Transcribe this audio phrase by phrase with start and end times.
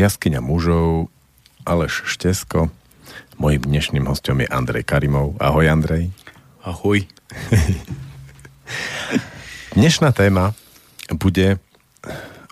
[0.00, 1.12] Jaskyňa mužov,
[1.68, 2.72] Aleš Štesko.
[3.36, 5.36] Mojím dnešným hostom je Andrej Karimov.
[5.36, 6.08] Ahoj Andrej.
[6.64, 7.04] Ahoj.
[9.76, 10.56] Dnešná téma
[11.12, 11.60] bude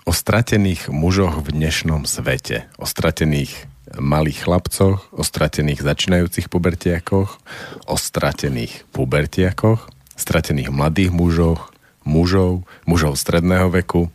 [0.05, 2.69] o stratených mužoch v dnešnom svete.
[2.77, 3.65] O stratených
[3.97, 7.41] malých chlapcoch, o stratených začínajúcich pubertiakoch,
[7.89, 11.73] o stratených pubertiakoch, stratených mladých mužoch,
[12.05, 14.13] mužov, mužov stredného veku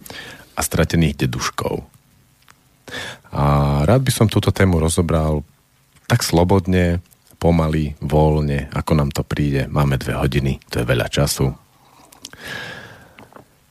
[0.54, 1.93] a stratených deduškov.
[3.29, 3.43] A
[3.85, 5.45] rád by som túto tému rozobral
[6.09, 7.05] tak slobodne,
[7.37, 9.69] pomaly, voľne, ako nám to príde.
[9.69, 11.53] Máme dve hodiny, to je veľa času.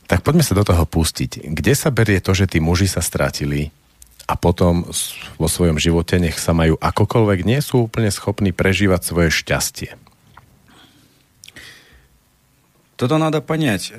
[0.08, 1.52] Tak poďme sa do toho pustiť.
[1.52, 3.68] Kde sa berie to, že tí muži sa stratili
[4.24, 4.88] a potom
[5.36, 10.00] vo svojom živote nech sa majú akokoľvek, nie sú úplne schopní prežívať svoje šťastie?
[12.98, 13.92] Toto надо понять,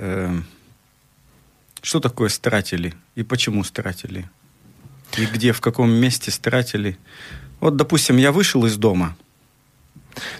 [1.80, 4.28] что такое стратили и почему стратили.
[5.18, 6.98] И где, в каком месте стратили.
[7.60, 9.16] Вот, допустим, я вышел из дома.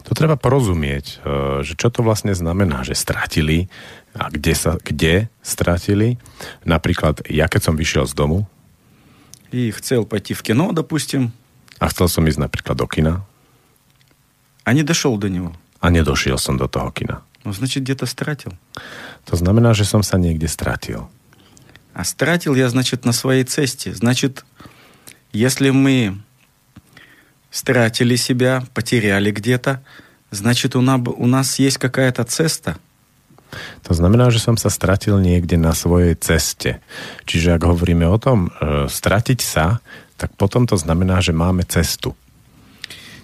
[0.06, 1.24] To treba porozumieť,
[1.64, 3.70] že čo to vlastne znamená, že stratili
[4.12, 6.20] a kde, sa, kde stratili.
[6.66, 8.48] Napríklad, ja keď som vyšiel z domu.
[9.52, 11.32] И chcel пойти в кино, допустим.
[11.80, 13.24] A chcel som ísť napríklad do kina.
[14.66, 15.56] А не дошел до него.
[15.80, 17.24] A nedošiel som do toho kina.
[17.46, 18.54] Ну, значит, где-то стратил.
[19.32, 21.08] To znamená, že som sa niekde stratil.
[21.94, 23.94] А стратил я, значит, на своей цесте.
[23.96, 24.44] Значит,
[25.35, 26.17] если мы
[27.51, 29.83] стратили себя, потеряли где-то,
[30.31, 32.79] значит, у нас, у нас есть какая-то цеста.
[33.87, 36.83] To znamená, že som sa stratil niekde na svojej ceste.
[37.23, 39.79] Čiže ak hovoríme o tom e, stratiť sa,
[40.19, 42.19] tak potom to znamená, že máme cestu.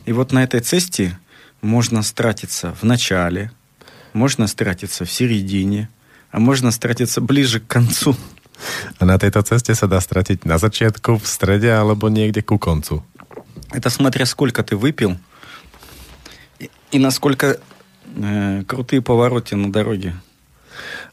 [0.06, 1.18] И вот на этой цесте
[1.62, 3.50] можно стратиться в начале,
[4.12, 5.88] можно стратиться в середине,
[6.30, 8.16] а можно стратиться ближе к концу.
[8.99, 13.03] A na tejto ceste sa dá stratiť na začiatku, v strede alebo niekde ku koncu.
[13.73, 15.17] Это смотря сколько ты выпил
[16.59, 17.59] и, и насколько
[18.15, 20.15] э, крутые повороты на дороге.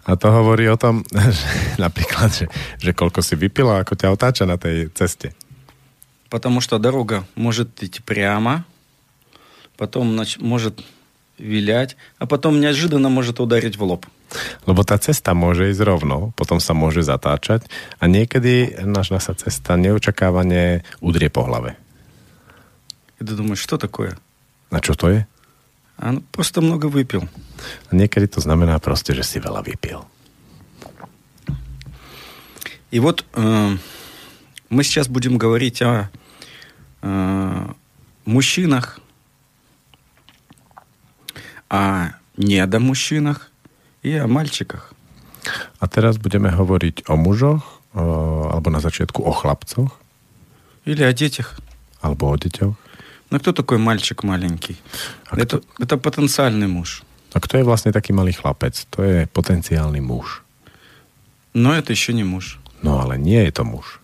[0.05, 1.47] A to hovorí o tom, že,
[1.79, 2.47] napríklad, že,
[2.83, 5.35] že koľko si vypila, ako ťa otáča na tej ceste.
[6.29, 8.65] Потому что дорога может идти прямо,
[9.77, 10.81] потом нач- может
[11.39, 14.07] вилять, а потом неожиданно может ударить в лоб.
[14.65, 17.69] Lebo tá cesta môže ísť rovno, potom sa môže zatáčať
[18.01, 21.77] a niekedy naša sa cesta neočakávane udrie po hlave.
[23.21, 24.19] И ты думаешь, что такое?
[24.73, 25.21] A čo to je?
[25.97, 27.29] А ну, просто много выпил.
[27.87, 30.03] A niekedy to znamená proste, že si veľa vypil.
[32.91, 33.77] И вот э,
[34.69, 36.11] мы сейчас будем говорить о
[37.01, 37.67] э,
[38.25, 39.01] мужчинах,
[41.71, 43.51] о недомужчинах
[44.04, 44.94] и о мальчиках.
[45.80, 47.64] A teraz budeme hovoriť o mužoch,
[47.96, 49.96] o, alebo na začiatku o chlapcoch,
[50.86, 51.56] Или о детях.
[52.02, 52.76] alebo o deťoch.
[53.30, 54.78] Ну, кто такой мальчик маленький?
[55.30, 57.04] А это, это потенциальный муж.
[57.34, 58.88] A kto je vlastne taký malý chlapec?
[58.96, 60.44] To je potenciálny muž.
[61.54, 62.60] Но это еще не муж.
[62.84, 64.00] Ale nie je to muž.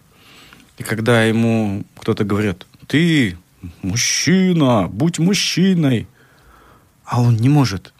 [0.77, 3.37] И когда ему кто-то говорит, ты
[3.81, 6.07] мужчина, будь мужчиной,
[7.05, 7.92] а он не может,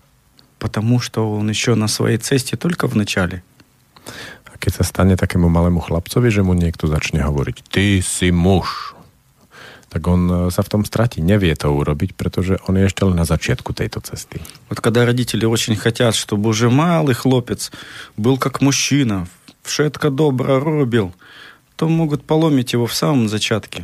[0.63, 3.43] потому что он еще на своей цесте только в начале.
[4.47, 8.95] A keď sa stane takému malému chlapcovi, že mu niekto začne hovoriť, ty si muž,
[9.91, 11.19] tak on e, sa v tom stratí.
[11.19, 14.39] Nevie to urobiť, pretože on je ešte len na začiatku tejto cesty.
[14.71, 17.69] Вот когда родители очень хотят, чтобы уже малый хлопец
[18.15, 19.27] был как мужчина,
[19.67, 21.11] všetko добро робил,
[21.75, 23.83] то могут поломить его в самом зачатке.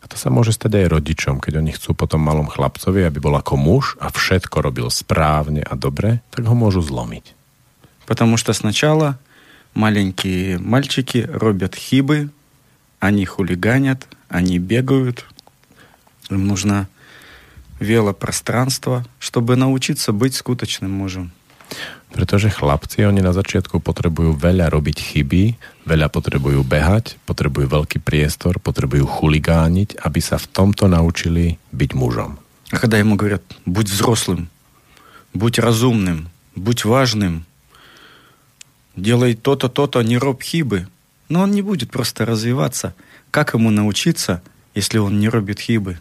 [0.00, 3.34] A to sa môže stať aj rodičom, keď oni chcú potom malom chlapcovi, aby bol
[3.38, 7.32] ako muž a všetko robil správne a dobre, tak ho môžu zlomiť.
[8.04, 9.18] Потому что сначала
[9.72, 12.30] маленькие мальчики робят хибы,
[12.98, 15.24] они хулиганят, они бегают.
[16.28, 16.88] Им нужно
[17.80, 21.32] велопространство, чтобы научиться быть скуточным мужем.
[22.10, 25.42] Pretože chlapci, oni na začiatku potrebujú veľa robiť chyby,
[25.86, 32.34] veľa potrebujú behať, potrebujú veľký priestor, potrebujú chuligániť, aby sa v tomto naučili byť mužom.
[32.70, 34.50] А когда ему говорят, будь взрослым,
[35.34, 37.46] будь разумным, будь важным,
[38.96, 40.86] делай то-то, то-то, не роб хибы,
[41.30, 42.94] но он не будет просто развиваться.
[43.30, 44.42] Как ему научиться,
[44.74, 45.98] если он не робит хибы?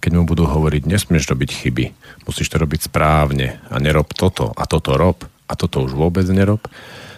[0.00, 1.84] keď mu budú hovoriť, nesmieš robiť chyby,
[2.28, 6.66] musíš to robiť správne a nerob toto a toto rob a toto už vôbec nerob,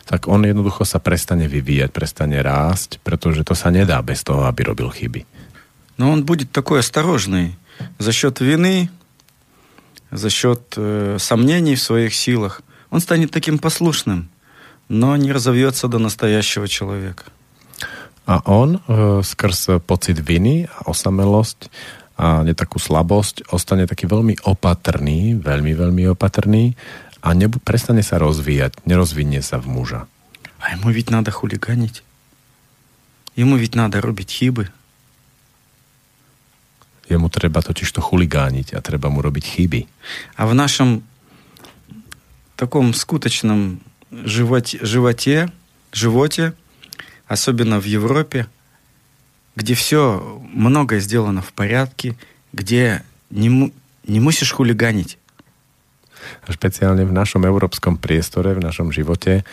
[0.08, 4.64] tak on jednoducho sa prestane vyvíjať, prestane rásť, pretože to sa nedá bez toho, aby
[4.64, 5.28] robil chyby.
[5.98, 7.58] Но он будет такой осторожный
[7.98, 8.88] за счет вины,
[10.10, 12.62] за счет э, сомнений в своих силах.
[12.90, 14.30] Он станет таким послушным,
[14.88, 17.24] но не разовьется до настоящего человека.
[18.28, 21.72] A on e, skrz pocit viny a osamelosť
[22.22, 26.74] a netakú slabosť ostane taký veľmi opatrný, veľmi, veľmi opatrný
[27.22, 30.00] a nebu- prestane sa rozvíjať, nerozvinie sa v muža.
[30.58, 32.02] А ему ведь надо хулиганить.
[33.38, 34.66] Ему ведь надо robiť chyby.
[37.08, 39.86] Jemu treba totiž to chuligániť a treba mu robiť chyby.
[40.34, 41.06] А в нашем
[42.58, 43.78] таком скуточном
[44.10, 45.48] животе, животе,
[45.94, 46.52] животе,
[47.30, 48.50] особенно в Европе,
[49.56, 50.22] где все
[50.54, 52.14] многое сделано в порядке,
[52.52, 53.72] где не, му-
[54.06, 55.18] не musíš chuliganiť.
[56.44, 59.46] A špeciálne v našom európskom priestore, v našom živote,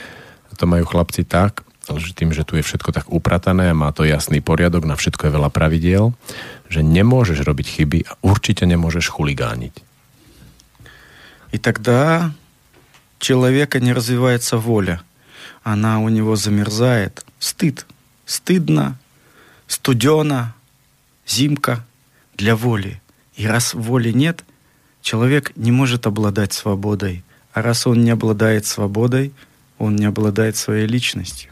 [0.55, 4.07] to majú chlapci tak, že tým, že tu je všetko tak upratané a má to
[4.07, 6.15] jasný poriadok, na všetko je veľa pravidiel,
[6.71, 9.75] že nemôžeš robiť chyby a určite nemôžeš chuligániť.
[11.53, 12.33] И тогда
[13.19, 15.01] человека не развивается воля.
[15.63, 17.25] Она у него замерзает.
[17.39, 17.85] Стыд.
[18.25, 18.97] Стыдно,
[19.69, 20.53] студено,
[21.27, 21.85] зимка
[22.37, 23.01] для воли.
[23.35, 24.43] И раз воли нет,
[25.01, 27.23] человек не может обладать свободой.
[27.53, 29.31] А раз он не обладает свободой,
[29.77, 31.51] он не обладает своей личностью.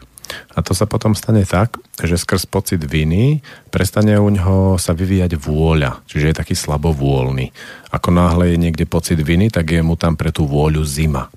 [0.54, 5.36] A to sa potom stane tak, že skrz pocit viny prestane u ňoho sa vyvíjať
[5.36, 7.52] vôľa, čiže je taký slabovôľny.
[7.92, 11.28] Ako náhle je niekde pocit viny, tak je mu tam pre tú vôľu zima.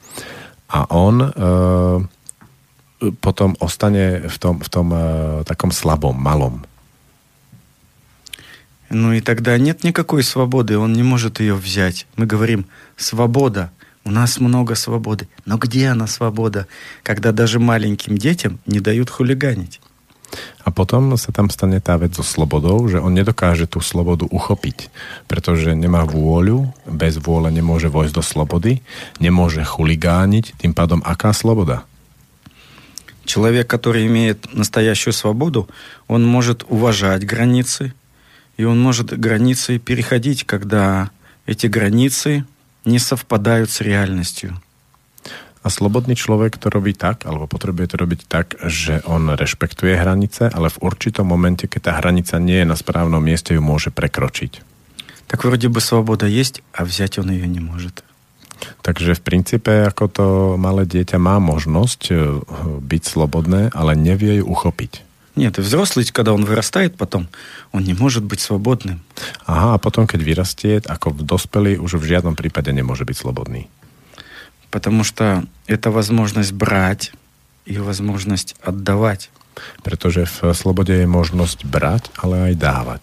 [0.71, 1.29] A on e,
[3.19, 4.99] potom ostane v tom, v tom e,
[5.43, 6.63] takom slabom, malom.
[8.92, 12.06] Ну и тогда нет никакой свободы, он не может ее взять.
[12.16, 12.66] Мы говорим,
[12.98, 13.72] свобода,
[14.04, 15.28] у нас много свободы.
[15.46, 16.66] Но где она свобода,
[17.02, 19.80] когда даже маленьким детям не дают хулиганить?
[20.64, 24.88] A potom sa tam stane tá vec so slobodou, že on nedokáže tú slobodu uchopiť,
[25.28, 28.80] pretože nemá vôľu, bez vôle nemôže vojsť do slobody,
[29.20, 31.84] nemôže chuligániť, tým pádom aká sloboda?
[33.24, 35.68] Человек, который имеет настоящую свободу,
[36.08, 37.92] он может уважать границы,
[38.57, 41.11] и он может границы переходить, когда
[41.45, 42.45] эти границы
[42.85, 44.57] не совпадают с реальностью.
[45.63, 50.47] A slobodný človek to robí tak, alebo potrebuje to robiť tak, že on rešpektuje hranice,
[50.47, 54.63] ale v určitom momente, keď tá hranica nie je na správnom mieste, ju môže prekročiť.
[55.27, 58.03] Так вроде бы свобода есть, а взять он ее не может.
[58.81, 60.25] Takže v princípe, ako to
[60.57, 62.13] malé dieťa má možnosť e,
[62.81, 65.05] byť slobodné, ale nevie ju uchopiť.
[65.34, 67.28] Нет, и взрослый, когда он вырастает потом,
[67.72, 69.00] он не может быть свободным.
[69.46, 73.68] Aha, a potom, keď vyrastie, ako v dospelý, už v žiadnom prípade nemôže byť slobodný.
[74.68, 77.12] Потому что это возможность брать
[77.64, 79.30] и возможность отдавать.
[79.84, 83.02] Pretože v slobode je možnosť brať, ale aj dávať.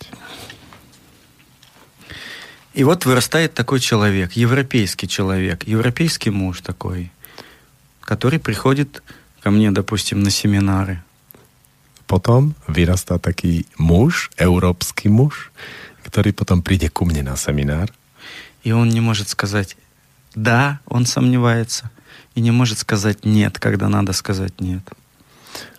[2.73, 7.11] И вот вырастает такой человек, европейский человек, европейский муж такой,
[8.01, 9.01] который приходит
[9.41, 11.01] ко мне, допустим, на семинары.
[12.08, 15.50] Potom vyrastá taký muž, európsky muž,
[16.04, 17.90] ktorý potom príde ku mne na seminár
[18.64, 19.76] И он не может сказать
[20.34, 21.90] «да», он сомневается,
[22.34, 24.84] и не может сказать «нет», когда надо сказать «нет».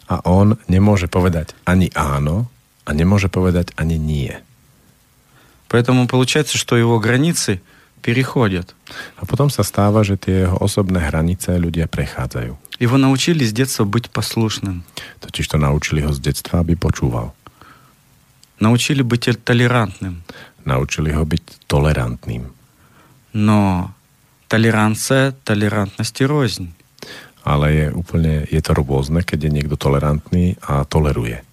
[0.08, 2.46] a on nemôže povedať ani áno
[2.86, 4.34] a nemôže povedať ani nie.
[5.68, 7.62] Поэтому получается, что его границы
[8.02, 8.76] переходят.
[9.18, 12.54] A potom sa stáva, že tie jeho osobné hranice ľudia prechádzajú.
[12.78, 14.84] Его научили с детства быть послушным,
[15.24, 17.34] Totiž to naučili ho z detstva, aby počúval.
[18.60, 20.24] научили быть толерантным.
[20.66, 22.50] Naučili ho byť tolerantným.
[23.34, 23.92] Но
[24.48, 26.72] толеранция толерантности рознь.
[27.46, 31.46] Ale je úplne, je to rôzne, keď je niekto tolerantný a toleruje.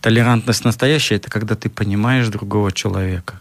[0.00, 3.40] Толерантность настоящая – это когда ты понимаешь другого человека,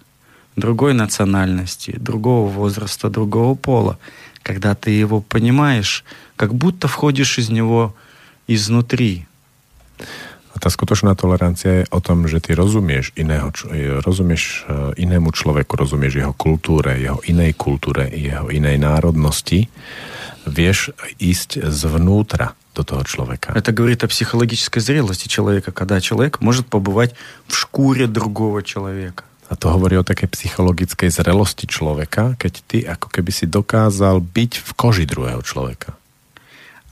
[0.57, 3.99] другой национальности, другого возраста, другого пола.
[4.43, 6.05] Когда ты его понимаешь,
[6.37, 7.95] как будто входишь из него
[8.47, 9.27] изнутри.
[10.57, 13.69] A tá skutočná tolerancia je o tom, že ty rozumieš, iného, č-
[14.01, 19.69] rozumieš eh, inému človeku, rozumieš jeho kultúre, jeho inej kultúre, jeho inej národnosti,
[20.49, 23.53] vieš ísť zvnútra do toho človeka.
[23.53, 27.13] Это говорит о психологической зрелости человека, когда человек может побывать
[27.49, 29.25] в шкуре другого человека.
[29.52, 34.52] A to hovorí o takej psychologickej zrelosti človeka, keď ty ako keby si dokázal byť
[34.64, 36.00] v koži druhého človeka.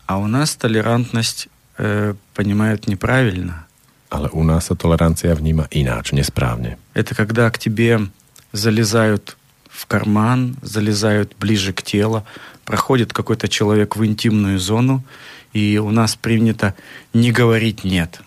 [0.09, 3.69] А у нас толерантность э, понимают неправильно.
[4.09, 6.81] Ale u nás sa tolerancia vníma ináč, nesprávne.
[6.97, 8.09] Это когда к тебе
[8.51, 9.37] залезают
[9.69, 12.25] в карман, залезают ближе к телу,
[12.65, 15.03] проходит какой-то человек в интимную зону,
[15.53, 16.75] и у нас принято
[17.13, 18.21] не говорить «нет».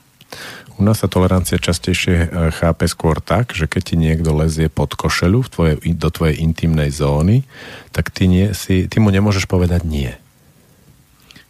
[0.77, 4.97] U nás sa tolerancia častejšie e, chápe skôr tak, že keď ti niekto lezie pod
[4.97, 7.45] košelu v tvoje, do tvojej intimnej zóny,
[7.93, 10.17] tak ty, nie, si, ty mu nemôžeš povedať nie.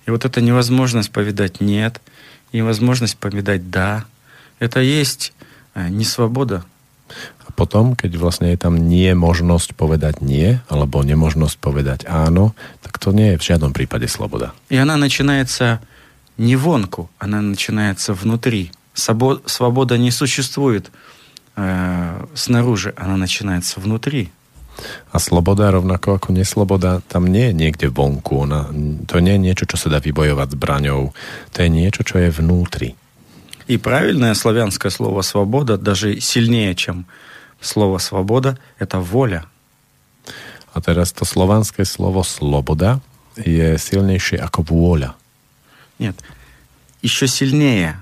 [0.04, 2.02] И вот эта невозможность повидать «нет»,
[2.50, 4.10] невозможность повидать «да»,
[4.62, 5.34] Это есть
[5.74, 6.62] э, не свобода.
[7.42, 13.02] A potom, keď vlastne je tam nie možnosť povedať nie, alebo nemožnosť povedať áno, tak
[13.02, 14.54] to nie je v žiadnom prípade sloboda.
[14.70, 15.82] И она начинается
[16.38, 18.70] не вонку, она начинается внутри.
[18.97, 20.91] Свобода не существует
[21.55, 24.31] э, снаружи, она начинается внутри.
[25.11, 28.45] A sloboda, rovnako ako nesloboda, tam nie je niekde vonku.
[28.45, 28.69] Ona,
[29.09, 31.17] to nie je niečo, čo sa dá vybojovať zbraňou.
[31.53, 32.93] To je niečo, čo je vnútri.
[33.67, 37.05] И правильное славянское слово «свобода» даже сильнее, чем
[37.59, 39.45] слово «свобода»— это воля.
[40.73, 43.01] A teraz to slovanské slovo sloboda
[43.35, 45.17] je silnejšie ako vôľa.
[45.97, 46.21] Нет,
[47.01, 47.97] еще сильнее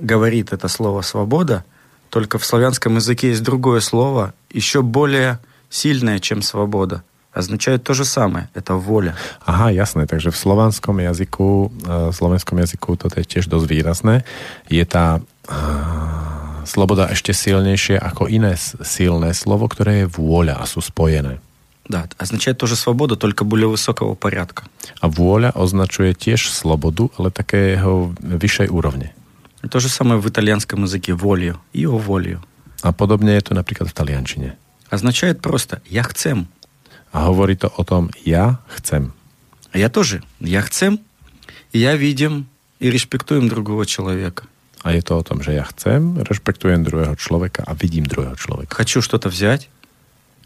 [0.00, 1.64] говорит это слово «свобода»,
[2.10, 5.38] только в славянском языке есть другое слово, еще более
[5.70, 7.02] сильное, чем «свобода».
[7.36, 8.48] Означает то же самое.
[8.54, 9.14] Это воля.
[9.44, 14.24] Aha, jasné, takže v slovanskom jazyku, v slovenskom jazyku toto je tiež dosť výrazné.
[14.72, 20.80] Je tá uh, sloboda ešte silnejšie ako iné silné slovo, ktoré je vôľa a sú
[20.80, 21.36] spojené.
[21.84, 24.64] Да, означает тоже свободу, только более высокого порядка.
[25.04, 29.12] A vôľa označuje tiež slobodu, ale takého vyššej úrovne.
[29.69, 32.41] То же самое в итальянском языке волю и о волю.
[32.81, 34.49] A podobne je to napríklad v taliančine.
[34.89, 36.47] Означает просто «я chcem».
[37.11, 39.11] A hovorí to o tom ja chcem.
[39.71, 40.23] А я тоже.
[40.39, 40.99] Я chcem,
[41.71, 42.47] и я видим
[42.79, 44.47] и респектуем другого человека.
[44.83, 48.73] Je to o tom, že ja chcem, rešpektujem druhého človeka a vidím druhého človeka.
[48.75, 49.69] Хочу что-то взять,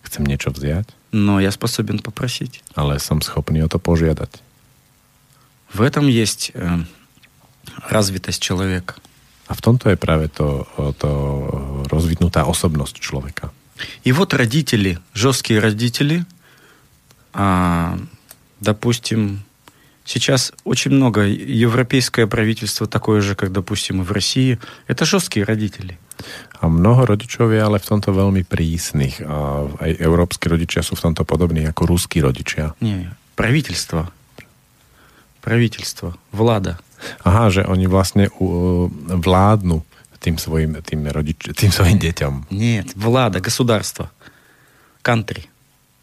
[0.06, 2.62] Chcem niečo vziať, но я способен попросить.
[3.02, 4.38] som schopný o to požiadať.
[5.74, 6.86] В этом есть э,
[7.90, 8.96] развитость человека.
[9.46, 10.66] A v tomto je práve to,
[10.98, 11.10] to
[11.86, 13.54] rozvinutá osobnosť človeka.
[14.04, 16.26] И вот родители, жесткие родители,
[17.34, 18.00] а,
[18.62, 19.44] допустим,
[20.06, 24.58] сейчас очень много европейское правительство такое же, как, допустим, и в России.
[24.88, 26.00] Это жесткие родители.
[26.64, 29.20] A mnoho rodičov je ale v tomto veľmi prísnych.
[29.20, 32.72] A aj európsky rodičia sú v tomto podobní ako ruskí rodičia.
[32.80, 34.10] Не, правительство.
[35.44, 36.16] Правительство.
[36.32, 36.80] Влада.
[37.25, 39.81] Aha, že oni vlastne uh, vládnu
[40.21, 42.53] tým svojim, tým, rodič, tým svojim deťom.
[42.53, 44.13] Нет, влада, государство.
[45.01, 45.49] Country.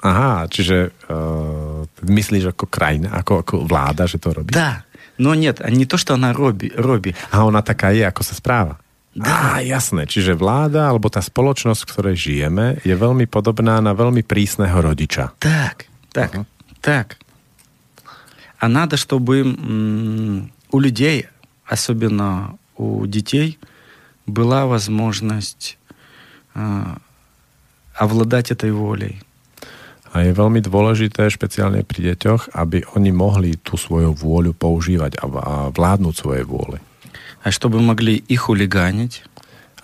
[0.02, 4.54] Aha, čiže uh, myslíš ako krajina, ako, ako vláda, že to robí?
[4.54, 4.86] Да.
[5.18, 6.70] Но нет, а не то, что она Робби.
[6.78, 7.18] Робби.
[7.34, 8.78] A ona taká je, ako sa správa.
[9.18, 9.58] Dá.
[9.58, 10.06] Á, jasné.
[10.06, 15.34] Čiže vláda, alebo tá spoločnosť, v ktorej žijeme, je veľmi podobná na veľmi prísneho rodiča.
[15.42, 16.42] Так, так, Ага.
[16.86, 17.08] так.
[18.62, 21.28] А надо, чтобы м, у людей,
[21.66, 23.58] особенно у детей,
[24.26, 25.78] была возможность
[26.54, 26.98] а,
[27.96, 29.22] овладать этой волей.
[30.16, 35.26] A je veľmi dôležité, špeciálne pri deťoch, aby oni mohli tú svoju vôľu používať a,
[35.28, 36.80] a vládnuť svoje vôle.
[37.44, 39.24] А чтобы могли и хулиганить,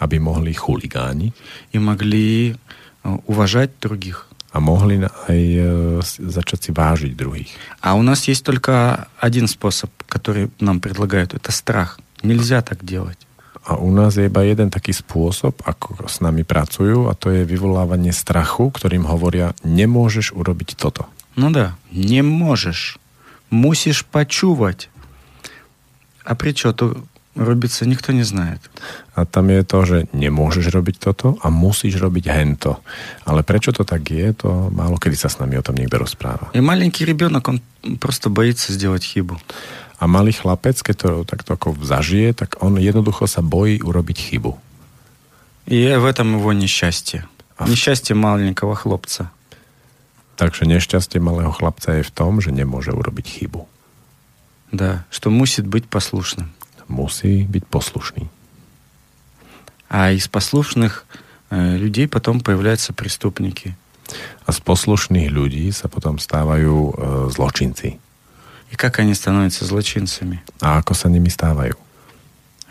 [0.03, 1.31] Aby mohli chuligániť
[1.71, 2.57] и могли
[3.03, 4.27] а, уважать других.
[4.53, 5.59] a mohli na- aj e,
[6.05, 7.49] s- začať si vážiť druhých.
[7.81, 11.33] А у нас есть только один способ, который нам предлагают.
[11.33, 11.97] Это страх.
[12.21, 13.17] Нельзя так делать.
[13.63, 17.47] A u nás je iba jeden taký spôsob, ako s nami pracujú, a to je
[17.47, 21.07] vyvolávanie strachu, ktorým hovoria, nemôžeš urobiť toto.
[21.39, 22.99] Ну да, не можешь.
[23.49, 24.89] Мусишь почувать.
[26.27, 28.61] А при čo to робиться, никто не знает.
[29.15, 32.81] A tam je to, že nemôžeš robiť toto a musíš robiť hento.
[33.25, 36.49] Ale prečo to tak je, to málo kedy sa s nami o tom niekto rozpráva.
[36.53, 37.61] И маленький ребенок, он
[37.99, 39.37] просто боится сделать хибу.
[39.97, 44.57] A malý chlapec, keď to takto ako zažije, tak on jednoducho sa bojí urobiť chybu.
[45.65, 47.25] И в этом его несчастье.
[47.57, 47.69] А.
[47.69, 49.31] Несчастье маленького хлопца.
[50.35, 53.63] Takže nešťastie malého chlapca je v tom, že nemôže urobiť chybu.
[54.73, 56.49] Да, что мусит быть послушным.
[56.87, 58.27] Musí byť poslušný.
[59.89, 61.05] А из послушных
[61.49, 63.77] э, людей потом появляются преступники.
[64.45, 66.93] A z poslušných ľudí sa potom stávajú e,
[67.31, 67.97] zločinci.
[68.71, 70.41] И как они становятся злочинцами?
[70.59, 71.77] A ako sa nimi stávajú?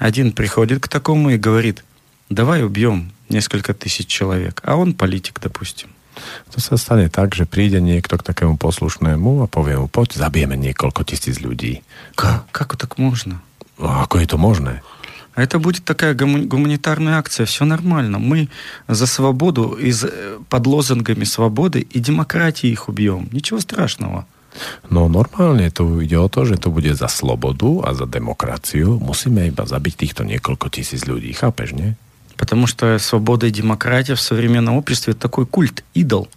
[0.02, 1.84] Один приходит к такому и говорит,
[2.28, 4.60] давай убьем несколько тысяч человек.
[4.66, 5.94] А он политик, допустим.
[6.52, 10.60] To sa stane tak, že príde niekto k takému poslušnému a povie mu, poď, zabijeme
[10.60, 11.80] niekoľko tisíc ľudí.
[12.18, 13.40] Как, как так можно?
[13.77, 14.81] No, ako je to možné?
[15.37, 17.45] А это будет такая гумани- гуманитарная акция.
[17.45, 18.17] Все нормально.
[18.17, 18.49] Мы
[18.89, 23.29] за свободу и за- э, под лозунгами свободы и демократии их убьем.
[23.31, 24.25] Ничего страшного.
[24.89, 28.97] No normálne tu ide o to, že to bude za slobodu a za demokraciu.
[28.97, 31.37] Musíme iba zabiť týchto niekoľko tisíc ľudí.
[31.37, 31.93] Chápeš, nie?
[32.37, 36.29] Потому что свобода и демократия в современном обществе это такой культ, идол.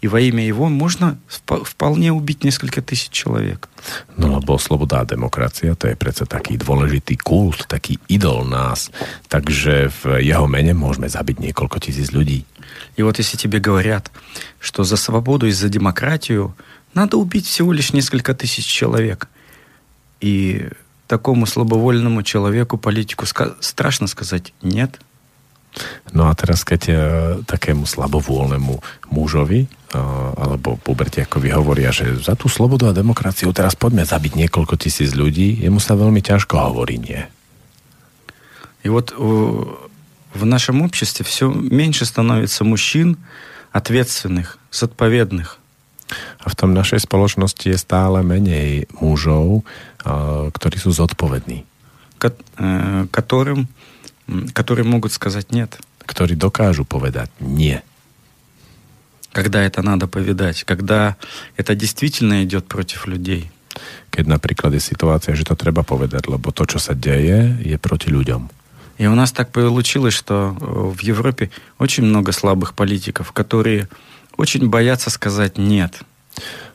[0.00, 3.68] И во имя его можно вполне убить несколько тысяч человек.
[4.16, 8.92] No lebo sloboda a demokracia to je predsa taký dôležitý kult, taký idol nás.
[9.28, 12.44] Takže v jeho mene môžeme zabiť niekoľko tisíc ľudí.
[12.96, 14.10] И вот если тебе говорят,
[14.58, 16.54] что за свободу и за демократию
[16.94, 19.28] надо убить всего лишь несколько тысяч человек,
[20.20, 20.68] и
[21.06, 23.26] такому слабовольному человеку, политику
[23.60, 25.00] страшно сказать «нет»,
[26.10, 26.94] No a teraz, keď e,
[27.46, 28.82] takému slabovôľnemu
[29.14, 34.78] mužovi e, alebo pubertiakovi hovoria, že za tú slobodu a demokraciu teraz poďme zabiť niekoľko
[34.78, 37.26] tisíc ľudí, jemu sa veľmi ťažko hovorí nie.
[38.82, 39.10] И вот
[40.30, 43.18] в нашем обществе все меньше становится мужчин
[43.74, 45.58] ответственных, зodpovedných.
[46.42, 49.62] A v tom našej spoločnosti je stále menej mužov,
[50.54, 51.66] ktorí sú zodpovední.
[53.10, 53.66] Которым,
[54.54, 55.78] которые могут сказать нет.
[56.06, 57.82] Ktorí dokážu povedať nie.
[59.35, 61.19] Когда это надо повидать, когда
[61.59, 63.51] это действительно идет против людей.
[64.15, 68.07] Keď napríklad je situácia, že to treba povedať, lebo to, čo sa deje, je proti
[68.07, 68.47] ľuďom.
[68.95, 70.55] И у нас так получилось, что
[70.95, 73.89] в Европе очень много слабых политиков, которые
[74.37, 75.99] очень боятся сказать «нет».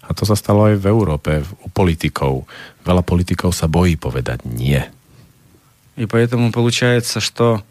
[0.04, 2.44] A to sa stalo aj v Európe, u politikov.
[2.84, 4.84] Veľa politikov sa bojí povedať nie.
[5.96, 7.62] И поэтому получается, что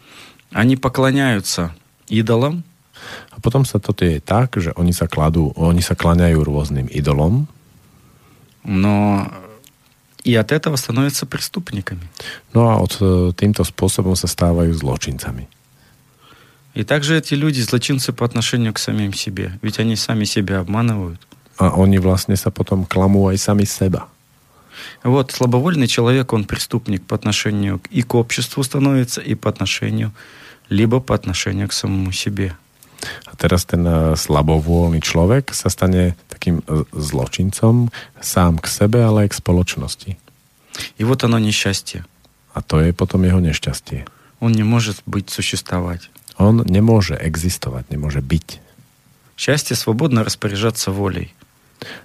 [0.49, 1.75] они поклоняются
[2.07, 2.63] идолам.
[3.31, 7.47] A potom sa to je tak, že oni sa kladú, oni sa klaňajú rôznym idolom.
[8.63, 9.27] Но
[10.23, 12.03] и от этого становятся преступниками.
[12.53, 15.47] No od e, týmto spôsobom sa stávajú zločincami.
[16.75, 19.57] И также эти люди злочинцы по отношению к самим себе.
[19.61, 21.19] Ведь они сами себя обманывают.
[21.57, 24.07] A oni vlastne sa potom klamú aj sami seba.
[25.03, 30.13] Вот слабовольный человек, он преступник по отношению и к обществу становится, и по отношению,
[30.69, 32.55] либо по отношению к самому себе.
[33.28, 39.28] A teraz ten e, slabovôľný človek sa stane takým e, zločincom sám k sebe, ale
[39.28, 40.10] aj k spoločnosti.
[40.98, 42.04] И вот оно несчастье.
[42.54, 44.06] A to je potom jeho nešťastie.
[44.40, 46.10] Он не может быть существовать.
[46.38, 48.58] On nemôže existovať, nemôže byť.
[49.36, 51.34] Счастье свободно распоряжаться волей.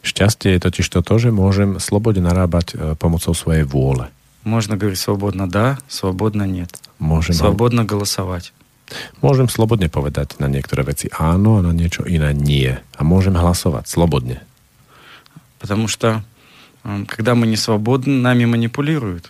[0.02, 4.10] Šťastie je totiž to, to že môžem slobodne narábať e, pomocou svojej vôle.
[4.44, 6.72] Можно говорить свободно да, свободно нет.
[6.98, 8.52] Môžem, Свободно голосовать.
[9.22, 12.74] môžem slobodne povedať na niektoré veci áno a na niečo iné nie.
[12.98, 14.42] A môžem hlasovať slobodne.
[15.60, 16.24] Потому что
[16.84, 19.30] м, когда мы не свободны, нами манипулируют.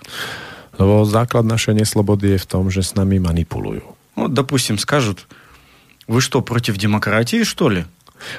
[0.79, 3.83] Lebo základ našej neslobody je v tom, že s nami manipulujú.
[4.15, 5.27] Ну, допустим, скажут,
[6.07, 7.85] вы что, против демократии, что ли?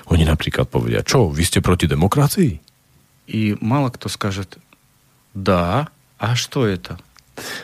[0.08, 2.60] Oni napríklad povedia, čo, vy ste proti demokracii?
[3.26, 4.58] И мало кто скажет,
[5.34, 6.98] да, а что это?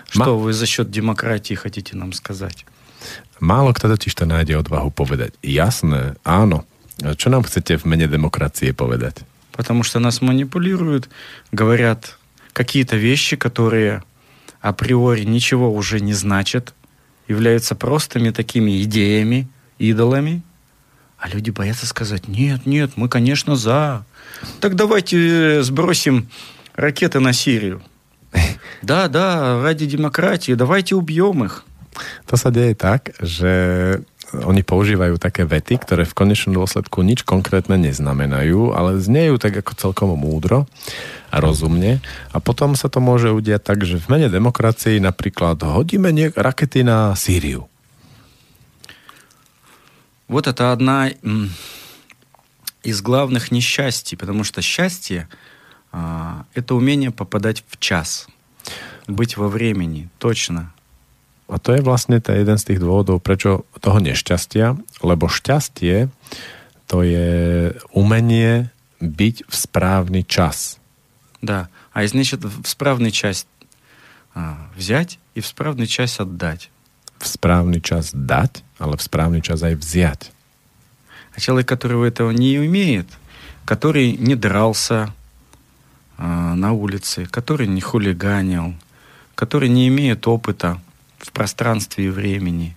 [0.08, 2.64] Что вы за счет демократии хотите нам сказать?
[3.41, 5.33] Málo kto totiž to nájde odvahu povedať.
[5.41, 6.63] Jasné, áno.
[7.01, 9.25] Čo nám chcete v mene demokracie povedať?
[9.51, 11.09] Потому что нас манипулируют,
[11.51, 12.21] говорят
[12.53, 14.05] какие-то вещи, которые
[14.61, 16.73] априори ничего уже не значат,
[17.27, 19.49] являются простыми такими идеями,
[19.79, 20.43] идолами,
[21.17, 24.05] а люди боятся сказать, нет, нет, мы, конечно, за.
[24.59, 26.29] Так давайте сбросим
[26.75, 27.81] ракеты на Сирию.
[28.81, 31.65] Да, да, ради демократии, давайте убьем их.
[32.28, 33.54] To sa deje tak, že
[34.34, 39.72] oni používajú také vety, ktoré v konečnom dôsledku nič konkrétne neznamenajú, ale znejú tak ako
[39.78, 40.66] celkom múdro
[41.30, 42.02] a rozumne.
[42.34, 46.82] A potom sa to môže udiať tak, že v mene demokracii napríklad hodíme nie- rakety
[46.82, 47.70] na Sýriu.
[50.26, 51.54] Вот это одна м,
[52.82, 55.28] из главных несчастий, потому что счастье
[55.92, 58.26] а, это умение попадать в час,
[59.06, 60.72] быть во времени, точно.
[61.50, 64.74] A to je vlastne to jeden z tých dôvodov, prečo toho nešťastia,
[65.06, 66.10] lebo šťastie
[66.90, 67.30] to je
[67.94, 70.78] umenie byť v správny čas.
[71.42, 71.68] Да.
[71.94, 73.46] А и значит в справный час
[74.34, 76.70] а, взять и в справный час отдать.
[77.18, 80.20] V správny čas dať, ale v správny čas aj vziať.
[81.32, 83.06] А человек, который этого не умеет,
[83.64, 85.14] который не дрался
[86.18, 88.74] а, на улице, который не хулиганил,
[89.34, 90.80] который не имеет опыта
[91.21, 92.75] в пространстве и времени,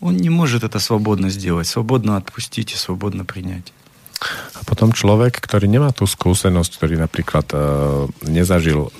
[0.00, 3.72] он не может это свободно сделать, свободно отпустить и свободно принять.
[4.54, 7.58] A potom človek, ktorý nemá tú skúsenosť, ktorý napríklad e,
[8.30, 8.90] nezažil e,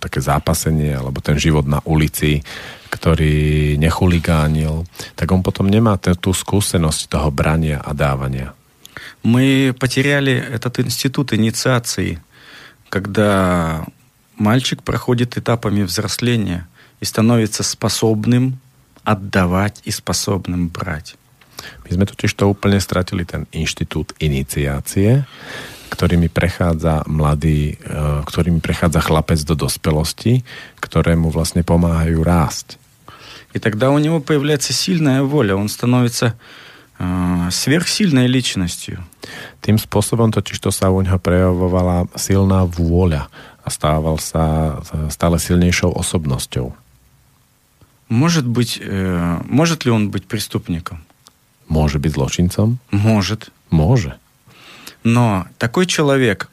[0.00, 2.40] také zápasenie alebo ten život na ulici,
[2.88, 8.56] ktorý nechuligánil, tak on potom nemá ten, tú skúsenosť toho brania a dávania.
[9.22, 12.18] Мы потеряли этот институт инициации,
[12.88, 13.84] когда
[14.36, 16.66] мальчик проходит этапами взросления
[17.01, 18.59] и становится способным
[19.07, 21.15] отдавать и способным брать.
[21.87, 25.25] My sme totiž to úplne stratili ten inštitút iniciácie,
[25.89, 30.43] ktorými prechádza mladý, e, ktorými prechádza chlapec do dospelosti,
[30.83, 32.77] ktorému vlastne pomáhajú rásť.
[33.55, 36.35] И тогда у него появляется сильная воля, он становится
[36.99, 39.01] э, сверхсильной личностью.
[39.63, 43.31] Tým spôsobom totiž to sa u neho prejavovala silná vôľa
[43.63, 44.77] a stával sa
[45.09, 46.75] stále silnejšou osobnosťou.
[48.12, 51.00] Может быть, э, может ли он быть преступником?
[51.72, 52.76] Môže byť zločincom?
[52.92, 53.48] Может.
[53.72, 54.20] Môže.
[55.02, 56.50] Но такой человек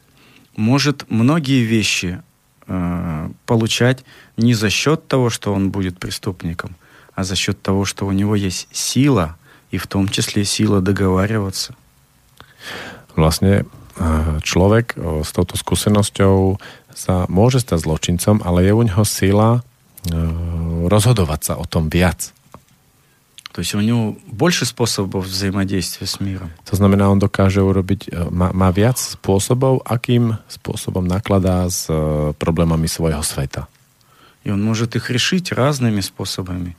[0.55, 2.23] может многие вещи
[2.65, 4.05] э, получать
[4.37, 6.77] не за счет того, что он будет преступником,
[7.13, 9.35] а за счет того, что у него есть сила,
[9.69, 11.75] и в том числе сила договариваться.
[13.17, 13.67] Vlastne
[14.47, 16.55] človek s touto skúsenosťou
[16.95, 19.59] sa môže stať zločincom, ale je u neho sila
[20.88, 22.32] rozhodovať sa o tom viac.
[23.54, 26.50] То есть у него больше способов взаимодействия с миром.
[26.66, 31.86] To znamená, on dokáže urobiť, má, má viac spôsobov, akým spôsobom nakladá s
[32.42, 33.70] problémами svojho sveta.
[34.42, 36.76] И он может их решить разными способами.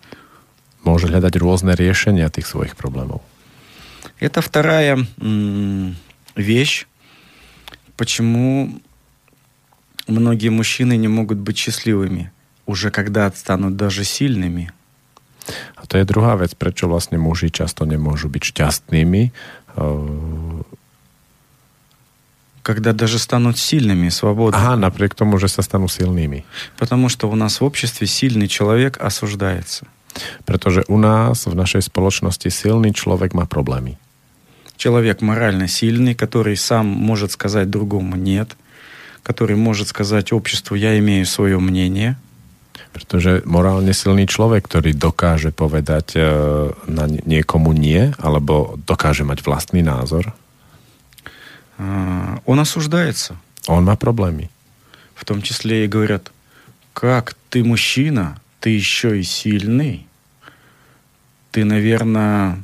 [0.83, 3.23] Môže hľadať rôzne riešenia tých svojich problémov.
[4.19, 5.95] Это вторая м-
[6.35, 6.85] вещь,
[7.95, 8.69] почему
[10.07, 12.35] многие мужчины не могут быть счастливыми,
[12.70, 14.70] Уже когда станут даже сильными–
[15.76, 19.22] a to je druhá vec, prečo vlastne muži často nemôžu byť šťastnými.
[22.60, 24.60] Когда даже станут сильными, свободными.
[24.60, 26.44] Ага, наpriek tomu, že sa станú silnými.
[26.76, 29.88] Потому что у нас в обществе сильный человек осуждается.
[30.44, 33.96] Pretože u nás, v našej spoločnosti, silný človek má problémy.
[34.76, 38.56] Человек морально сильный, который сам может сказать другому «нет»,
[39.22, 42.16] который может сказать обществу «я имею свое мнение»,
[42.95, 46.19] pretože morálne silný človek, ktorý dokáže povedať e,
[46.87, 50.31] na niekomu nie, alebo dokáže mať vlastný názor,
[52.45, 53.35] он осуждается.
[53.67, 54.49] Он má problémy.
[55.15, 56.31] В том числе и говорят,
[56.93, 60.07] как ты мужчина, ты еще и сильный,
[61.51, 62.63] ты, наверное,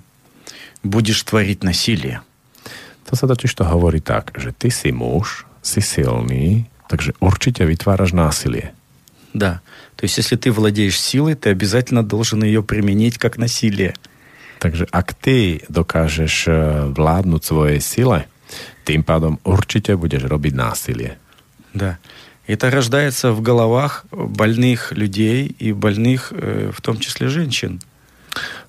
[0.84, 2.22] будешь творить насилие.
[3.10, 8.15] To sa totiž to hovorí tak, že ty si muž, si silný, takže určite vytváraš
[8.15, 8.72] násilie.
[9.36, 9.60] Да.
[9.97, 13.97] То есть, если ты владеешь силой, ты обязательно должен ее применить как насилие.
[14.61, 16.49] Takže ak ty dokážeš
[16.97, 18.25] vládnuť svojej sile,
[18.89, 21.21] tým pádom určite budeš robiť násilie.
[21.77, 22.01] Да.
[22.47, 27.83] Это рождается в головах больных людей и больных, в том числе женщин.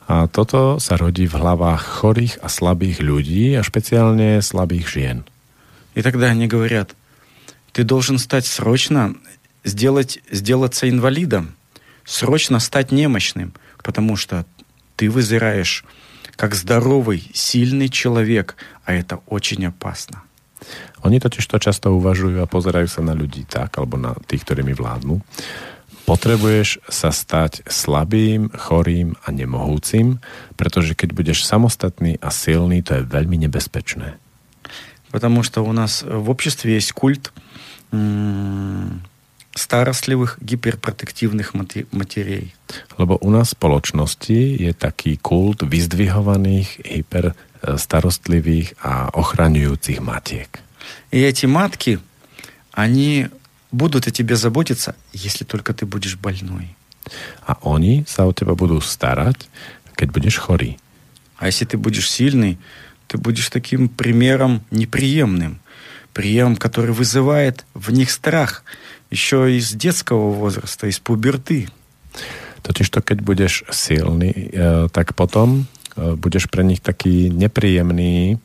[0.07, 5.17] A toto sa rodí v hlavách chorých a slabých ľudí a špeciálne slabých žien.
[5.93, 6.95] И тогда они говорят,
[7.71, 9.13] ты должен стать срочно
[9.64, 11.54] сделать, сделаться инвалидом,
[12.04, 14.44] срочно стать немощным, потому что
[14.96, 15.84] ты вызираешь
[16.36, 20.22] как здоровый, сильный человек, а это очень опасно.
[21.02, 24.62] Oni totiž to často uvažujú a pozerajú sa na ľudí tak, alebo na tých, ktorí
[24.62, 25.18] mi vládnu.
[26.06, 30.22] Potrebuješ sa stať slabým, chorým a nemohúcim,
[30.54, 34.18] pretože keď budeš samostatný a silný, to je veľmi nebezpečné.
[35.10, 37.34] Потому что у нас в обществе есть культ
[39.56, 41.52] starostlivých hyperprotektívnych
[41.92, 42.56] матерей.
[42.96, 50.48] Lebo u nás v spoločnosti je taký kult vyzdvihovaných hyperstarostlivých a ochraňujúcich matiek.
[51.12, 52.00] И эти матки,
[52.72, 53.28] они
[53.70, 56.72] будут о тебе заботиться, если только ты будешь больной.
[57.44, 59.48] A oni sa o teba budú starať,
[59.96, 60.80] keď budeš chorý.
[61.36, 62.56] А если ты будешь сильный,
[63.08, 65.60] ты будешь таким примером неприемным.
[66.12, 68.72] Прием, который вызывает в них страх –
[69.09, 71.69] еще из детского возраста, из пуберты.
[72.63, 74.51] Totiž to, keď budeš silný,
[74.91, 78.37] tak potom budeš pre nich taký nepríjemný,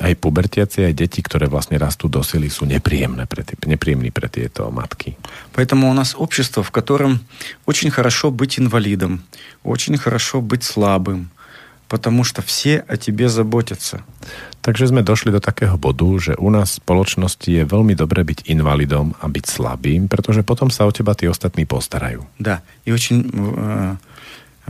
[0.00, 4.72] aj pubertiaci, aj deti, ktoré vlastne rastú do sily, sú nepríjemné pre, nepríjemní pre tieto
[4.72, 5.20] matky.
[5.52, 7.20] Поэтому у нас общество, в котором
[7.68, 9.20] очень хорошо быть инвалидом,
[9.62, 11.28] очень хорошо быть слабым,
[11.86, 14.00] потому что все о тебе заботятся.
[14.65, 18.45] Takže sme došli do takého bodu, že u nás v spoločnosti je veľmi dobre byť
[18.45, 22.21] invalidom a byť slabým, pretože potom sa o teba tí ostatní postarajú.
[22.37, 23.95] Да, и очень э,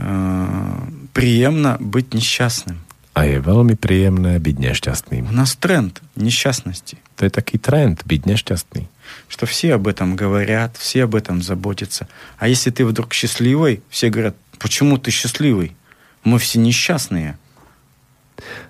[0.00, 0.72] э,
[1.12, 2.80] приемно быть несчастным.
[3.12, 5.28] A je veľmi príjemné byť nešťastným.
[5.28, 6.96] У нас тренд несчастности.
[7.20, 8.88] To je taký trend, byť nešťastný.
[9.28, 12.08] Что все об этом говорят, все об этом заботятся.
[12.40, 15.76] А если ты вдруг счастливый, все говорят, почему ты счастливый?
[16.24, 17.36] Мы все несчастные.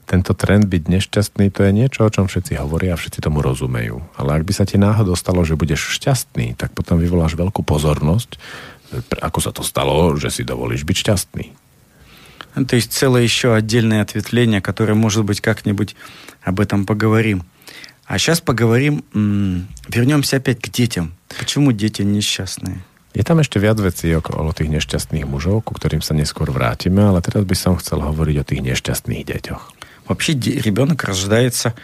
[0.06, 4.02] Tento trend byť nešťastný, to je niečo, o čom všetci hovoria a všetci tomu rozumejú.
[4.18, 8.36] Ale ak by sa ti náhodou stalo, že budeš šťastný, tak potom vyvoláš veľkú pozornosť,
[9.22, 11.46] ako sa to stalo, že si dovolíš byť šťastný.
[12.52, 15.96] То есть целое еще отдельное ответвление, которое, может быть, как-нибудь
[16.44, 17.48] об этом поговорим.
[18.04, 19.04] А сейчас поговорим,
[19.88, 21.14] вернемся опять к детям.
[21.38, 22.84] Почему дети несчастные?
[23.16, 27.20] Je tam ešte viac vecí okolo tých nešťastných mužov, ku ktorým sa neskôr vrátime, ale
[27.20, 29.64] teraz by som chcel hovoriť o tých nešťastných deťoch.
[30.07, 31.75] Вообще ребенок рождается,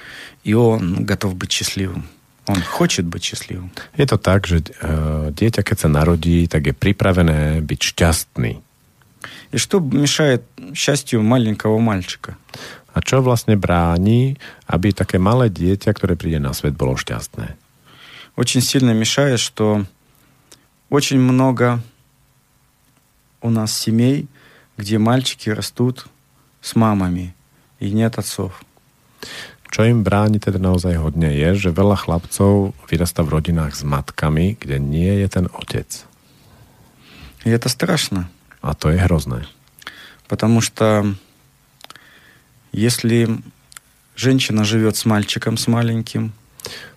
[0.44, 2.08] и он готов быть счастливым.
[2.46, 3.72] On хочет быть счастливым.
[3.96, 8.60] Je to tak, že uh, dieťa, keď sa narodí, tak je pripravené byť šťastný.
[9.54, 10.44] И что мешает
[10.76, 12.36] счастью маленького мальчика?
[12.94, 14.36] A čo vlastne bráni,
[14.68, 17.56] aby také malé dieťa, ktoré príde na svet, bolo šťastné?
[18.36, 19.86] Очень сильно мешает, что
[20.90, 21.80] очень много
[23.42, 24.28] у нас семей,
[24.78, 26.08] где мальчики растут
[26.62, 27.36] с мамами
[27.83, 28.63] и нет отцов.
[29.69, 34.57] Čo im bráni teda naozaj hodne je, že veľa chlapcov vyrasta v rodinách s matkami,
[34.57, 36.09] kde nie je ten otec.
[37.45, 38.27] И это страшно.
[38.65, 39.45] A to je hrozné.
[40.27, 41.05] Потому что
[42.73, 43.29] если
[44.17, 46.33] женщина живет с мальчиком, с маленьким,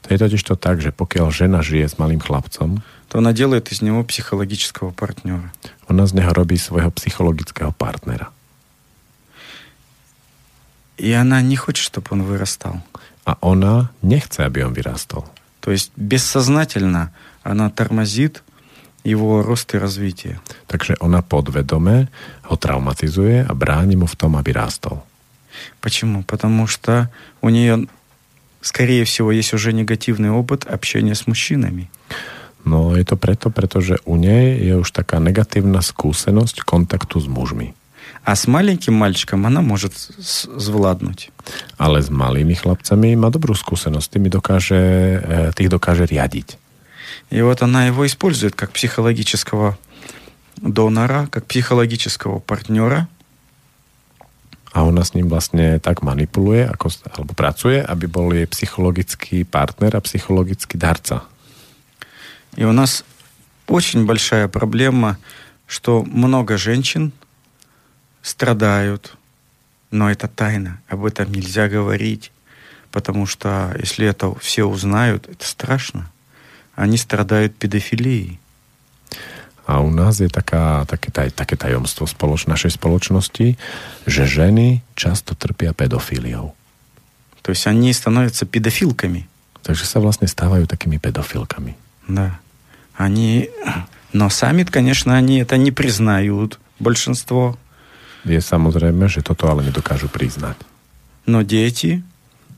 [0.01, 3.71] to je totiž to tak, že pokiaľ žena žije s malým chlapcom, то она делает
[3.71, 5.53] из него психологического партнера.
[5.87, 8.31] Ona z neho robí svojho psychologického partnera.
[10.97, 12.81] И она не хочет, чтобы он вырастал.
[13.25, 15.25] A ona nechce, aby on vyrastol.
[15.61, 18.43] То есть бессознательно она тормозит
[19.03, 20.39] его рост и развитие.
[20.67, 22.07] Takže ona podvedome
[22.49, 25.01] ho traumatizuje a bráni mu v tom, aby rástol.
[25.81, 26.23] Почему?
[26.23, 27.09] Потому что
[27.41, 27.87] у нее,
[28.61, 31.89] скорее всего, есть уже негативный опыт общения с мужчинами.
[32.65, 37.73] No je to preto, pretože u nej je už taká negatívna skúsenosť kontaktu s mužmi.
[38.25, 39.97] А с маленьким мальчиком она может
[40.53, 41.33] zvládnuť.
[41.81, 44.83] Ale s malými chlapcami má dobrú skúsenosť, tými dokáže,
[45.57, 46.57] tých dokáže riadiť.
[47.31, 49.79] И вот она его использует как психологического
[50.61, 53.07] донора, как психологического партнера.
[54.71, 59.97] A ona s ním vlastne tak manipuluje, ako, alebo pracuje, aby bol jej psychologický partner
[59.97, 61.27] a psychologický darca.
[62.55, 63.03] И у нас
[63.67, 65.17] очень большая проблема,
[65.67, 67.11] что много женщин
[68.26, 69.14] страдают,
[69.94, 72.32] но это тайна, об этом нельзя говорить,
[72.90, 76.10] потому что если это все узнают, это страшно.
[76.74, 78.40] Они страдают педофилией.
[79.66, 83.58] A u nás je taká, také, taj, také tajomstvo spoloč, našej spoločnosti,
[84.06, 86.54] že ženy často trpia pedofíliou.
[87.42, 89.26] То есть они становятся педофилками.
[89.62, 91.74] Takže sa vlastne stávajú takými pedofilkami.
[92.06, 92.38] Да.
[92.94, 93.50] Они...
[94.12, 96.58] Но сами, конечно, они это не признают.
[96.78, 97.58] Большинство.
[98.25, 100.57] Je samozrejme, že toto ale nedokážu priznať.
[101.25, 102.03] Но дети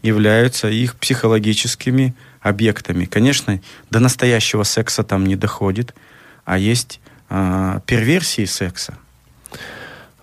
[0.03, 3.05] являются их психологическими объектами.
[3.05, 5.95] Конечно, до настоящего секса там не доходит,
[6.43, 6.99] а есть
[7.29, 8.97] а, перверсии секса.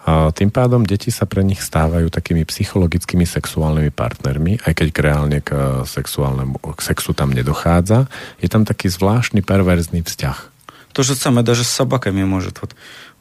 [0.00, 5.38] A tým pádom deti sa pre nich stávajú takými psychologickými sexuálnymi partnermi, aj keď reálne
[5.44, 8.08] k, sexuálnemu, k sexu tam nedochádza.
[8.40, 10.50] Je tam taký zvláštny perverzný vzťah.
[10.92, 12.58] То же самое даже с собаками может.
[12.60, 13.13] Вот э,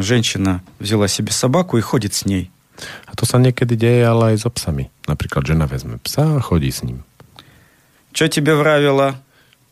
[0.00, 2.50] женщина взяла себе собаку и ходит с ней.
[3.04, 4.88] A to sa niekedy deje ale aj so psami.
[5.04, 7.04] Napríklad žena vezme psa a chodí s ním.
[8.16, 9.20] Čo тебе вравила?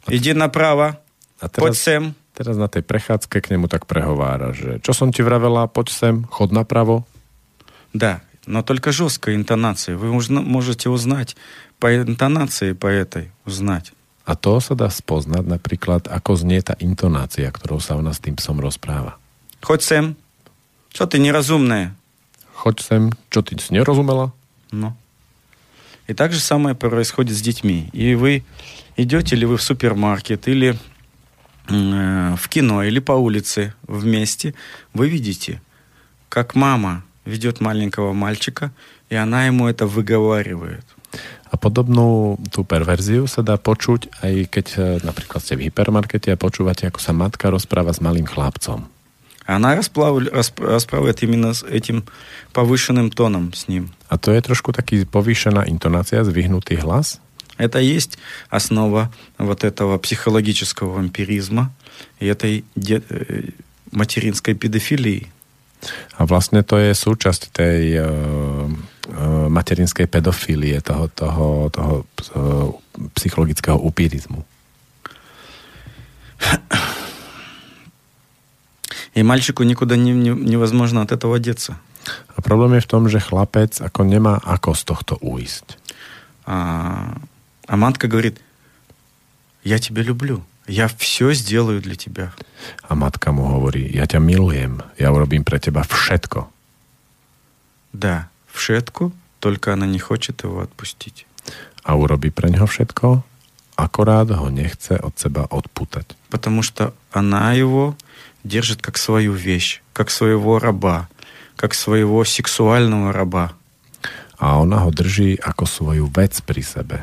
[0.08, 1.00] Иди направо,
[1.40, 2.02] a teraz, poď sem.
[2.36, 6.14] Teraz na tej prechádzke k nemu tak prehovára, že čo som ti vravela, poď sem,
[6.28, 7.08] chod napravo.
[7.96, 9.96] Да, но только жесткой интонацией.
[9.96, 11.36] Вы можете узнать
[11.80, 13.92] по интонации, по этой узнать.
[14.28, 18.36] A to sa dá spoznať napríklad, ako znie tá intonácia, ktorou sa ona s tým
[18.36, 19.16] psom rozpráva.
[19.63, 20.05] Choď sem.
[20.91, 21.17] Čo ty?
[22.53, 23.03] Choď sem.
[23.31, 24.35] Čo ty nerozumela?
[24.71, 24.93] No.
[26.07, 27.89] И так же самое происходит с детьми.
[27.93, 28.43] И вы
[28.97, 30.77] идете ли вы в супермаркет или
[31.69, 34.53] Э, в кино или по улице вместе,
[34.93, 35.61] вы видите,
[36.27, 38.71] как мама ведет маленького мальчика,
[39.09, 40.83] и она ему это выговаривает.
[41.53, 46.41] A podobnú tú perverziu sa dá počuť aj keď e, napríklad ste v hypermarkete a
[46.41, 48.89] počúvate, ako sa matka rozpráva s malým chlapcom.
[49.48, 52.04] Она расправляет именно с этим
[52.52, 53.88] повышенным тоном с ним.
[54.12, 57.20] A to je trošku taký povýšená intonácia, zvyhnutý hlas?
[57.56, 58.18] Это есть
[58.50, 61.72] основа вот этого психологического вампиризма
[62.20, 63.50] и этой де- э,
[63.90, 65.26] материнской педофилии.
[66.18, 71.94] A vlastne to je súčasť tej uh, uh, materinskej pedofílie, toho, toho, toho
[72.34, 72.74] uh,
[73.14, 74.42] psychologického upírizmu.
[79.14, 81.76] И мальчику никуда не, не, невозможно от этого деться.
[82.36, 85.76] A problém je v tom, že chlapec ako nemá ako z tohto uísť.
[86.48, 87.20] А,
[87.68, 88.40] А матка говорит,
[89.62, 92.32] я тебя люблю, я все сделаю для тебя.
[92.82, 96.48] A matka mu hovorí, ja ťa milujem, ja urobím pre teba všetko.
[97.92, 101.28] Да, в шетку, только она не хочет его отпустить.
[101.84, 103.20] A urobí pre ňoho všetko,
[103.76, 106.16] akorát ho nechce od seba odputať.
[106.32, 107.96] Потому что она его
[108.43, 111.09] держит как свою вещь, как своего раба,
[111.55, 113.53] как своего сексуального раба.
[114.39, 116.97] A ona ho drží ako svoju vec pri sebe,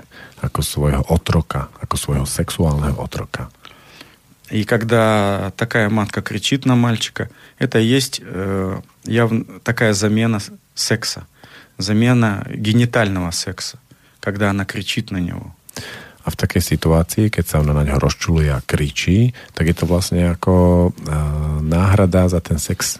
[0.44, 3.48] ako svojho otroka, ako svojho sexuálneho otroka.
[4.50, 10.40] И когда такая матка кричит на мальчика, это и есть э, явно такая замена
[10.74, 11.26] секса,
[11.78, 13.78] замена генитального секса,
[14.18, 15.54] когда она кричит на него.
[16.25, 19.85] A v takej situácii, keď sa ona na ňo rozčuluje a kričí, tak je to
[19.85, 21.13] vlastne ako e,
[21.61, 22.97] náhrada za ten sex.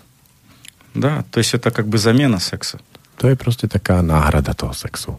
[0.93, 2.79] Да, то есть это как бы замена секса.
[3.17, 5.17] To je proste taká náhrada toho sexu.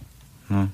[0.49, 0.71] Ну.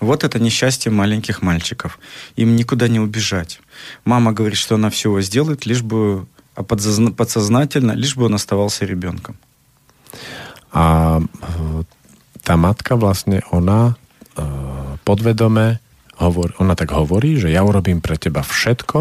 [0.00, 1.98] Вот это несчастье маленьких мальчиков.
[2.36, 3.60] Им никуда не убежать.
[4.04, 8.84] Мама говорит, что она все сделает, лишь бы а подсозна- подсознательно, лишь бы он оставался
[8.84, 9.36] ребенком.
[10.72, 11.84] A e,
[12.42, 13.96] tá matka vlastne, ona
[14.36, 14.42] e,
[15.03, 15.79] podvedome,
[16.19, 18.99] hovor, ona tak hovorí, že ja urobím pre teba všetko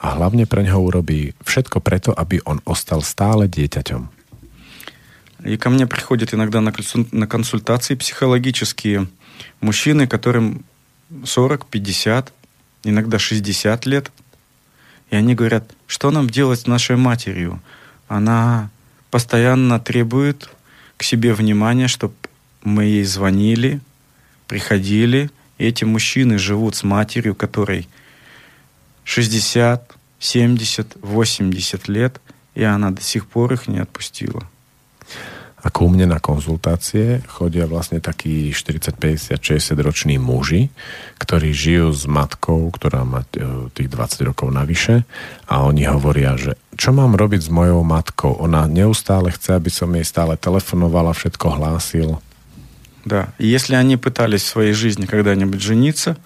[0.00, 4.16] a hlavne pre neho urobí všetko preto, aby on ostal stále dieťaťom.
[5.44, 9.06] И ко мне приходят иногда на консуль- на консультации психологические
[9.60, 10.64] мужчины, которым
[11.24, 12.32] 40, 50,
[12.84, 14.10] иногда 60 лет.
[15.10, 17.60] И они говорят, что нам делать с нашей матерью?
[18.08, 18.70] Она
[19.10, 20.50] постоянно требует
[20.96, 22.14] к себе внимания, чтобы
[22.64, 23.80] мы ей звонили,
[24.47, 25.29] приходили.
[25.57, 27.87] И эти мужчины живут с матерью, которой
[29.03, 32.21] 60, 70, 80 лет,
[32.55, 34.43] и она до сих пор их не отпустила.
[35.61, 40.73] A ku mne na konzultácie chodia vlastne takí 40, 50, 60 roční muži,
[41.21, 45.05] ktorí žijú s matkou, ktorá má e, tých 20 rokov navyše
[45.45, 48.41] a oni hovoria, že čo mám robiť s mojou matkou?
[48.41, 52.17] Ona neustále chce, aby som jej stále telefonovala, všetko hlásil.
[53.06, 53.30] Да.
[53.38, 56.18] И если они пытались в своей жизни когда-нибудь жениться,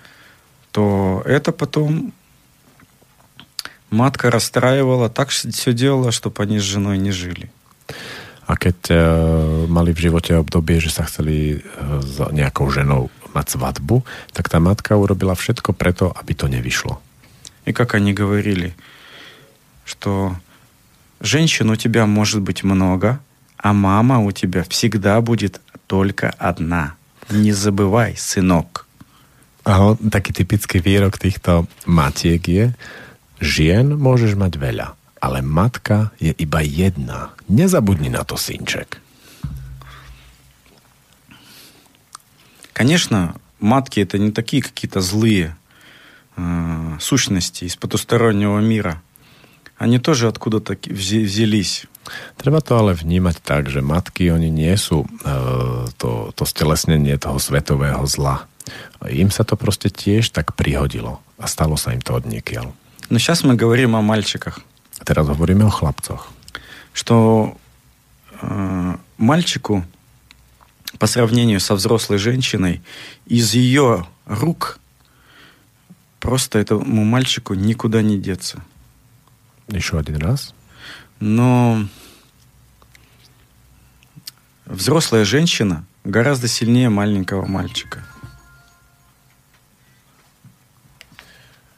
[0.72, 2.12] то это потом
[3.90, 7.52] матка расстраивала, так все делала, чтобы они с женой не жили.
[8.50, 8.98] A keď e,
[9.70, 11.56] mali v živote obdobie, že sa chceli e,
[12.02, 14.02] s nejakou ženou mať svadbu,
[14.34, 16.98] tak tá matka urobila všetko preto, aby to nevyšlo.
[17.68, 18.74] И как они говорили,
[19.84, 20.34] что
[21.20, 23.20] женщин у тебя может быть много,
[23.56, 26.94] а мама у тебя всегда будет только одна.
[27.34, 28.86] Не забывай, сынок.
[29.66, 32.64] Aho, taký typický výrok týchto matiek je,
[33.42, 37.34] žien môžeš mať veľa, ale matka je iba jedna.
[37.50, 39.02] Nezabudni na to, synček.
[42.72, 45.58] Конечно, матки это не такие какие-то злые
[46.38, 49.02] э, сущности из потустороннего мира.
[49.80, 51.88] Они тоже откуда-то взялись.
[52.36, 57.40] Treba to ale vnímať tak, že matky, oni nie sú e, to, to stelesnenie toho
[57.40, 58.44] svetového zla.
[59.08, 62.76] Im sa to proste tiež tak prihodilo a stalo sa im to od niekiaľ.
[63.08, 64.60] Но сейчас мы говорим о мальчиках,
[65.00, 66.28] A teraz hovoríme o chlapcoch.
[66.92, 67.56] что
[68.42, 69.84] э, мальчику
[70.98, 72.82] по сравнению со взрослой женщиной
[73.24, 74.78] из ее рук
[76.18, 78.60] просто этому мальчику никуда не деться.
[79.69, 80.53] Еще один раз.
[81.19, 81.85] Но
[84.65, 88.03] взрослая женщина гораздо сильнее маленького мальчика.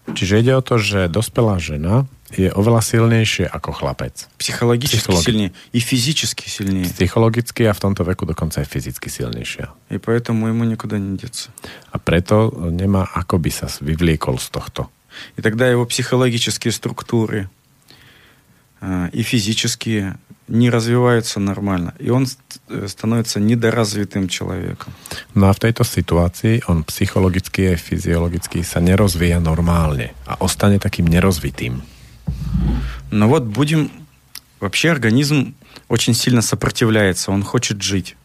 [0.08, 4.28] Čiže ide o to, že dospelá žena je oveľa silnejšie ako chlapec.
[4.40, 6.88] Психологически Психологи- сильнее и физически сильнее.
[6.92, 9.68] Psychologicky a v tomto veku dokonca aj fyzicky silnejšia.
[9.92, 11.52] И поэтому ему никуда не деться.
[11.92, 14.84] A preto nemá ako by sa vyvliekol z tohto.
[15.36, 17.50] И тогда его психологические структуры а,
[19.12, 21.94] и физические не развиваются нормально.
[22.00, 24.94] И он ст- э, становится недоразвитым человеком.
[25.36, 31.08] No a v tejto situácii on psychologicky a fyziologicky sa nerozvíja normálne a ostane takým
[31.08, 31.82] nerozvitým.
[33.12, 33.92] Но вот будем...
[34.60, 35.54] Вообще организм
[35.88, 38.16] очень сильно сопротивляется, он хочет жить.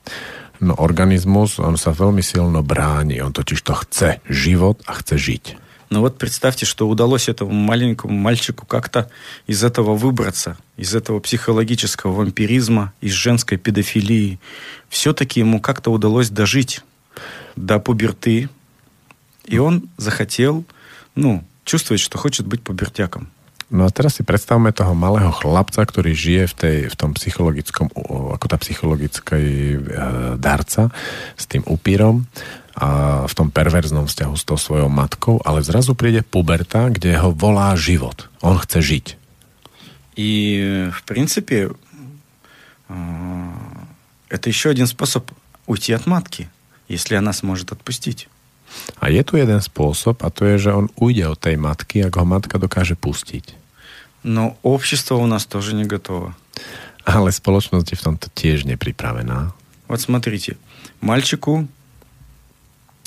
[0.61, 5.45] No organizmus, on sa veľmi silno bráni, on totiž to chce život a chce žiť.
[5.90, 9.10] Но вот представьте, что удалось этому маленькому мальчику как-то
[9.46, 14.40] из этого выбраться, из этого психологического вампиризма, из женской педофилии.
[14.90, 16.82] Все-таки ему как-то удалось дожить
[17.56, 18.50] до пуберты.
[19.46, 20.66] И он захотел,
[21.16, 23.30] ну, чувствовать, что хочет быть пубертяком.
[23.73, 27.89] No a teraz si predstavme toho malého chlapca, ktorý žije v, tej, v tom psychologickom,
[27.97, 29.79] o, ako tá psychologický e,
[30.37, 30.93] darca
[31.41, 32.29] s tým upírom
[32.77, 37.33] a v tom perverznom vzťahu s tou svojou matkou, ale zrazu príde puberta, kde ho
[37.33, 38.29] volá život.
[38.45, 39.07] On chce žiť.
[40.21, 41.73] И, э, в принципе,
[42.89, 43.49] а,
[44.29, 45.33] это еще один способ
[45.65, 46.49] уйти от матки,
[46.89, 48.29] если она сможет отпустить.
[49.03, 52.17] A je tu jeden spôsob a to je, že on ujde od tej matky, ak
[52.17, 53.59] ho matka dokáže pustiť.
[54.23, 56.35] Но общество у нас тоже не готово.
[57.03, 59.51] Ale spoločnosť je v tomto tiež nepripravená.
[59.91, 60.55] Вот смотрите,
[61.03, 61.67] мальчику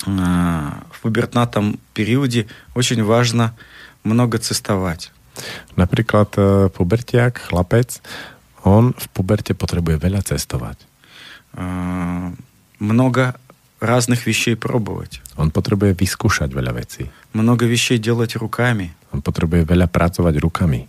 [0.04, 2.46] а, в пубертатном периоде
[2.76, 3.56] очень важно
[4.04, 5.10] много цистовать.
[5.76, 8.00] Napríklad e, pubertiak, chlapec,
[8.64, 10.76] on v puberte potrebuje veľa cestovať.
[11.56, 12.32] А,
[12.80, 13.36] много
[13.81, 15.21] разных вещей пробовать.
[15.35, 17.11] Он потребует выскушать много вещей.
[17.33, 18.93] Много вещей делать руками.
[19.11, 20.87] Он потребует много pracować руками.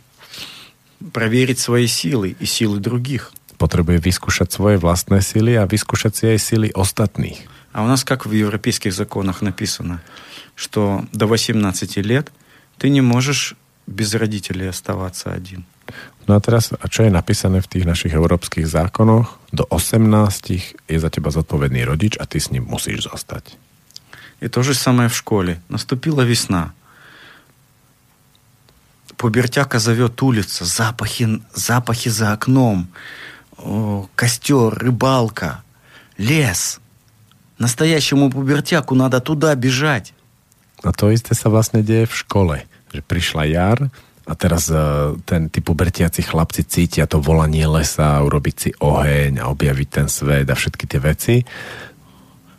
[1.12, 3.32] Проверить свои силы и силы других.
[3.58, 7.38] Потребует выскушать свои властные силы, а выскушать свои силы остальных.
[7.72, 10.02] А у нас как в европейских законах написано,
[10.54, 12.30] что до 18 лет
[12.78, 13.56] ты не можешь
[13.87, 15.65] без родителей оставаться один.
[16.27, 19.39] No a teraz, a čo je napísané v tých našich európskych zákonoch?
[19.55, 23.55] Do 18 je za teba zodpovedný rodič a ty s ním musíš zostať.
[24.43, 25.63] И то же самое в школе.
[25.69, 26.73] Наступила весна.
[29.17, 32.87] Пубертяка зовет улица, запахи, запахи за окном,
[33.57, 35.63] о, костер, рыбалка,
[36.19, 36.79] лес.
[37.57, 40.13] Настоящему пубертяку надо туда бежать.
[40.83, 42.55] A to isté sa vlastne deje v škole.
[42.93, 43.79] Že prišla jar
[44.27, 49.47] a teraz uh, ten, tí pubertiaci chlapci cítia to volanie lesa, urobiť si oheň a
[49.47, 51.35] objaviť ten svet a všetky tie veci.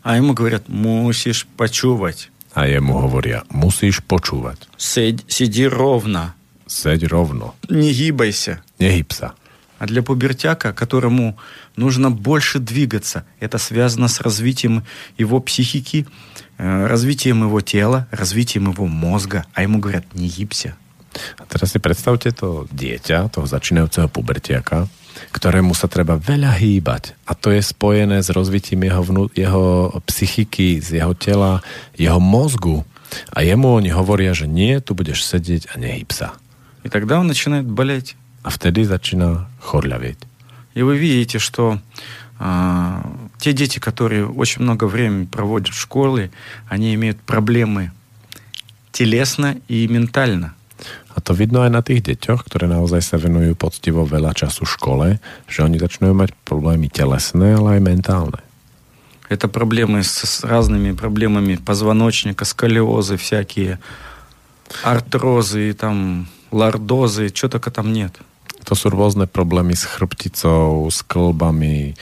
[0.02, 2.32] А ему говорят, мусишь почувать.
[2.56, 4.66] A jemu hovoria, musíš počúvať.
[4.80, 6.32] Сидь- сиди ровно,
[6.66, 7.54] Seď ровno.
[7.68, 8.64] не гибайся.
[8.80, 9.36] Nehyb sa.
[9.78, 11.38] А для пубертяка, которому
[11.76, 14.82] нужно больше двигаться, это связано с развитием
[15.16, 16.06] его психики,
[16.51, 19.44] э, развитием его тела, развитием его мозга.
[19.54, 20.76] А ему говорят, не гибся.
[21.38, 24.86] A teraz si predstavte to dieťa, toho začínajúceho pubertiaka,
[25.32, 27.16] ktorému sa treba veľa hýbať.
[27.26, 31.64] A to je spojené s rozvitím jeho, vnú, jeho psychiky, z jeho tela,
[31.96, 32.84] jeho mozgu.
[33.32, 36.36] A jemu oni hovoria, že nie, tu budeš sedieť a nehyb sa.
[36.84, 38.14] И тогда он начинает болеть.
[38.46, 40.24] A vtedy začína chorľavieť.
[40.78, 41.82] И вы видите, что
[42.38, 43.02] а,
[43.43, 46.31] те дети, которые очень много времени проводят в школе,
[46.69, 47.91] они имеют проблемы
[48.93, 50.55] телесно и ментально.
[51.15, 55.19] A to vidno aj na tých deťoch, ktoré naozaj sa venujú poctivo veľa času škole,
[55.51, 58.39] že oni začnú mať problémy telesné, ale aj mentálne.
[59.27, 63.79] Это проблемы с, с разными проблемами позвоночника, сколиозы всякие,
[64.83, 68.15] артрозы, там, лордозы, что только там нет.
[68.63, 71.99] To sú rôzne problémy s chrbticou, s klbami.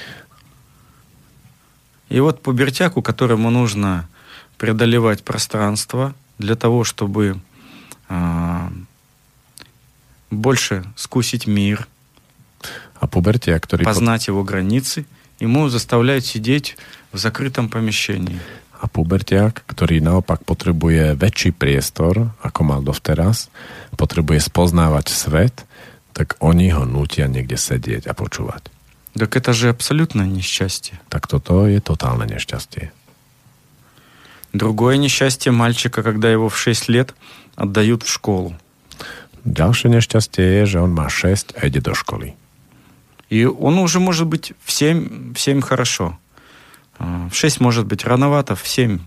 [2.11, 4.07] И вот пубертяку, которому нужно
[4.59, 7.39] преодолевать пространство для того, чтобы
[8.09, 8.71] а,
[10.29, 11.87] больше скусить мир,
[13.11, 15.05] pubertia, ktorý, pot- познать его границы,
[15.39, 16.77] ему заставляют сидеть
[17.11, 18.39] в закрытом помещении.
[18.81, 23.53] a pubertiak, ktorý naopak potrebuje väčší priestor, ako mal dovteraz,
[23.93, 25.69] potrebuje spoznávať svet,
[26.17, 28.73] tak oni ho nutia niekde sedieť a počúvať.
[29.13, 30.99] Так это же абсолютно несчастье.
[31.09, 32.91] Tak toto je totálne nešťastie.
[34.53, 37.15] Другое несчастье мальчика, когда его в 6 лет
[37.55, 38.55] отдают в школу.
[39.45, 42.35] Nešťastie je, že on má 6 a ide do školy.
[43.31, 46.19] И он уже может быть в 7, в 7 хорошо.
[46.99, 48.99] А, В 6 может быть рановато, в 7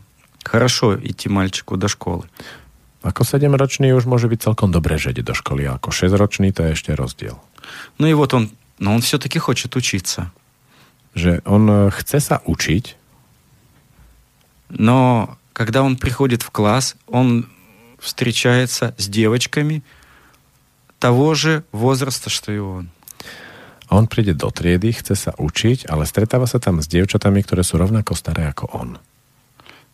[0.45, 2.25] хорошо идти мальчику до школы.
[3.05, 6.65] Ako 7-ročný už môže byť celkom dobré, že ide do školy, a ako 6-ročný to
[6.65, 7.37] je ešte rozdiel.
[8.01, 8.49] Ну и вот он,
[8.79, 10.31] но он все-таки хочет учиться.
[11.14, 11.41] E,
[11.91, 12.97] chce sa učiť,
[14.70, 17.49] Но когда он приходит в класс, он
[18.01, 19.85] встречается с девочками
[20.99, 22.89] того же возраста, что и он.
[23.89, 27.62] a on príde do triedy, chce sa učiť, ale stretáva sa tam s dievčatami, ktoré
[27.62, 28.99] sú rovnako staré ako on.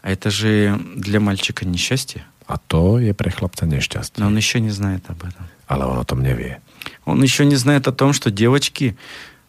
[0.02, 2.24] А это же для мальчика несчастье.
[2.50, 4.18] A to je pre chlapca nešťastie.
[4.18, 5.46] Но он еще не знает об этом.
[5.70, 6.58] Ale on o tom nevie.
[7.06, 8.98] Он еще не знает о том, что девочки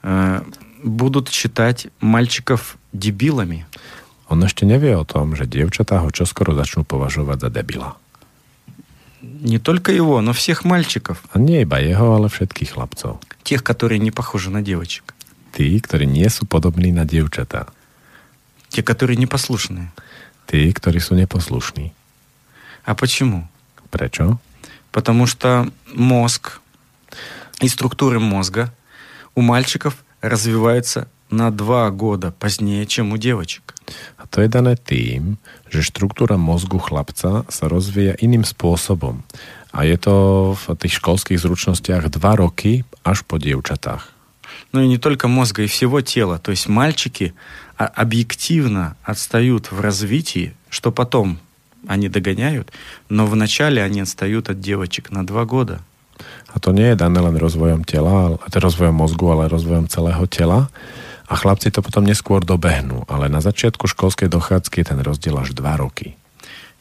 [0.05, 0.45] э,
[0.83, 3.65] будут считать мальчиков дебилами.
[4.29, 7.97] On ešte nevie o tom, že dievčatá ho čoskoro začnú považovať za debila.
[9.21, 11.25] Не только его, но всех мальчиков.
[11.33, 13.17] A nie iba jeho, ale všetkých chlapcov.
[13.41, 15.17] Тех, которые не pохожи на девочек.
[15.57, 17.65] Tí, ktorí nie sú podobní na dievčatá.
[18.69, 19.89] Те, которые непослушные.
[20.45, 21.97] Tí, ktorí sú neposlušní.
[22.85, 23.47] А почему?
[23.89, 24.39] Prečo?
[24.91, 26.59] Потому что мозг
[27.61, 28.73] и структуры мозга
[29.35, 33.73] у мальчиков развиваются на два года позднее, чем у девочек.
[34.17, 39.23] A to je dané tým, že štruktúra mozgu chlapca sa rozvíja iným spôsobom.
[39.71, 40.15] A je to
[40.55, 44.21] v tých školských zručnostiach dva roky až po dievčatách.
[44.71, 46.37] ну и не только мозга, и всего тела.
[46.39, 47.33] То есть мальчики
[47.77, 51.39] а, объективно отстают в развитии, что потом
[51.91, 52.71] они догоняют,
[53.09, 55.83] но вначале они отстают от девочек на два года.
[56.53, 60.69] A to nie je dané len rozvojom tela, rozvojom mozgu, ale rozvojom celého tela.
[61.27, 65.55] A chlapci to potom neskôr dobehnú, ale na začiatku školskej dochádzky je ten rozdiel až
[65.55, 66.15] 2 roky.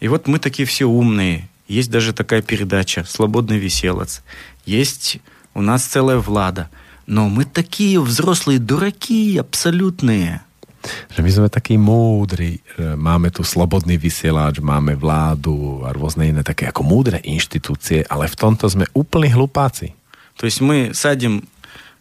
[0.00, 1.48] И вот мы такие все умные.
[1.68, 4.22] Есть даже такая передача «Свободный веселец».
[4.66, 5.18] Есть
[5.54, 6.68] у нас целая влада.
[7.06, 10.42] Но мы такие взрослые дураки абсолютные.
[10.85, 16.45] Že my sme takí múdri, že máme tu slobodný vysielač, máme vládu a rôzne iné
[16.45, 19.97] také ako múdre inštitúcie, ale v tomto sme úplní hlupáci.
[20.37, 21.47] То есть мы садим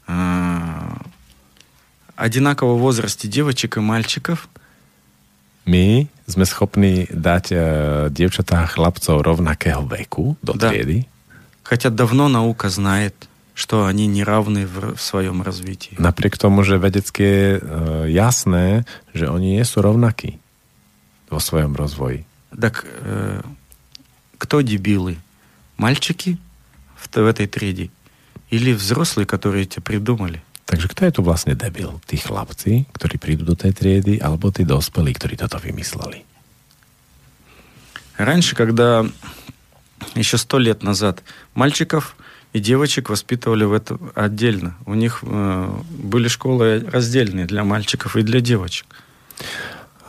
[0.04, 0.12] э,
[2.16, 4.48] одинакового возрасте девочек и мальчиков.
[5.64, 7.60] My sme schopní dať uh,
[8.12, 10.68] dievčatá a chlapcov rovnakého veku do Да.
[10.68, 11.08] triedy,
[11.64, 13.16] Хотя давно наука знает,
[13.58, 15.94] что они не равны в, в своем развитии.
[15.98, 18.82] napriek tomu, že vedecky je uh, jasné,
[19.14, 20.42] že oni nie sú rovnakí
[21.30, 22.26] vo svojom rozvoji.
[22.54, 23.42] Так э,
[24.38, 25.18] кто дебилы?
[25.78, 26.38] Мальчики
[26.94, 27.90] в, т- в этой треде?
[28.50, 30.42] Или взрослые, которые это придумали?
[30.66, 31.98] Takže kto je tu vlastne debil?
[32.06, 36.22] Tí chlapci, ktorí prídu do tej triedy, alebo tí dospelí, ktorí toto vymysleli?
[38.16, 39.04] Раньше, когда
[40.14, 41.22] еще сто лет назад
[41.54, 42.14] мальчиков
[42.53, 44.75] и девочек воспитывали в это отдельно.
[44.85, 48.85] У них э, были школы раздельные для мальчиков и для девочек.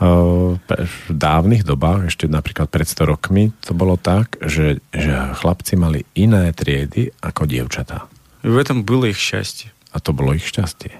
[0.01, 5.77] Pe- v dávnych dobách, ešte napríklad pred 100 rokmi, to bolo tak, že, že chlapci
[5.77, 8.09] mali iné triedy ako dievčatá.
[8.41, 9.69] И в этом было их счастье.
[9.93, 10.97] A to bolo ich šťastie.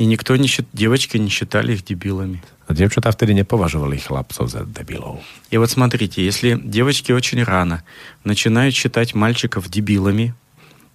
[0.00, 2.40] И никто не счит- девочки не считали их дебилами.
[2.68, 5.20] A dievčatá vtedy nepovažovali chlapcov za debilov.
[5.52, 7.84] И вот смотрите, если девочки очень рано
[8.24, 10.32] начинают считать мальчиков дебилами,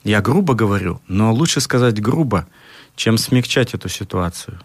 [0.04, 2.46] я грубо говорю, но лучше сказать грубо,
[2.96, 4.58] чем смягчать эту ситуацию.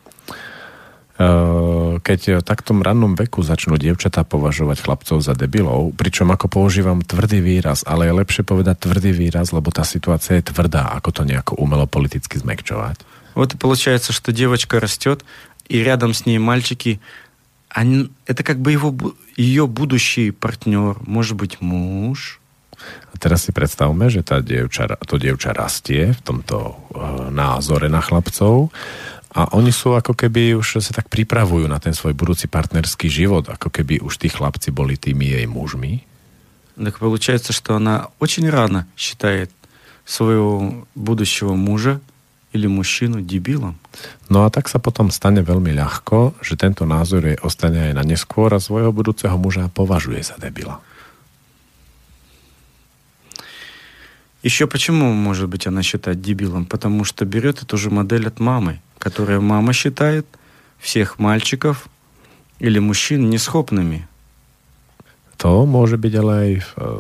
[1.14, 7.06] Uh, keď v taktom rannom veku začnú dievčatá považovať chlapcov za debilov, pričom ako používam
[7.06, 11.22] tvrdý výraz, ale je lepšie povedať tvrdý výraz, lebo tá situácia je tvrdá, ako to
[11.22, 12.98] nejako umelo politicky zmekčovať.
[13.38, 15.22] Вот и получается, что девочка растет,
[15.70, 17.00] и рядом с ней мальчики,
[17.70, 22.42] они, это как бы его, бу- ее будущий партнер, может быть, муж.
[23.12, 26.76] A teraz si predstavme, že tá dievča, to dievča rastie v tomto uh,
[27.32, 28.74] názore na chlapcov
[29.34, 33.50] a oni sú ako keby už sa tak pripravujú na ten svoj budúci partnerský život,
[33.50, 36.06] ako keby už tí chlapci boli tými jej mužmi.
[36.74, 39.50] Так получается, что она очень рано считает
[40.06, 42.02] своего будущего мужа
[42.54, 43.78] или мужчину дебилом.
[44.30, 48.04] No a tak sa potom stane veľmi ľahko, že tento názor jej ostane aj na
[48.06, 50.82] neskôr a svojho budúceho muža považuje za debila.
[54.43, 56.65] Еще почему, может быть, она считает дебилом?
[56.65, 60.27] Потому что берет эту же модель от мамы, которая мама считает
[60.79, 61.89] всех мальчиков
[62.61, 64.07] или мужчин несхопными.
[65.39, 66.53] To môže byť ale aj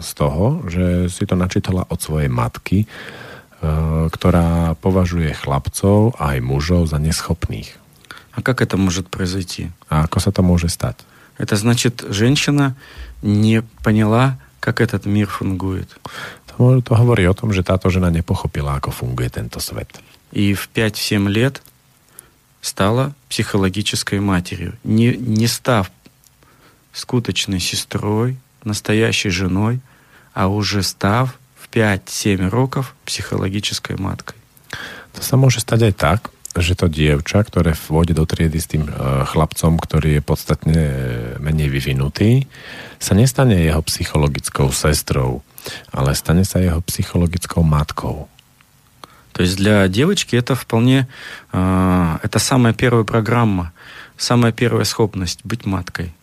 [0.02, 2.86] z toho, že si to načítala od svojej matky,
[4.14, 7.74] ktorá považuje chlapcov aj mužov za neschopných.
[8.30, 9.74] А как это может произойти?
[9.90, 11.02] Ako sa to môže stať?
[11.38, 12.78] Это значит, женщина
[13.22, 15.90] не поняла, как этот мир фунгует.
[16.57, 19.89] To, môže- to hovorí o tom, že táto žena nepochopila, ako funguje tento svet.
[20.33, 21.61] И в 5-7 лет
[22.61, 25.91] стала психологической матерью, не, не став
[26.93, 29.79] скуточной сестрой, настоящей женой,
[30.33, 34.37] а уже став в 5-7 роков психологической маткой.
[35.13, 36.19] To sa môže stať aj tak,
[36.57, 38.91] že to dievča, ktoré vôjde do triedy s tým e,
[39.25, 40.93] chlapcom, ktorý je podstatne e,
[41.41, 42.45] menej vyvinutý,
[43.01, 45.41] sa nestane jeho psychologickou sestrou,
[45.95, 48.27] ale stane sa jeho psychologickou matkou.
[49.33, 51.07] То есть для девочки это вполне,
[51.49, 53.73] а, это самая первая программа,
[54.17, 56.13] самая первая способность быть маткой.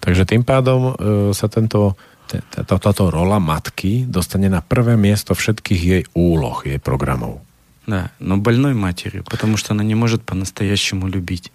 [0.00, 1.96] Takže tým pádom e, sa tento,
[2.28, 7.44] te- te- to- táto rola matky dostane na prvé miesto všetkých jej úloh, jej programov.
[7.86, 11.52] Да, но больной матерью, потому что она не может по-настоящему любить.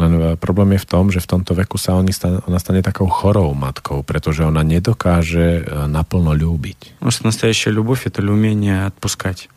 [0.00, 2.80] Len e, problém je v tom, že v tomto veku sa oni stane, ona stane
[2.80, 6.96] takou chorou matkou, pretože ona nedokáže e, naplno ľúbiť.
[7.00, 9.52] Потому что настоящая любовь это умение отпускать.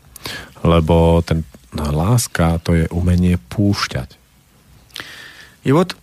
[0.60, 4.18] Lebo ten no, láska to je umenie púšťať.
[5.64, 5.96] И вот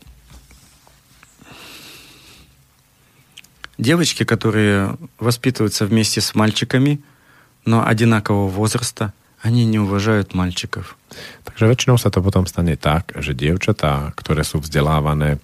[3.77, 7.01] девочки, которые воспитываются вместе с мальчиками,
[7.65, 9.13] но одинакового возраста,–
[9.43, 10.95] они не уважают мальчиков.
[11.43, 15.37] Takže väčšinou sa to potom stane tak, že dievčatá, ktoré sú vzdelávané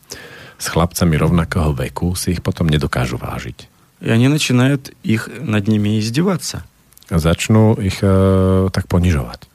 [0.56, 3.68] s chlapcami rovnakého veku, si ich potom nedokážu vážiť.
[4.00, 6.64] И они начинают их над ними издеваться.
[7.12, 9.52] A začnú ich e, tak ponižovať.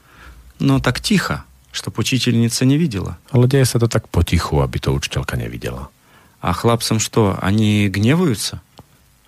[0.60, 3.16] Но так тихо, чтобы учительница не видела.
[3.32, 5.88] Ale deje sa to tak potichu, aby to učiteľka nevidela.
[6.44, 8.60] А хлапцам что, они гневаются?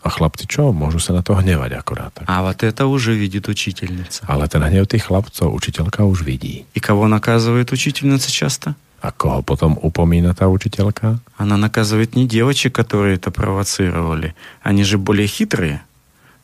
[0.07, 0.71] A chlapci čo?
[0.71, 2.15] Môžu sa na to hnevať akorát.
[2.15, 2.31] Tak.
[2.31, 4.23] А вот это уже видит учительница.
[4.31, 6.63] Ale ten hnev tých chlapcov učiteľka už vidí.
[6.75, 8.79] И кого наказывает учительница часто?
[9.03, 11.19] A koho potom upomína tá učiteľka?
[11.37, 14.35] Она наказывает не девочек, которые это провоцировали.
[14.63, 15.83] Они же более хитрые.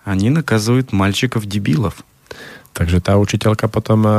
[0.05, 2.03] Они наказывают мальчиков-дебилов.
[2.75, 4.17] Takže tá učiteľka potom e, e,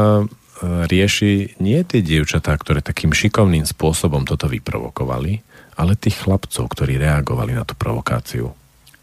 [0.87, 5.43] rieši nie tie dievčatá, ktoré takým šikovným spôsobom toto vyprovokovali,
[5.75, 8.55] ale tých chlapcov, ktorí reagovali na tú provokáciu.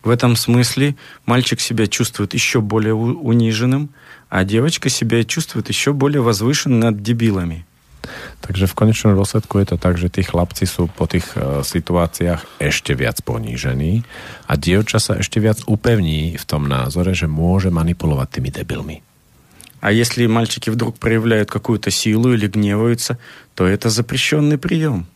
[0.06, 0.96] В этом смысле
[1.26, 3.90] мальчик себя чувствует еще более униженным,
[4.30, 7.66] а девочка себя чувствует еще более возвышенным над дебилами.
[8.46, 12.62] Takže v konečnom dôsledku je to tak, že tí chlapci sú po tých e, situáciách
[12.62, 14.06] ešte viac ponížení
[14.46, 19.02] a dievča sa ešte viac upevní v tom názore, že môže manipulovať tými debilmi.
[19.82, 23.18] А если мальчики вдруг проявляют какую-то силу или гневаются,
[23.58, 25.10] то это запрещенный прием.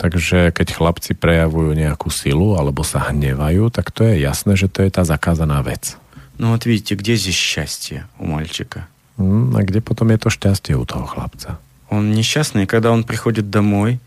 [0.00, 4.82] Takže keď chlapci prejavujú nejakú silu alebo sa hnevajú, tak to je jasné, že to
[4.82, 5.96] je tá zakázaná vec.
[6.38, 8.88] Ну вот видите, где здесь счастье у мальчика?
[9.20, 11.60] A kde potom je to šťastie u toho chlapca?
[11.92, 14.00] Он несчастный, и когда он приходит домой,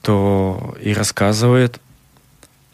[0.00, 1.80] то и рассказывает,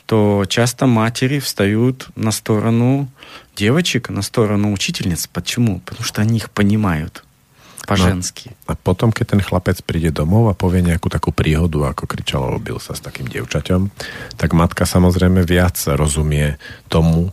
[0.07, 3.09] то часто матери встают на сторону
[3.57, 5.27] девочек, на сторону учительниц.
[5.27, 5.81] Почему?
[5.81, 7.25] Потому что они их понимают
[7.88, 8.52] по-женски.
[8.68, 12.52] A potom, keď ten chlapec príde domov a povie nejakú takú príhodu, ako kričal a
[12.52, 13.88] robil sa s takým dievčaťom,
[14.36, 16.60] tak matka samozrejme viac rozumie
[16.92, 17.32] tomu,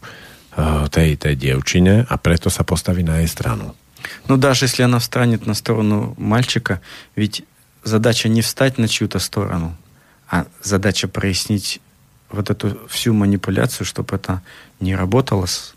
[0.55, 3.75] eh, tej, tej dievčine a preto sa postaví na jej stranu.
[4.29, 6.81] Но даже если она встанет на сторону мальчика,
[7.17, 7.43] ведь
[7.83, 9.75] задача не встать на чью-то сторону,
[10.31, 11.81] а задача прояснить
[12.31, 14.43] вот эту всю манипуляцию, чтобы это
[14.81, 15.75] не работало с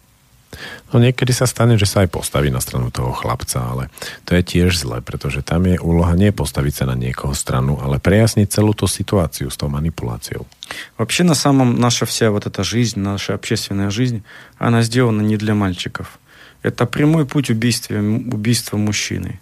[0.96, 3.84] No niekedy sa stane, že sa aj postaví na stranu toho chlapca, ale
[4.24, 8.00] to je tiež zle, pretože tam je úloha nie postaviť sa na niekoho stranu, ale
[8.00, 10.48] prejasniť celú tú situáciu s tou manipuláciou.
[10.98, 14.24] Вообще, на самом наша вся вот эта жизнь, наша общественная жизнь,
[14.58, 16.20] она сделана не для мальчиков.
[16.64, 19.40] Это прямой путь убийства, убийства мужчины.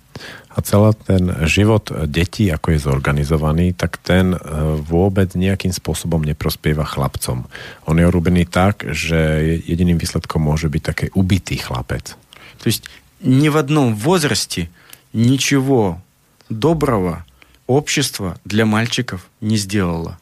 [0.56, 4.40] A celý ten život detí, ako je zorganizovaný, tak ten e,
[4.80, 7.44] vôbec nejakým spôsobom neprospieva chlapcom.
[7.84, 12.16] On je urobený tak, že jediným výsledkom môže byť taký ubitý chlapec.
[12.64, 12.88] То есть
[13.20, 14.72] ни в одном возрасте
[15.12, 16.00] ничего
[16.48, 17.26] доброго
[17.68, 20.16] общество для мальчиков не сделало.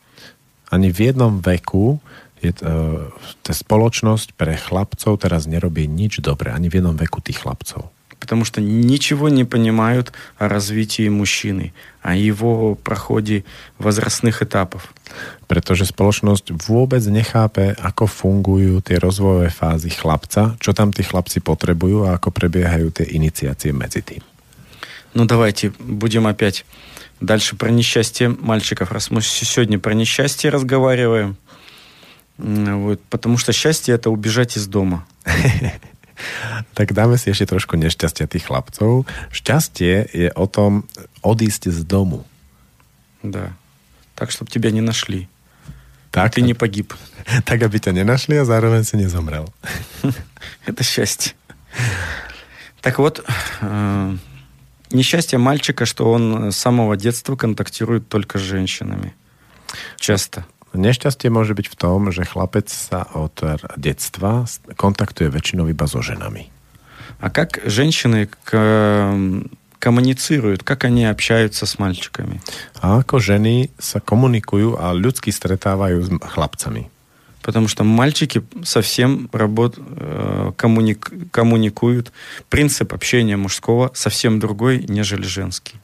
[0.73, 2.01] Ani v jednom veku
[2.43, 3.07] je, uh,
[3.41, 6.51] tá spoločnosť pre chlapcov teraz nerobí nič dobré.
[6.51, 7.87] Ani v jednom veku tých chlapcov.
[8.19, 13.43] Потому что ничего не понимают о развитии мужчины, о его проходе
[13.79, 14.95] возрастных этапов.
[15.51, 22.07] Pretože spoločnosť vôbec nechápe, ako fungujú tie rozvojové fázy chlapca, čo tam tí chlapci potrebujú
[22.07, 24.23] a ako prebiehajú tie iniciácie medzi tým.
[25.13, 26.65] Ну давайте будем опять
[27.19, 31.35] дальше про несчастье мальчиков, раз мы с- сегодня про несчастье разговариваем.
[32.38, 35.06] Вот, потому что счастье это убежать из дома.
[36.74, 39.06] Tak dáme si ešte trošku nešťastia tých chlapcov.
[39.30, 40.82] Šťastie je o tom
[41.22, 42.26] odísť z domu.
[43.22, 43.54] Да.
[44.18, 45.30] Так, чтобы тебя не нашли.
[46.10, 46.94] Tak, Ты не погиб.
[47.46, 49.46] tak, aby ťa nenašli a zároveň si nezomrel.
[50.66, 51.38] Это счастье.
[52.80, 53.22] Так вот,
[53.60, 54.16] э,
[54.90, 59.14] несчастье мальчика, что он с самого детства контактирует только с женщинами.
[59.98, 60.46] Часто.
[60.73, 63.37] Nešťastie môže byť v tom, že chlapec sa od
[63.77, 66.49] detstva kontaktuje väčšinou iba so ženami.
[67.21, 69.13] А как женщины к-
[69.77, 72.41] коммуницируют, как они общаются с мальчиками?
[72.81, 76.89] A ako ženy sa komunikujú a ľudsky stretávajú s chlapcami.
[77.43, 82.11] Потому что мальчики совсем работ, э, коммуник- коммуникуют.
[82.49, 85.75] Принцип общения мужского совсем другой, нежели женский.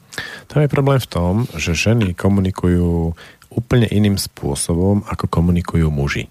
[0.48, 3.16] Tam je problém v tom, že ženy komunikujú
[3.54, 6.30] úplne iným spôsobom, ako komunikujú muži.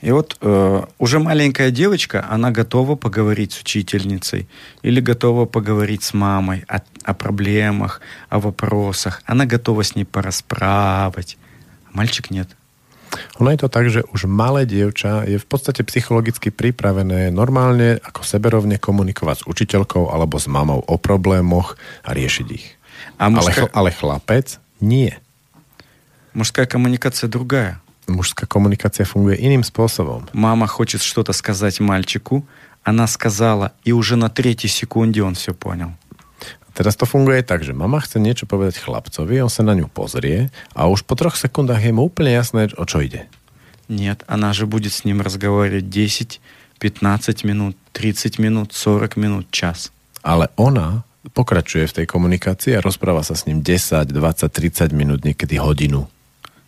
[0.00, 4.48] И вот э, уже маленькая девочка, она готова поговорить с учительницей
[4.82, 9.22] или готова поговорить с мамой о, о проблемах, о вопросах.
[9.26, 11.36] Она готова с ней порасправить.
[11.92, 12.48] А мальчик нет.
[13.42, 18.22] Ono je to tak, že už malé dievča je v podstate psychologicky pripravené normálne ako
[18.22, 21.74] seberovne komunikovať s učiteľkou alebo s mamou o problémoch
[22.06, 22.78] a riešiť ich.
[23.18, 24.46] А Ale, мужская, chl- ale chlapec
[24.80, 25.12] nie.
[26.34, 27.80] мужская коммуникация другая.
[28.10, 30.26] Mužská komunikácia funguje iným spôsobom.
[30.32, 32.44] Мама хочет что-то сказать мальчику,
[32.82, 35.92] она сказала, и уже на третьей секунде он все понял.
[36.74, 40.50] Teraz to funguje tak, že mama chce niečo povedať chlapcovi, on sa na ňu pozrie
[40.74, 43.28] a už po troch sekundách je mu úplne jasné, o čo ide.
[43.90, 46.40] Нет, она же будет с ним разговаривать 10,
[46.78, 49.90] 15 минут, 30 минут, 40 минут, час.
[50.22, 51.02] Ale ona
[51.34, 56.06] pokračuje v tej komunikácii a rozpráva sa s ním 10, 20, 30 minút, niekedy hodinu.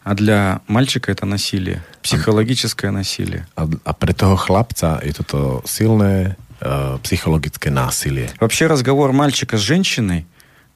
[0.08, 3.46] А для мальчика это насилие, психологическое насилие.
[3.58, 8.32] A, a pre toho chlapca je toto silné uh, psychologické násilie.
[8.40, 10.26] Вообще разговор мальчика с женщиной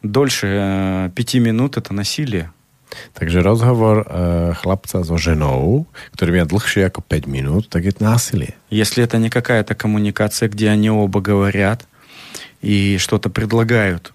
[0.04, 2.52] дольше э, пяти минут это насилие.
[3.16, 8.52] Takže rozhovor uh, chlapca so ženou, ktorý má dlhšie ako 5 minút, tak je násilie.
[8.68, 11.88] Если это не какая-то коммуникация, где они оба говорят
[12.60, 14.12] и что-то предлагают.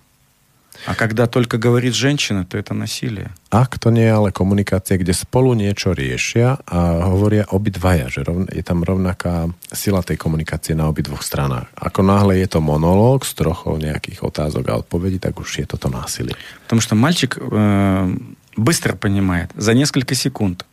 [0.89, 3.29] А когда только говорит женщина, то это насилие.
[3.53, 8.49] Ak to nie je ale komunikácia, kde spolu niečo riešia a hovoria obidvaja, že rovn,
[8.49, 11.69] je tam rovnaká sila tej komunikácie na obidvoch stranách.
[11.77, 15.85] Ako náhle je to monológ s trochou nejakých otázok a odpovedí, tak už je toto
[15.85, 16.33] násilie.
[16.65, 18.17] Потому что мальчик э,
[18.57, 20.65] быстро понимает, за несколько секунд.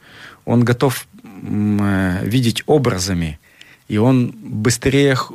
[0.49, 3.37] Он готов м, э, видеть образами,
[3.93, 5.35] и он быстрее х-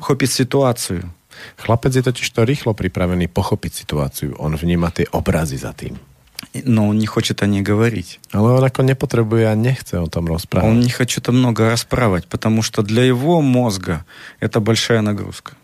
[0.00, 1.12] хопит ситуацию.
[1.56, 4.34] Chlapec je totiž to rýchlo pripravený pochopiť situáciu.
[4.42, 5.98] On vníma tie obrazy za tým.
[6.54, 8.18] И- Но он не хочет о ней говорить.
[8.32, 10.74] Ale on ako nepotrebuje a nechce o tom Он rozprávať.
[10.78, 14.06] не хочет много расправать, потому что для его мозга
[14.40, 15.54] это большая нагрузка.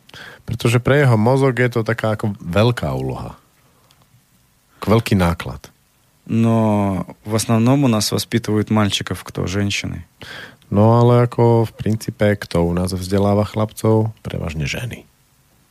[0.47, 3.35] Pretože pre jeho mozog je to taká ako veľká úloha.
[4.79, 5.71] K veľký náklad.
[6.27, 10.05] Но в основном у нас воспитывают мальчиков, кто женщины.
[10.73, 14.13] No ale ako v princípe, kto u nás vzdeláva chlapcov?
[14.25, 15.05] Prevažne ženy.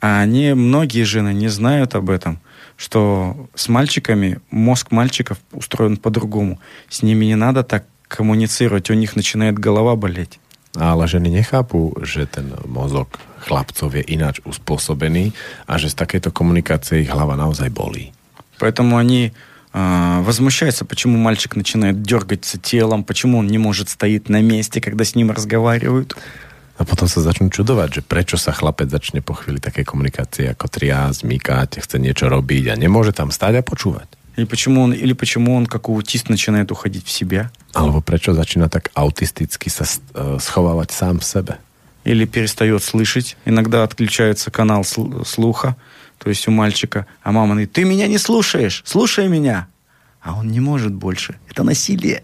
[0.01, 2.39] А они, многие жены не знают об этом,
[2.77, 6.61] что с мальчиками мозг мальчиков устроен по-другому.
[6.89, 10.39] С ними не надо так коммуницировать, у них начинает голова болеть.
[10.77, 13.09] Ale ženy nechápu, že ten mozog
[13.43, 15.33] chlapcov je ináč uspôsobený
[15.67, 18.13] a že z takejto komunikácie ich hlava naozaj bolí.
[18.61, 19.33] Поэтому они
[19.73, 25.05] а, возмущаются, почему мальчик начинает дергаться телом, почему он не может стоять на месте, когда
[25.05, 26.17] с ним разговаривают.
[26.79, 30.71] A potom sa začnú čudovať, že prečo sa chlapec začne po chvíli takej komunikácie ako
[30.71, 34.07] triá, zmýkať, chce niečo robiť a nemôže tam stať a počúvať.
[34.39, 37.51] Или почему он, или почему он как аутист начинает уходить в себя.
[37.75, 39.83] Alebo prečo začína tak autisticky sa
[40.39, 41.55] schovávať sám v sebe.
[42.07, 43.35] Или перестает слышать.
[43.45, 45.75] Иногда отключается канал сл- слуха,
[46.23, 47.11] то есть у мальчика.
[47.27, 49.67] А мама говорит, ты меня не слушаешь, слушай меня.
[50.23, 51.35] А он не может больше.
[51.51, 52.23] Это насилие.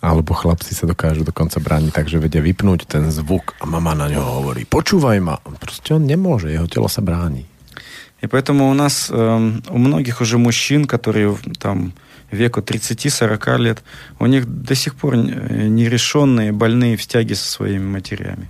[0.00, 4.08] Alebo chlapci sa dokážu dokonca brániť tak, že vedia vypnúť ten zvuk a mama na
[4.08, 5.36] ňo hovorí, počúvaj ma.
[5.60, 7.44] Proste on nemôže, jeho telo sa bráni.
[8.18, 11.92] И поэтому у нас, эм, у многих уже мужчин, которые в- там
[12.32, 13.84] веку 30-40 лет,
[14.18, 18.48] у них до сих пор э, нерешенные больные в стяге со своими матерями.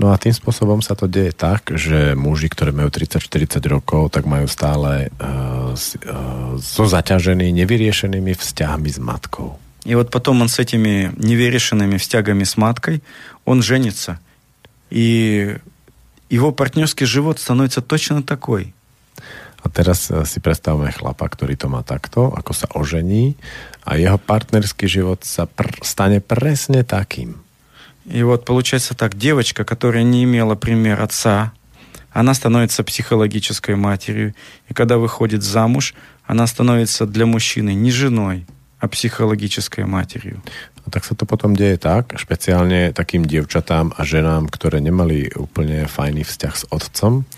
[0.00, 4.24] No a tým spôsobom sa to deje tak, že muži, ktorí majú 30-40 rokov, tak
[4.24, 9.60] majú stále uh, s- uh, so zaťažení, nevyriešenými vzťahmi s matkou.
[9.85, 13.01] И вот потом он с этими неверешенными стягами с маткой,
[13.45, 14.19] он женится.
[14.89, 15.57] И
[16.29, 18.73] его партнерский живот становится точно такой.
[19.65, 23.33] A teraz eh, si predstavme chlapa, ktorý to má takto, ako sa ožení
[23.81, 27.41] a jeho partnerský život sa pr- stane presne takým.
[28.05, 31.53] И вот получается так, девочка, которая не имела пример отца,
[32.13, 34.35] она становится психологической матерью.
[34.69, 38.45] И когда выходит замуж, она становится для мужчины не женой,
[38.84, 40.40] а психологической матерью.
[40.84, 45.84] A tak sa to potom deje tak, špeciálne takým dievčatám a ženám, ktoré nemali úplne
[45.84, 47.28] fajný vzťah s otcom,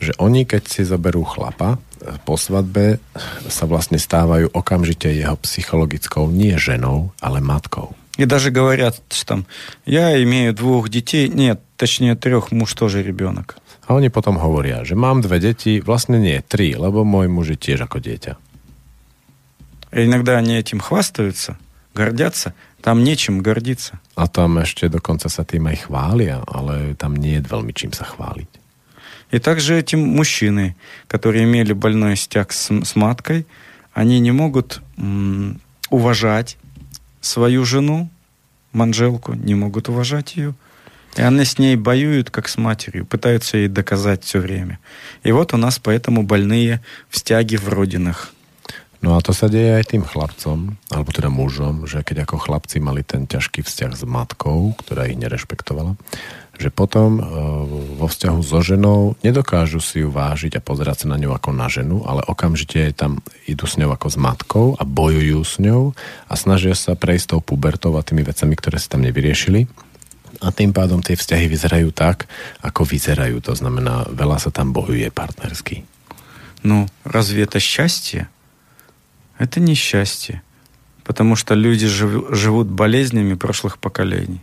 [0.00, 3.02] že oni, keď si zoberú chlapa eh, po svadbe,
[3.52, 7.92] sa vlastne stávajú okamžite jeho psychologickou nie ženou, ale matkou.
[8.18, 9.46] И даже говорят, что там,
[9.86, 13.56] я имею двух детей, нет, точнее трех, муж тоже ребенок.
[13.86, 17.58] A oni potom hovoria, že mám dve deti, vlastne nie, tri, lebo môj muž je
[17.62, 18.36] tiež ako dieťa.
[19.93, 21.57] Иногда они этим хвастаются,
[21.93, 23.99] гордятся, там нечем гордиться.
[24.15, 28.03] A tam ešte dokonca sa tým aj chvália, ale tam nie je veľmi čím sa
[28.03, 28.49] chváliť.
[29.31, 30.75] И также эти мужчины,
[31.07, 33.47] которые имели больной стяг с, с маткой,
[33.93, 36.57] они не могут м, уважать
[37.21, 38.09] свою жену,
[38.73, 40.55] Манжелку, не могут уважать ее.
[41.15, 44.79] И они с ней воюют, как с матерью, пытаются ей доказать все время.
[45.23, 48.33] И вот у нас поэтому больные в стяге в родинах.
[49.02, 52.82] No a to sa deje aj tým chlapcom, alebo teda mužom, že keď ako chlapci
[52.82, 55.94] mali ten ťažký vzťah s matkou, ktorá ich nerešpektovala,
[56.58, 57.22] že potom e,
[57.94, 61.70] vo vzťahu so ženou nedokážu si ju vážiť a pozerať sa na ňu ako na
[61.70, 65.94] ženu, ale okamžite tam idú s ňou ako s matkou a bojujú s ňou
[66.26, 69.70] a snažia sa prejsť tou pubertou a tými vecami, ktoré si tam nevyriešili.
[70.42, 72.26] A tým pádom tie vzťahy vyzerajú tak,
[72.62, 73.38] ako vyzerajú.
[73.46, 75.86] To znamená, veľa sa tam bojuje partnersky.
[76.66, 78.26] Ну, разве это счастье?
[79.38, 80.42] Это не счастье.
[81.04, 84.40] Потому что люди жив- живут болезнями прошлых поколений.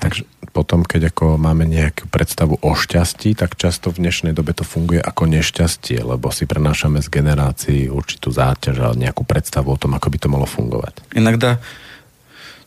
[0.00, 4.66] Takže potom, keď ako máme nejakú predstavu o šťastí, tak často v dnešnej dobe to
[4.66, 9.94] funguje ako nešťastie, lebo si prenášame z generácií určitú záťaž a nejakú predstavu o tom,
[9.96, 11.00] ako by to malo fungovať.
[11.14, 11.58] Иногда,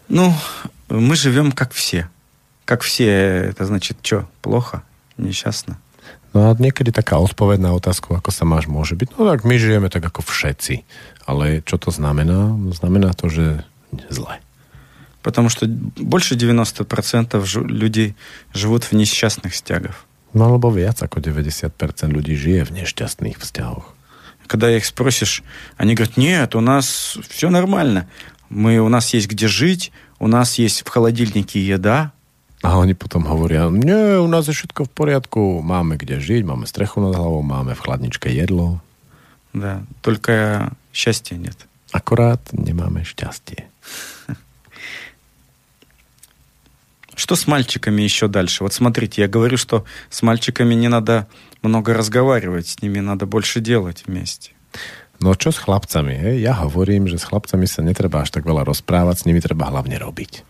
[0.10, 0.34] ну,
[0.90, 2.10] мы живем как все.
[2.66, 4.84] Как все, это значит, что, плохо,
[5.16, 5.80] несчастно.
[6.36, 9.56] No a niekedy taká odpoveď na otázku, ako sa máš, môže byť, no tak my
[9.58, 10.86] žijeme tak ako všetci.
[11.26, 12.54] Ale čo to znamená?
[12.76, 13.46] Znamená to, že
[14.12, 14.38] zle.
[15.26, 16.88] Потому что больше 90%
[17.44, 18.16] жу- людей
[18.54, 20.06] живут в несчастных стягах.
[20.36, 21.74] No alebo viac ako 90%
[22.12, 23.98] ľudí žije v nešťastných vzťahoch.
[24.48, 25.44] Когда их спросишь,
[25.76, 28.08] они говорят, нет, у нас все нормально.
[28.50, 32.14] Мы, у нас есть где жить, у нас есть в холодильнике еда.
[32.66, 36.66] A oni potom hovoria, nie, u nás je všetko v poriadku, máme kde žiť, máme
[36.66, 38.82] strechu nad hlavou, máme v chladničke jedlo,
[39.54, 41.56] Да, только счастья нет.
[41.94, 43.66] akorát nemáme šťastie.
[47.18, 48.62] Что с мальчиками еще дальше?
[48.64, 51.26] Вот смотрите, я говорю, что с мальчиками не надо
[51.64, 54.52] много разговаривать, с ними надо больше делать вместе.
[55.20, 56.14] No čo s chlapcami?
[56.14, 56.46] Hej?
[56.46, 59.98] Ja hovorím, že s chlapcami sa netreba až tak veľa rozprávať, s nimi treba hlavne
[59.98, 60.46] robiť.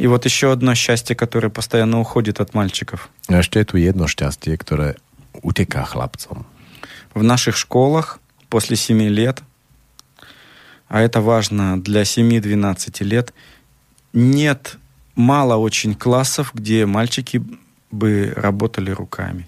[0.00, 3.10] И вот еще одно счастье, которое постоянно уходит от мальчиков.
[3.28, 4.96] Ešte je tu jedno šťastie, ktoré
[5.44, 6.48] uteká chlapcom.
[7.12, 9.44] В наших школах после 7 лет,
[10.88, 13.34] а это важно для 7-12 лет,
[14.14, 14.78] нет
[15.14, 17.44] мало очень классов, где мальчики
[17.92, 19.44] бы работали руками.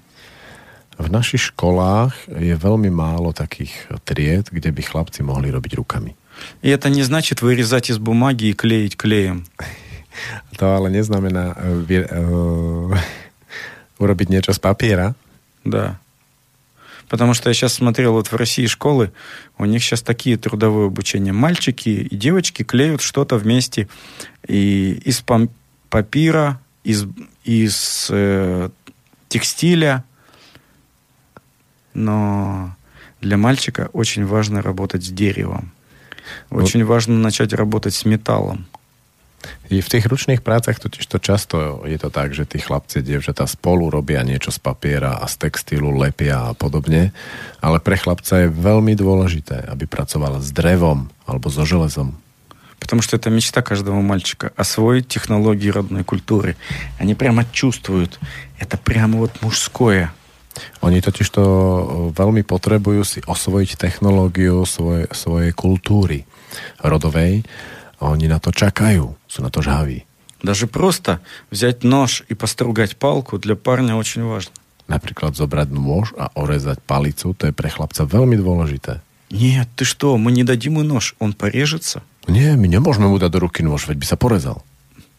[0.98, 3.72] V našich školách je veľmi málo takých
[4.04, 6.12] tried, kde by chlapci mohli robiť rukami.
[6.60, 9.48] И это не значит вырезать из бумаги и клеить клеем.
[10.58, 12.92] To ale neznamená uh, vy, uh,
[14.02, 15.14] urobiť niečo z papiera.
[15.64, 16.02] Да.
[17.12, 19.12] Потому что я сейчас смотрел вот в России школы,
[19.58, 21.32] у них сейчас такие трудовые обучения.
[21.32, 23.86] Мальчики и девочки клеют что-то вместе
[24.48, 25.22] и из
[25.90, 27.04] папира, из,
[27.44, 28.70] из э,
[29.28, 30.04] текстиля.
[31.92, 32.74] Но
[33.20, 35.72] для мальчика очень важно работать с деревом.
[36.48, 38.66] Очень важно начать работать с металлом.
[39.69, 43.05] I v tých ručných prácach totiž to často je to tak, že tí chlapci a
[43.05, 47.13] dievčatá spolu robia niečo z papiera a z textilu, lepia a podobne,
[47.61, 52.17] ale pre chlapca je veľmi dôležité, aby pracoval s drevom alebo so železom.
[52.79, 56.55] Потому что это мечта каждого мальчика освоить технологии родной культуры.
[56.99, 58.19] Они прямо чувствуют,
[58.59, 60.13] это прямо вот мужское.
[60.81, 61.43] Oni totiž to
[62.17, 66.25] veľmi potrebujú si osvojiť technológiu svoje, svojej kultúry
[66.81, 67.45] rodovej
[67.97, 69.62] a oni na to čakajú, Все на то.
[70.42, 71.20] Даже просто
[71.50, 74.52] взять нож и постругать палку для парня очень важно.
[74.88, 79.00] Например, забрать нож а орезать палицу, то есть для хлопца очень dôležité.
[79.30, 82.02] Нет, ты что, мы не дадим ему нож, он порежется.
[82.28, 84.62] Не, мы не можем ему дать руки нож, ведь бы порезал.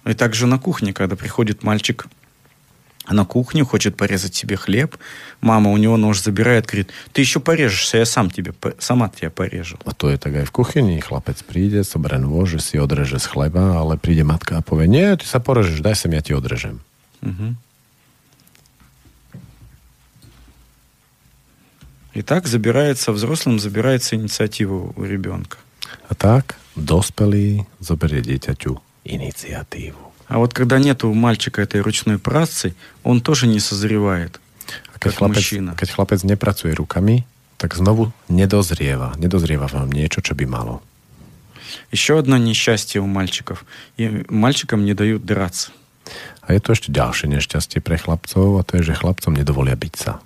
[0.06, 2.06] И также на кухне, когда приходит мальчик
[3.10, 4.98] на кухню, хочет порезать себе хлеб,
[5.42, 9.78] мама у него нож забирает, говорит, ты еще порежешься, я сам тебе, сама тебя порежу.
[9.86, 11.02] A to je tak aj v kuchyni.
[11.02, 15.18] Chlapec príde, zoberie nôž, že si odreže z chleba, ale príde matka a povie, nie,
[15.20, 16.80] ty sa porežeš, daj sem, ja ti odrežem.
[17.22, 17.58] Мгм.
[22.14, 25.58] И так забирается, взрослым забирается инициатива у ребенка.
[26.10, 30.13] A tak dospelý zoberie dieťaťu iniciatívu.
[30.28, 34.40] А вот когда нет у мальчика этой ручной працы, он тоже не созревает.
[35.00, 35.72] Keď Ako chlapec, mužčina.
[35.76, 37.28] keď chlapec nepracuje rukami,
[37.60, 39.16] tak znovu nedozrieva.
[39.20, 40.80] Nedozrieva vám niečo, čo by malo.
[41.92, 43.66] Еще одно несчастье у мальчиков.
[43.98, 45.72] И мальчикам не дают драться.
[46.48, 50.20] Tu ešte ďalšie nešťastie pre chlapcov a to je, že chlapcom nedovolia byť sa.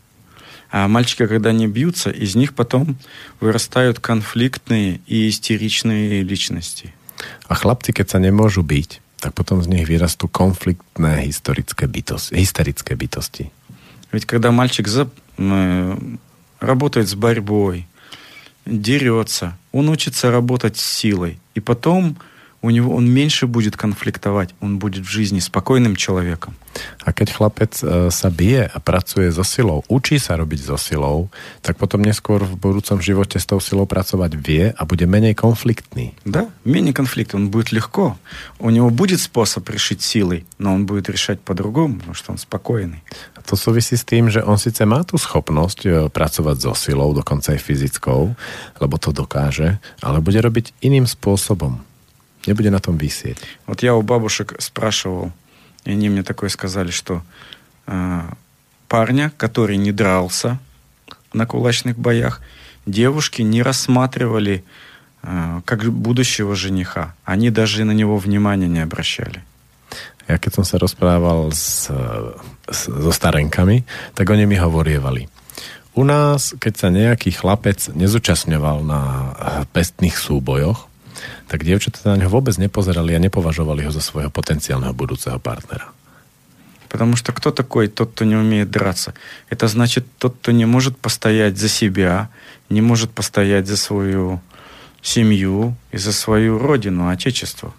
[0.70, 2.98] А мальчики, когда они бьются, из них потом
[3.40, 6.92] вырастают конфликтные и истеричные личности.
[7.48, 12.96] A chlapci, keď sa nemôžu byť, tak potom z nich vyrastú konfliktné historické bytosti, hysterické
[12.96, 13.50] bytosti.
[14.12, 16.18] Ведь когда мальчик за- э,
[16.60, 17.88] работает с борьбой,
[18.66, 21.40] дерется, он учится работать с силой.
[21.56, 22.18] И потом
[22.63, 26.55] у него он меньше будет конфликтовать, он будет в жизни спокойным человеком.
[27.05, 31.29] A keď chlapec e, sa bije a pracuje so silou, učí sa robiť so silou,
[31.61, 36.17] tak potom neskôr v budúcom živote s tou silou pracovať vie a bude menej konfliktný.
[36.25, 38.17] Да, менее конфликта, он будет легко.
[38.63, 43.03] У него будет способ решить силой, но он будет решать по-другому, потому что он спокойный.
[43.37, 47.13] A to súvisí s tým, že on síce má tú schopnosť e, pracovať so silou,
[47.13, 48.33] dokonca aj fyzickou,
[48.81, 51.86] lebo to dokáže, ale bude robiť iným spôsobom.
[52.47, 53.39] Nebude na tom vysieť.
[53.67, 55.31] Вот я у бабушек спрашивал,
[55.85, 57.23] и они мне такое сказали, что
[57.87, 58.23] э,
[58.89, 60.59] парня, который не дрался
[61.33, 62.41] на кулачных боях,
[62.87, 64.65] девушки не рассматривали
[65.23, 67.15] э, как будущего жениха.
[67.25, 69.43] Они даже на него внимания не обращали.
[70.31, 71.91] Ja keď som sa rozprával s,
[72.71, 73.83] s, so starenkami,
[74.15, 75.27] tak oni mi hovorievali.
[75.93, 79.01] U nás, keď sa nejaký chlapec nezúčastňoval na
[79.77, 80.89] pestných súbojoch,
[81.49, 85.91] tak dievčatá na ňo vôbec nepozerali a nepovažovali ho za svojho potenciálneho budúceho partnera.
[86.93, 89.15] Потому что кто такой тот, кто не умеет драться?
[89.49, 92.29] Это значит тот, кто не может постоять за себя,
[92.69, 94.41] не может постоять за свою
[95.01, 97.73] семью и за свою родину, отечество.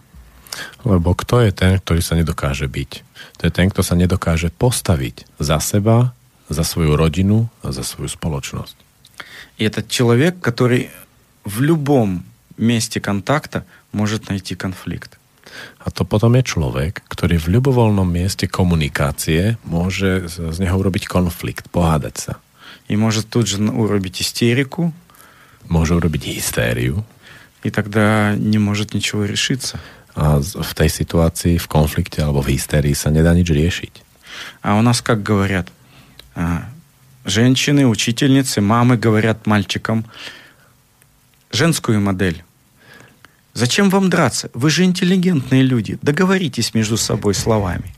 [0.83, 2.91] Lebo kto je ten, ktorý sa nedokáže byť?
[3.37, 6.13] To je ten, kto sa nedokáže postaviť za seba,
[6.49, 8.75] за свою родину, за свою спoločnosť.
[9.57, 10.89] И этот человек, который
[11.45, 12.25] в любом
[12.57, 15.17] месте контакта может найти конфликт.
[15.85, 21.69] A to potom je človek, ktorý v ľubovoľnom mieste komunikácie môže z neho urobiť konflikt,
[21.69, 22.33] pohádať sa.
[22.89, 24.93] И может тут же уробить истерику.
[25.69, 27.05] Môže urobiť hystériu.
[27.63, 29.79] И тогда не может ничего решиться.
[30.15, 33.93] A v tej situácii, v konflikte alebo v hystérii sa nedá nič riešiť.
[34.61, 35.71] А у нас как говорят?
[37.25, 40.03] Женщины, учительницы, мамы говорят мальчикам
[41.53, 42.43] женскую модель.
[43.58, 44.50] Зачем вам драться?
[44.54, 45.98] Вы же интеллигентные люди.
[46.00, 47.90] Договоритесь между собой словами.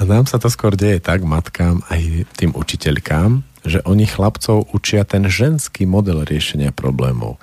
[0.00, 5.04] A nám sa to skôr deje tak matkám aj tým učiteľkám, že oni chlapcov učia
[5.04, 7.36] ten ženský model riešenia problémov.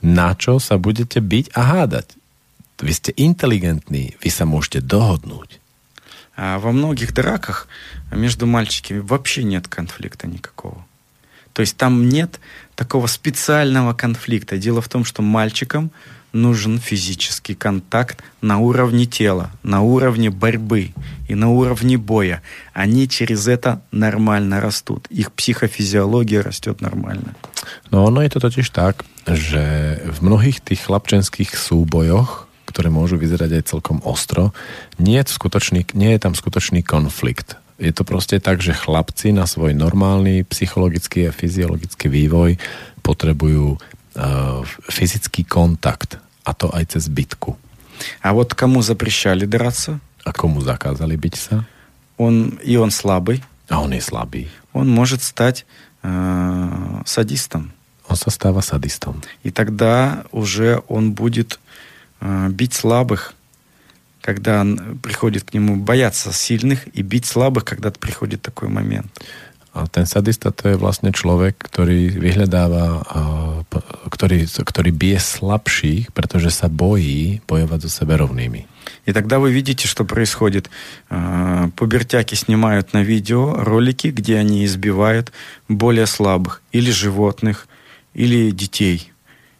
[0.00, 2.16] Na čo sa budete byť a hádať?
[2.80, 5.60] Vy ste inteligentní, vy sa môžete dohodnúť.
[6.32, 7.68] А во многих драках
[8.08, 10.80] между мальчиками вообще нет конфликта никакого.
[11.52, 12.40] То есть там нет
[12.74, 14.56] такого специального конфликта.
[14.56, 15.92] Дело в том, что мальчикам
[16.33, 20.91] нужен физический контакт на уровне тела, на уровне борьбы
[21.27, 22.41] и на уровне боя.
[22.73, 25.07] Они через это нормально растут.
[25.09, 27.33] Их психофизиология растет нормально.
[27.91, 33.57] No ono je to totiž tak, že v mnohých tých chlapčenských súbojoch ktoré môžu vyzerať
[33.57, 34.51] aj celkom ostro,
[34.99, 37.55] nie je, skutočný, nie je tam skutočný konflikt.
[37.79, 42.59] Je to proste tak, že chlapci na svoj normálny psychologický a fyziologický vývoj
[43.01, 43.79] potrebujú
[44.16, 46.18] uh, fyzický kontakt.
[46.42, 47.54] A to aj cez bytku.
[48.22, 50.00] A вот кому запрещали драться?
[50.22, 51.66] Komu zakázali byť sa?
[52.18, 53.42] Он, и он слабый.
[53.70, 54.50] A on je slabý.
[54.72, 55.66] Он может стать
[56.02, 57.72] э, садистом.
[58.12, 59.24] Sa stáva sadistom.
[59.42, 61.58] И тогда уже он будет
[62.20, 63.34] бить слабых,
[64.20, 64.66] когда
[65.02, 69.06] приходит к нему, бояться сильных и бить слабых, когда приходит такой момент.
[69.77, 73.05] A ten sadista to je vlastne človek, ktorý vyhľadáva,
[74.09, 78.65] ktorý, ktorý bije slabších, pretože sa bojí bojovať so sebe rovnými.
[79.05, 80.71] И тогда вы видите, что происходит.
[81.75, 85.31] Пубертяки снимают на видео ролики, где они избивают
[85.67, 87.67] более слабых, или животных,
[88.15, 89.11] или детей,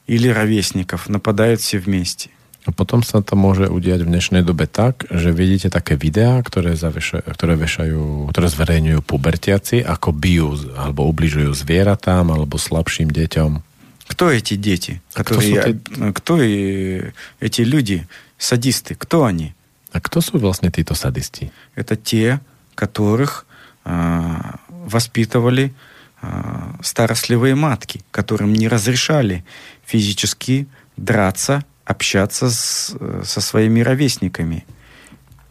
[0.07, 2.31] или ровесников, нападают все вместе.
[2.67, 6.75] A potom sa to môže udiať v dnešnej dobe tak, že vidíte také videá, ktoré,
[6.75, 13.63] zavešajú, ktoré, vešajú, ktoré zverejňujú pubertiaci, ako bijú alebo ubližujú zvieratám alebo slabším deťom.
[14.11, 14.99] Кто эти дети?
[15.15, 18.03] Которые, кто, кто и эти люди,
[18.35, 18.99] садисты?
[18.99, 19.55] Кто они?
[19.95, 21.51] A kto sú vlastne títo sadisti?
[21.75, 22.43] Это те,
[22.75, 23.47] которых
[23.87, 25.71] а, воспитывали
[26.19, 29.47] а, старостливые матки, которым не разрешали
[29.87, 30.67] физически
[30.97, 34.65] драться общаться с, со своими ровесниками.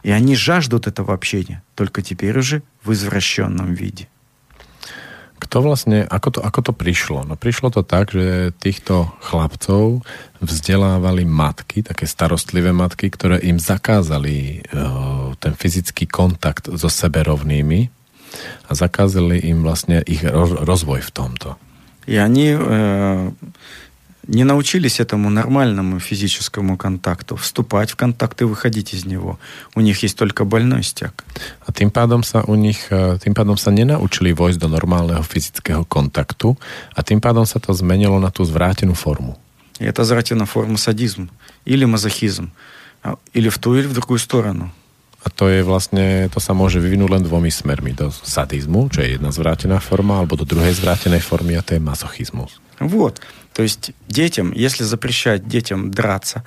[0.03, 4.07] И они жаждут этого общения, только теперь уже в извращенном виде.
[5.37, 7.21] Kto vlastne, ako to, ako to prišlo?
[7.21, 10.01] No prišlo to tak, že týchto chlapcov
[10.41, 17.93] vzdelávali matky, také starostlivé matky, ktoré im zakázali uh, ten fyzický kontakt so seberovnými
[18.65, 21.49] a zakázali im vlastne ich rozvoj v tomto.
[22.07, 23.31] И они э,
[24.27, 29.39] не научились этому нормальному физическому контакту, вступать в контакт и выходить из него.
[29.73, 31.23] У них есть только больной стяг.
[31.65, 36.59] A tým pádom sa u nich, tým pádom sa nenaučili vojsť do normálneho fyzického kontaktu
[36.91, 39.39] a tým pádom sa to zmenilo na tú zvrátenú formu.
[39.79, 41.29] И это звратена форма садизм
[41.65, 42.51] или мазохизм.
[43.33, 44.71] Или в ту, или в другую сторону.
[45.23, 47.91] A to je vlastne, to sa môže vyvinúť len dvomi smermi.
[47.93, 51.81] Do sadizmu, čo je jedna zvrátená forma, alebo do druhej zvrátenej formy a to je
[51.83, 52.59] masochizmus.
[52.79, 53.19] Вот.
[53.52, 56.44] То есть детям, если запрещать детям драться,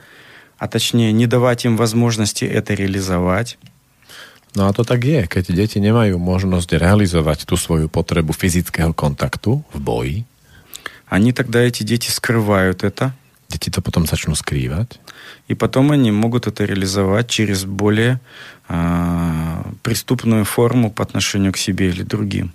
[0.58, 3.58] а точнее не давать им возможности это реализовать,
[4.56, 9.68] No a to tak je, keď deti nemajú možnosť realizovať tú svoju potrebu fyzického kontaktu
[9.76, 10.18] v boji.
[11.12, 13.12] Они тогда эти дети скрывают это.
[13.52, 14.98] Дети to potom začnú skrývať.
[15.48, 18.20] И потом они могут это реализовать через более
[18.68, 22.54] а, преступную форму по отношению к себе или другим.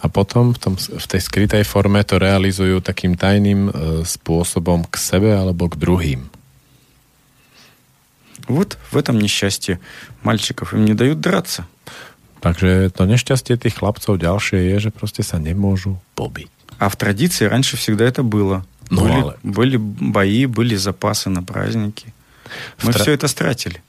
[0.00, 3.72] A potom v, tom, v tej skrytej forme to realizujú takým tajným e,
[4.04, 6.20] spôsobom k sebe alebo k druhým.
[8.48, 9.80] Вот в этом несчастье
[10.22, 10.72] мальчиков.
[10.74, 11.66] Им не дают драться.
[12.44, 16.46] Takže to nešťastie tých chlapcov ďalšie je, že proste sa nemôžu pobiť.
[16.78, 18.62] А в традиции раньше всегда это было.
[18.92, 22.12] Ну, были, ale- были бои, были запасы на праздники.
[22.84, 23.82] Мы В тра- все это стратили.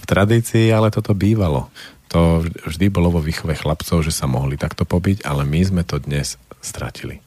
[0.00, 1.70] V tradícii ale toto bývalo.
[2.09, 6.01] To vždy bolo vo výchove chlapcov, že sa mohli takto pobiť, ale my sme to
[6.01, 7.21] dnes stratili.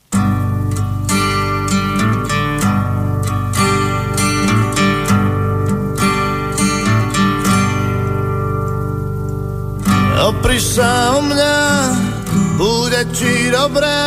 [10.22, 11.58] Opriš sa o mňa,
[12.58, 14.02] bude ti dobré,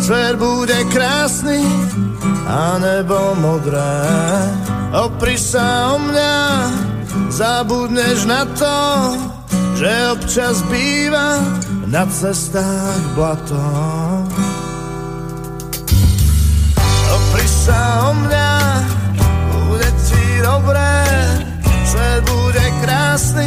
[0.00, 1.64] svet bude krásny
[2.44, 4.04] a nebo modré.
[4.92, 6.36] Opriš sa o mňa,
[7.28, 8.76] zabudneš na to,
[9.78, 11.38] že občas býva
[11.86, 13.62] na cestách blato.
[17.14, 18.50] Opriš sa o mňa,
[19.54, 20.98] bude ti dobré,
[21.86, 23.46] svet bude krásny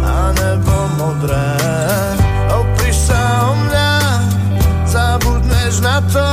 [0.00, 1.52] a nebo modré.
[2.48, 3.92] Opriš sa o mňa,
[4.88, 6.30] zabudneš na to,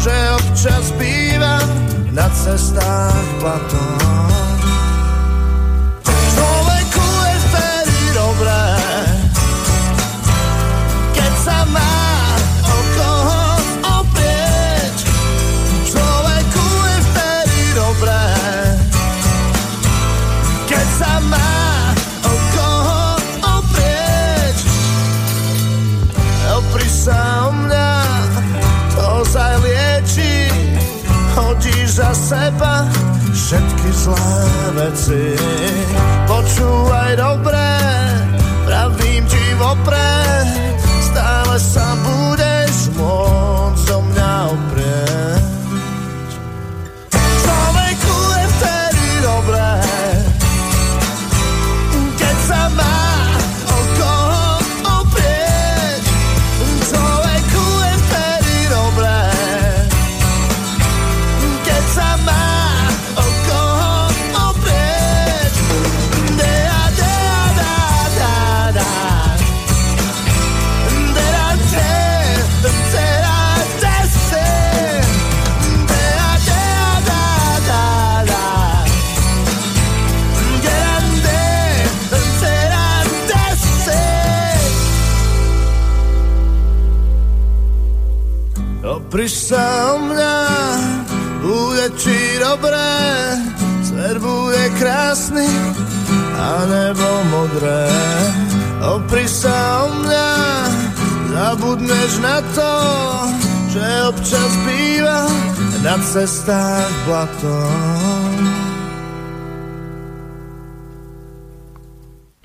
[0.00, 1.60] že občas býva
[2.16, 4.45] na cestách blato.
[32.16, 32.88] Seba
[33.28, 34.40] všetky zlé
[34.80, 35.24] veci.
[36.24, 37.68] Počúvaj dobre,
[38.64, 40.25] pravím ti vopred,
[89.16, 90.36] Opriš sa o mňa,
[91.40, 92.92] bude ti dobré,
[93.80, 95.48] svet bude krásny
[96.36, 97.88] a nebo modré.
[98.84, 100.28] Opriš sa o mňa,
[101.32, 102.72] zabudneš na to,
[103.72, 105.24] že občas býva
[105.80, 107.56] na cestách blato.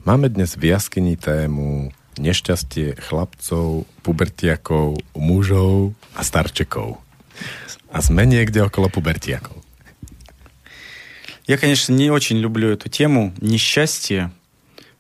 [0.08, 6.97] Máme dnes v jaskyni tému nešťastie chlapcov, pubertiakov, mužov a starčekov.
[7.93, 9.61] A sme niekde okolo pubertiakov.
[11.47, 14.33] Я, конечно, не очень люблю эту тему несчастье,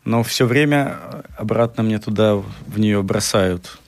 [0.04, 3.78] но все время обратно мне туда, в нее бросают.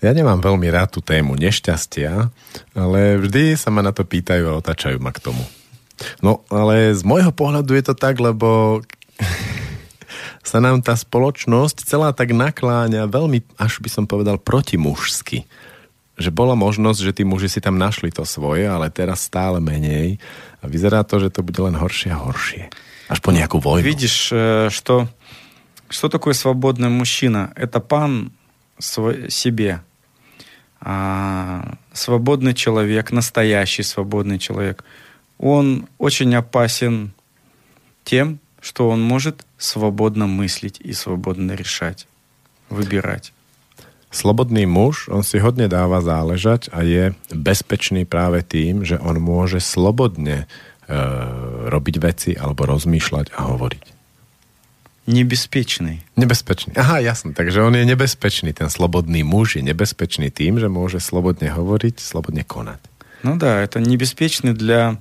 [0.00, 2.32] Ja nemám veľmi rád tú tému nešťastia,
[2.72, 5.44] ale vždy sa ma na to pýtajú a otačajú ma k tomu.
[6.24, 8.80] No, ale z môjho pohľadu je to tak, lebo
[10.44, 15.46] sa nám tá spoločnosť celá tak nakláňa veľmi, až by som povedal, protimužsky.
[16.20, 20.20] Že bola možnosť, že tí muži si tam našli to svoje, ale teraz stále menej
[20.60, 22.68] a vyzerá to, že to bude len horšie a horšie.
[23.08, 23.82] Až po nejakú vojnu.
[23.82, 25.08] Видишь, э, что,
[25.88, 27.50] что такое свободный мужчина?
[27.56, 28.30] Это пан
[28.78, 29.82] сво- себе.
[30.80, 34.84] А свободный человек, настоящий свободный человек,
[35.38, 37.12] он очень опасен
[38.04, 42.06] тем, что он может свободно мыслить и свободно решать,
[42.68, 43.32] выбирать.
[44.10, 49.62] Slobodný muž, on si hodne dáva záležať a je bezpečný práve tým, že on môže
[49.62, 50.96] slobodne e,
[51.70, 53.84] robiť veci alebo rozmýšľať a hovoriť.
[55.06, 56.02] Небеспечный.
[56.18, 56.74] Nebezpečný.
[56.74, 57.38] Aha, jasne.
[57.38, 58.50] Takže on je nebezpečný.
[58.50, 62.82] Ten slobodný muž je nebezpečný tým, že môže slobodne hovoriť, slobodne konať.
[63.22, 64.98] Ну да, это небеспечный для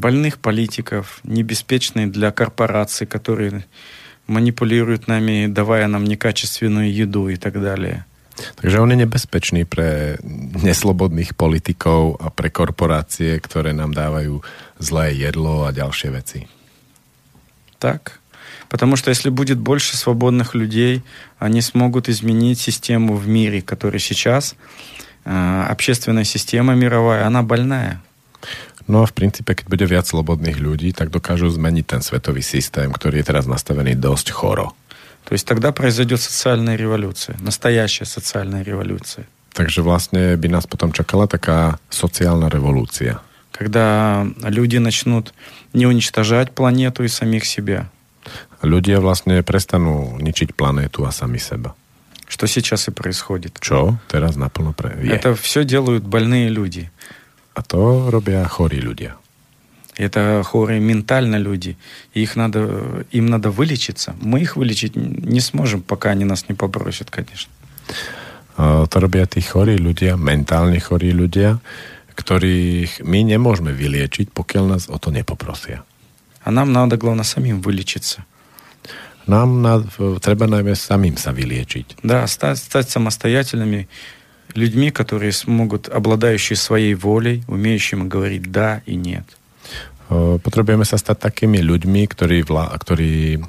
[0.00, 3.64] больных политиков, небеспечный для корпораций, которые
[4.26, 8.04] манипулируют нами, давая нам некачественную еду и так далее.
[8.36, 10.20] Takže on je nebezpečný pre
[10.60, 14.44] neslobodných politikov a pre korporácie, ktoré nám dávajú
[14.76, 16.40] zlé jedlo a ďalšie veci.
[17.80, 18.20] Так?
[18.68, 21.02] Потому что если будет больше свободных людей,
[21.38, 24.56] они смогут изменить систему в мире, которая сейчас,
[25.24, 28.02] э, общественная система мировая, она больная.
[28.89, 32.91] No a v princípe, keď bude viac slobodných ľudí, tak dokážu zmeniť ten svetový systém,
[32.91, 34.75] ktorý je teraz nastavený dosť choro.
[35.25, 39.29] То есть тогда произойдет социальная революция, настоящая социальная революция.
[39.53, 43.19] Takže vlastne by nás potom čakala taká sociálna revolúcia.
[43.51, 45.33] Когда люди начнут
[45.73, 47.91] не уничтожать планету и самих себя.
[48.61, 51.75] Ľudia vlastne prestanú ničiť planétu a sami seba.
[52.31, 53.59] Что сейчас и происходит.
[53.59, 54.95] Čo teraz naplno pre...
[55.03, 55.11] je.
[55.11, 56.89] Это все делают больные люди.
[57.55, 59.17] A to robia chorí ľudia.
[59.97, 61.77] Это хоры ментально люди.
[62.13, 64.15] И их надо, им надо вылечиться.
[64.21, 67.51] Мы их вылечить не сможем, пока они нас не попросят, конечно.
[68.57, 71.59] A to robia tí chorí ľudia, mentálne chorí ľudia,
[72.15, 75.83] ktorých my nemôžeme vyliečiť, pokiaľ nás o to nepoprosia.
[76.43, 78.25] А нам надо, главное, самим вылечиться.
[79.27, 79.85] Nám na,
[80.17, 82.01] treba najmä samým sa vyliečiť.
[82.01, 83.85] Да, стать, стать самостоятельными
[84.54, 89.24] людьми, которые смогут, обладающие своей волей, умеющими говорить «да» и «нет».
[90.06, 93.40] Potrebujeme sa stať takými ľuďmi, ktorí, vla, ktorí e,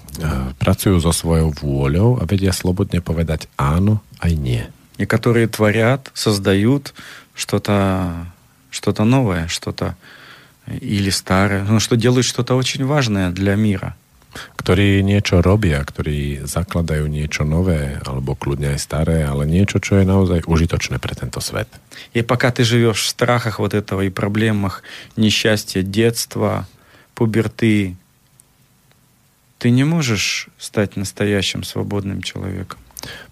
[0.57, 4.65] pracujú so svojou vôľou a vedia slobodne povedať áno aj nie.
[4.97, 6.97] И которые творят, создают
[7.37, 8.25] что-то
[8.71, 9.95] что новое, что-то
[10.67, 13.95] или старое, ну, что делают что-то очень важное для мира.
[14.32, 20.09] Ktorí niečo robia, ktorí zakladajú niečo nové, alebo kľudne aj staré, ale niečo, čo je
[20.09, 21.68] naozaj užitočné pre tento svet.
[22.16, 24.82] И пока ты живешь в страхах вот этого и проблемах
[25.20, 26.64] несчастья детства,
[27.12, 27.96] пуберты,
[29.59, 32.80] ты не можешь стать настоящим свободным человеком.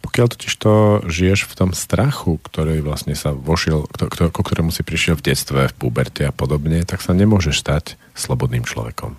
[0.03, 4.75] Pokiaľ totiž to žiješ v tom strachu, ktorý vlastne sa vošiel, kto, kto, ku ktorému
[4.75, 7.85] si prišiel v detstve, v puberte a podobne, tak sa nemôžeš stať
[8.19, 9.15] slobodným človekom.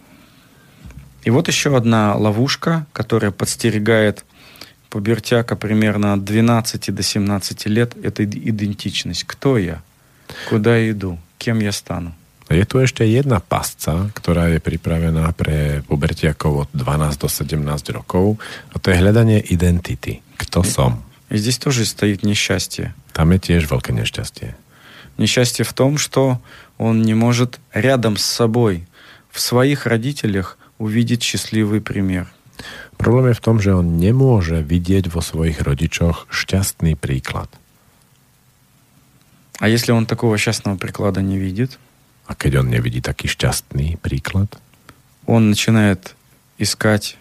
[1.26, 4.24] И вот еще одна ловушка, которая подстерегает
[4.90, 9.24] пубертяка примерно от 12 до 17 лет, это идентичность.
[9.24, 9.82] Кто я?
[10.48, 11.18] Куда я иду?
[11.38, 12.14] Кем я стану?
[12.48, 18.38] Je tu ešte jedna pasca, ktorá je pripravená pre pubertiakov od 12 do 17 rokov
[18.70, 20.22] a to je hľadanie identity.
[20.38, 21.02] Kto som?
[21.28, 22.94] И здесь тоже стоит несчастье.
[23.10, 24.54] Tam je tiež veľké nešťastie.
[25.18, 26.38] Несчастье в том, что
[26.78, 28.86] он не может рядом с собой,
[29.26, 32.28] в своих родителях, увидеть счастливый пример.
[32.96, 37.52] Problém je v tom, že on nemôže vidieť vo svojich rodičoch šťastný príklad.
[39.60, 41.78] А если он такого счастного приклада не видит,
[42.26, 44.50] A keď on nevidí taký šťastný príklad,
[45.30, 46.18] он начинает
[46.58, 47.16] искать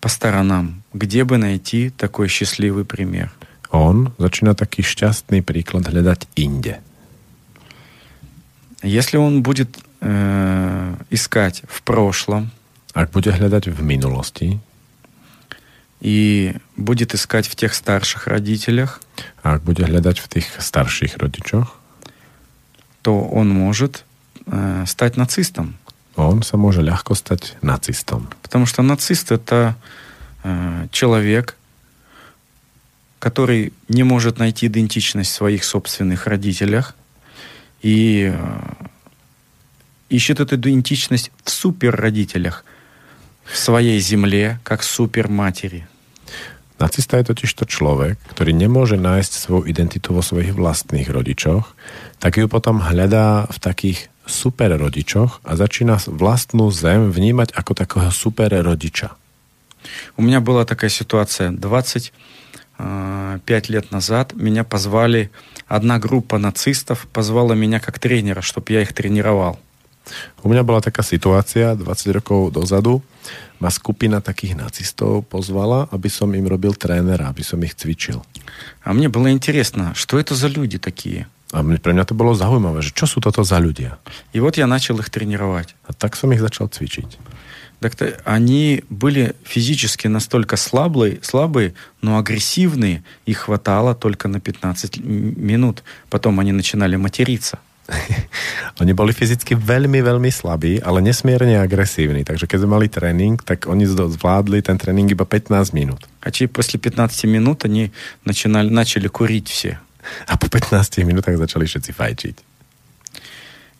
[0.00, 3.32] по сторонам, где бы найти такой счастливый пример.
[3.72, 6.80] on začína taký šťastný príklad hľadať inde.
[8.84, 12.50] Если он будет э, искать в прошлом
[12.96, 14.56] Ak bude hľadať v minulosti
[16.00, 19.02] и будет искать в тех старших родителях,
[19.44, 21.76] ak bude hľadať v tých starších rodičoch,
[23.02, 24.04] то он может
[24.46, 25.76] э, стать нацистом.
[26.16, 28.32] on sa môže ľahko stať nacistom.
[28.40, 29.76] Потому что нацист это
[30.42, 31.56] э, человек,
[33.18, 36.94] который не может найти идентичность в своих собственных родителях
[37.82, 38.86] и э,
[40.08, 42.64] ищет эту идентичность в суперродителях,
[43.44, 45.86] в своей земле, как суперматери.
[46.78, 51.72] Nacista je totiž to človek, ktorý nemôže nájsť svoju identitu vo svojich vlastných rodičoch,
[52.20, 58.12] tak ju potom hľadá v takých super rodičoch a začína vlastnú zem vnímať ako takého
[58.12, 59.16] super rodiča.
[60.18, 61.54] У меня была такая ситуация.
[61.54, 65.30] 25 лет назад меня позвали,
[65.68, 69.58] одна группа нацистов позвала меня как тренера, чтобы я их тренировал.
[70.42, 73.02] U mňa bola taká situácia 20 rokov dozadu.
[73.58, 78.22] Ma skupina takých nacistov pozvala, aby som im robil trénera, aby som ich cvičil.
[78.84, 81.26] А мне было интересно, что это за люди такие.
[81.54, 83.98] A mne, pre mňa to bolo zaujímavé, že čo sú toto za ľudia.
[84.34, 85.74] И вот я начал их тренировать.
[85.86, 87.18] A tak som ich začal cvičiť.
[87.80, 93.04] Так то они были физически настолько слабые, слабые, но агрессивные.
[93.26, 95.82] Их хватало только на 15 м- минут.
[96.08, 97.58] Потом они начинали материться.
[98.82, 102.26] Oni boli fyzicky veľmi, veľmi slabí, ale nesmierne agresívni.
[102.26, 106.04] Takže keď sme mali tréning, tak oni zvládli ten tréning iba 15 minút.
[106.20, 107.92] А через после 15 минут они
[108.24, 109.78] начинали, начали курить все.
[110.26, 112.36] A po 15 minútach začali všetci fajčiť.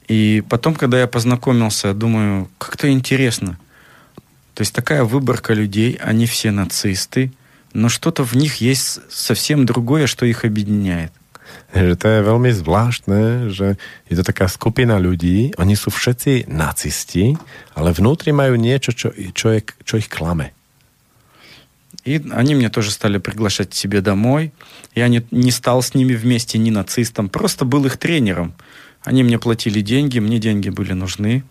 [0.09, 3.59] И потом, когда я познакомился, думаю, как-то интересно.
[4.55, 7.33] То есть такая выборка людей, они все нацисты,
[7.75, 11.13] но что-то в них есть совсем другое, что их объединяет.
[11.72, 13.22] Že to je veľmi zvláštne,
[13.52, 13.80] že
[14.12, 17.40] je to taká skupina ľudí, oni sú všetci nacisti,
[17.76, 20.52] ale vnútri majú niečo, čo, čo, je, čo ich klame.
[22.04, 24.52] И они меня тоже стали приглашать к себе домой.
[24.96, 28.54] Я не, не стал с ними вместе ни нацистом, просто был их тренером.
[29.04, 31.44] Они мне платили деньги, мне деньги были нужны.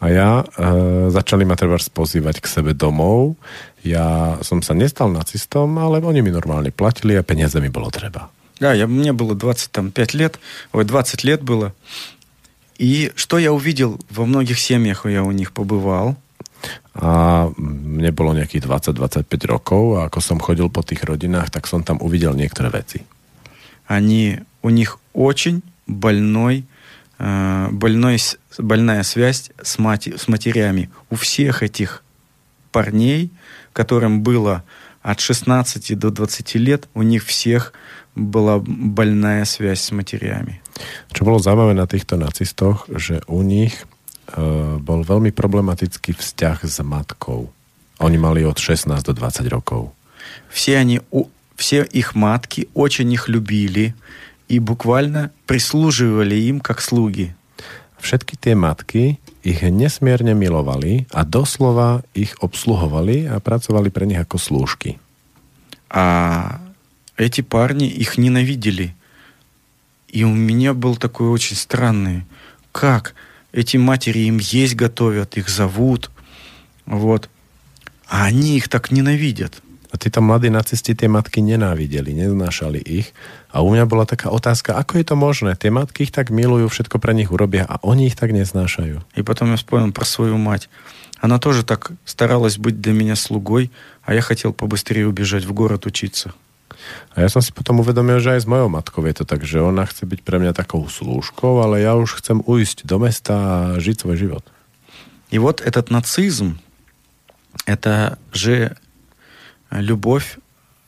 [0.00, 3.36] A ja e, začali ma treba pozývať k sebe domov.
[3.84, 8.32] Ja som sa nestal nacistom, ale oni mi normálne platili a peniaze mi bolo treba.
[8.59, 10.39] Да, я, мне было 25 лет,
[10.71, 11.73] ой, 20 лет было.
[12.77, 16.17] И что я увидел во многих семьях, я у них побывал.
[16.93, 21.83] A mne bolo nejakých 20-25 rokov a ako som chodil po tých rodinách, tak som
[21.83, 23.03] tam uvidel niektoré veci.
[23.87, 26.65] Они, у них очень больной,
[27.19, 28.17] э, больной,
[28.57, 30.89] больная связь с, мати, с матерями.
[31.09, 32.03] У всех этих
[32.71, 33.31] парней,
[33.73, 34.63] которым было
[35.01, 37.73] от 16 до 20 лет, у них всех
[38.14, 40.60] была больная связь с матерями.
[41.14, 43.84] Čo bolo zaujímavé na týchto nacistoch, že u nich e,
[44.78, 47.50] bol veľmi problematický vzťah s matkou.
[47.98, 49.90] Oni mali od 16 do 20 rokov.
[50.50, 53.94] Все они, у- все их матки очень их любили
[54.48, 57.34] и буквально прислуживали им как слуги.
[57.98, 64.38] Všetky tie matky ich nesmierne milovali a doslova ich obsluhovali a pracovali pre nich ako
[64.38, 65.02] slúžky.
[65.90, 66.61] А
[67.17, 68.95] эти парни их ненавидели.
[70.07, 72.23] И у меня был такой очень странный,
[72.71, 73.15] как
[73.51, 76.11] эти матери им есть готовят, их зовут,
[76.85, 77.29] вот,
[78.07, 79.61] а они их так ненавидят.
[79.93, 83.13] A títo mladí nacisti tie matky nenávideli, neznášali ich.
[83.53, 85.53] A u mňa bola taká otázka, ako je to možné?
[85.53, 89.05] Tie matky ich tak milujú, všetko pre nich urobia a oni ich tak neznášajú.
[89.13, 90.65] И потом я вспомнил про свою мать.
[91.21, 93.69] Она тоже так старалась быть для меня слугой,
[94.01, 96.33] а я хотел побыстрее убежать в город учиться.
[97.12, 99.58] A ja som si potom uvedomil, že aj s mojou matkou je to tak, že
[99.58, 103.56] ona chce byť pre mňa takou slúžkou, ale ja už chcem ujsť do mesta a
[103.82, 104.44] žiť svoj život.
[105.28, 106.56] И вот этот нацизм,
[107.66, 108.76] это же
[109.70, 110.38] любовь,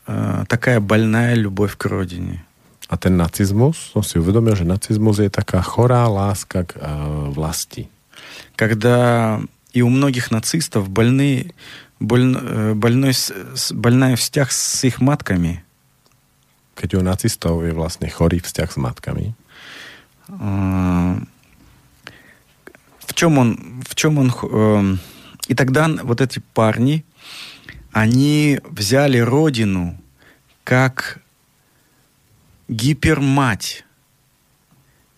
[0.07, 2.47] э, такая больная любовь к родине.
[2.89, 7.87] A ten nacizmus, som si uvedomil, že nacizmus je taká chorá láska k uh, vlasti.
[8.59, 9.39] Когда
[9.71, 11.55] и у многих нацистов больны,
[12.01, 15.63] боль- э, больной, с- с- больная встях с их матками,
[16.76, 19.34] Keď u nacistov je vlastne chorý vzťah s matkami.
[23.06, 25.00] в чем он, в чем он,
[25.48, 27.06] и тогда вот эти парни,
[27.92, 29.98] они взяли родину
[30.64, 31.22] как
[32.68, 33.86] гипермать,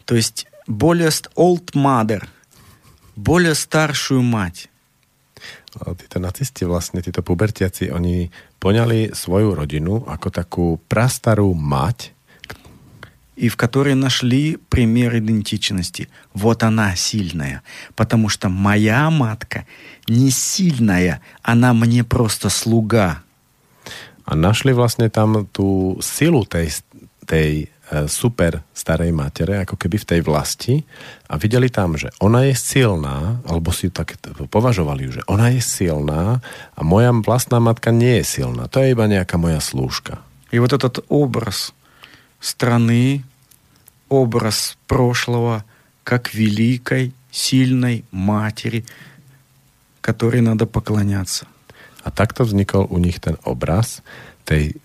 [0.06, 2.28] то есть более old mother,
[3.16, 4.70] более старшую мать.
[5.81, 8.29] A títo nacisti, vlastne títo pubertiaci, oni
[8.61, 12.13] poňali svoju rodinu ako takú prastarú mať,
[13.33, 16.09] и в которой нашли пример идентичности.
[16.35, 17.63] Вот она сильная,
[17.97, 19.65] потому что моя матка
[20.07, 23.25] не сильная, она мне просто слуга.
[24.23, 26.83] a našli vlastne tam tú silu tej,
[27.27, 27.76] tej e,
[28.09, 30.75] super starej matere, ako keby v tej vlasti
[31.29, 35.53] a videli tam, že ona je silná, alebo si tak t- považovali ju, že ona
[35.53, 36.41] je silná
[36.73, 38.65] a moja vlastná matka nie je silná.
[38.73, 40.25] To je iba nejaká moja slúžka.
[40.53, 41.77] И вот этот образ
[42.41, 43.25] страны,
[44.09, 45.65] образ прошлого,
[46.05, 48.85] как великой, сильной матери,
[50.01, 51.47] которой надо поклоняться.
[52.05, 54.03] A takto vznikol u nich ten obraz
[54.43, 54.77] tej e,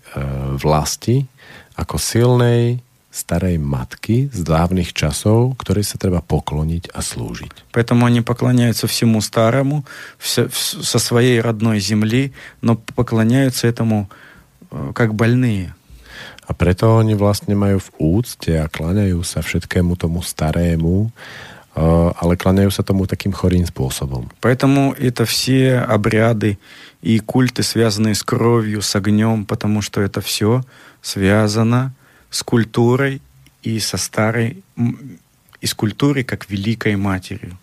[0.54, 1.26] vlasti
[1.74, 2.78] ako silnej
[3.12, 7.72] starej matky z dávnych časov, ktorej sa treba pokloniť a slúžiť.
[7.72, 9.84] Поэтому они поклоняются всему старому,
[10.20, 14.08] все- вс- со своей родной земли, но поклоняются этому
[14.70, 15.74] э, как больные.
[16.48, 21.08] A preto oni vlastne majú v úcte a kláňajú sa všetkému tomu starému, e,
[22.16, 24.32] ale kláňajú sa tomu takým chorým spôsobom.
[24.40, 26.56] Поэтому это все обряды
[27.04, 30.64] и культы, связанные с кровью, с огнем, потому что это все
[31.04, 31.92] связано
[32.32, 33.20] с культурой
[33.62, 35.18] и со старой, м,
[35.60, 37.56] и с культурой как великой матерью.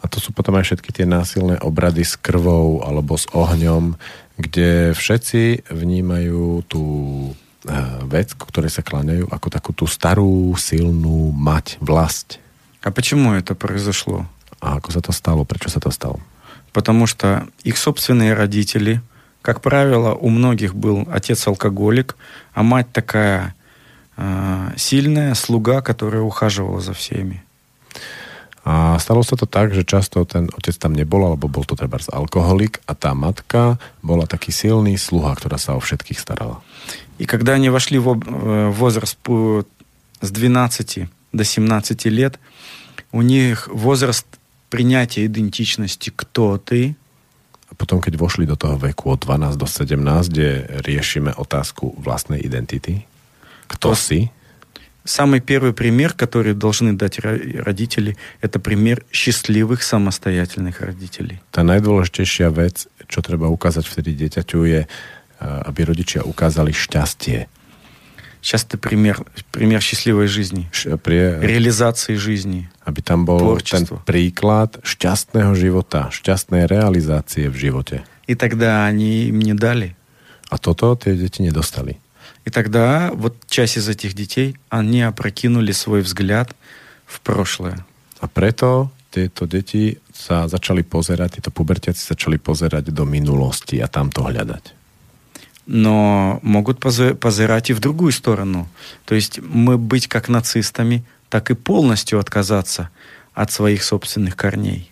[0.00, 4.00] A to sú potom aj všetky tie násilné obrady s krvou alebo s ohňom,
[4.40, 6.84] kde všetci vnímajú tú
[7.28, 7.76] e,
[8.08, 12.40] vec, ku ktorej sa kláňajú, ako takú tú starú, silnú mať, vlast.
[12.80, 14.24] А почему это произошло?
[14.64, 15.44] A ako sa to stalo?
[15.44, 16.24] Prečo sa to stalo?
[16.72, 19.02] Потому что их собственные родители,
[19.42, 22.16] как правило, у многих был отец-алкоголик,
[22.54, 23.53] а мать такая э,
[24.76, 27.42] сильная слуга, которая ухаживала за всеми.
[28.60, 31.96] A stalo sa to tak, že často ten otec tam nebol, alebo bol to treba
[32.12, 36.60] alkoholik a tá matka bola taký silný sluha, ktorá sa o všetkých starala.
[37.18, 39.64] И когда они вошли в об- э, возраст по-
[40.20, 42.38] с 12 до 17 лет,
[43.12, 44.26] у них возраст
[44.68, 46.96] принятия идентичности «кто ты?»,
[47.70, 52.42] A potom, keď vošli do toho veku od 12 do 17, kde riešime otázku vlastnej
[52.42, 53.06] identity,
[53.67, 54.31] To- si,
[55.05, 61.37] Самый первый пример, который должны дать родители, это пример счастливых самостоятельных родителей.
[61.53, 64.89] Tá najdôležitejšia vec, čo treba ukázať vtedy dieťaťu, je,
[65.45, 67.45] aby rodičia ukázali šťastie.
[68.41, 69.21] Частый пример,
[69.53, 70.65] пример счастливой жизни,
[71.01, 72.65] pri, реализации жизни.
[72.81, 74.01] aby tam bol Tvorčestvo.
[74.01, 78.01] ten príklad šťastného života, šťastnej realizácie v živote.
[78.25, 79.93] И тогда они им не дали.
[80.49, 82.01] A toto tie deti nedostali.
[82.45, 86.55] И тогда вот часть из этих детей, они опрокинули свой взгляд
[87.05, 87.85] в прошлое.
[88.21, 94.13] A preto tieto deti sa začali pozerať, títo pubertiaci začali pozerať do minulosti a tam
[94.13, 94.75] to hľadať.
[95.65, 98.69] Но могут позырать и в другую сторону.
[99.05, 102.89] То есть мы быть как нацистами, так и полностью отказаться
[103.33, 104.91] от своих собственных корней.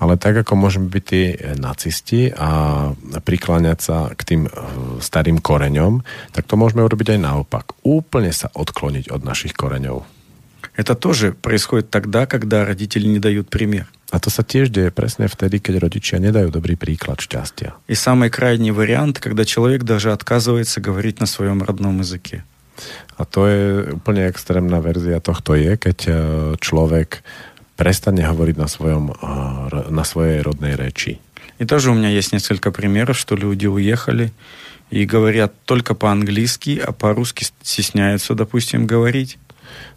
[0.00, 1.22] Ale tak, ako môžeme byť tí
[1.56, 2.92] nacisti a
[3.24, 4.52] prikláňať sa k tým eh,
[5.00, 7.64] starým koreňom, tak to môžeme urobiť aj naopak.
[7.82, 10.04] Úplne sa odkloniť od našich koreňov.
[10.76, 13.88] Это тоже происходит тогда, когда родители не дают пример.
[14.12, 17.74] A to sa tiež deje presne vtedy, keď rodičia nedajú dobrý príklad šťastia.
[17.90, 22.44] И самый крайний вариант, когда человек даже отказывается говорить на своем родном языке.
[23.16, 26.16] A to je úplne extrémna verzia tohto je, keď eh,
[26.60, 27.24] človek
[27.80, 29.14] prestane hovoriť na, svojom, eh,
[29.70, 31.18] r- na svojej rodnej reči.
[31.58, 34.32] И тоже у меня есть несколько примеров, что люди уехали
[34.90, 39.38] и говорят только по-английски, а по-русски стесняются, допустим, говорить.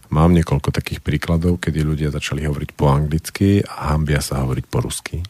[0.09, 4.81] Mám niekoľko takých príkladov, kedy ľudia začali hovoriť po anglicky a hambia sa hovoriť po
[4.81, 5.21] rusky.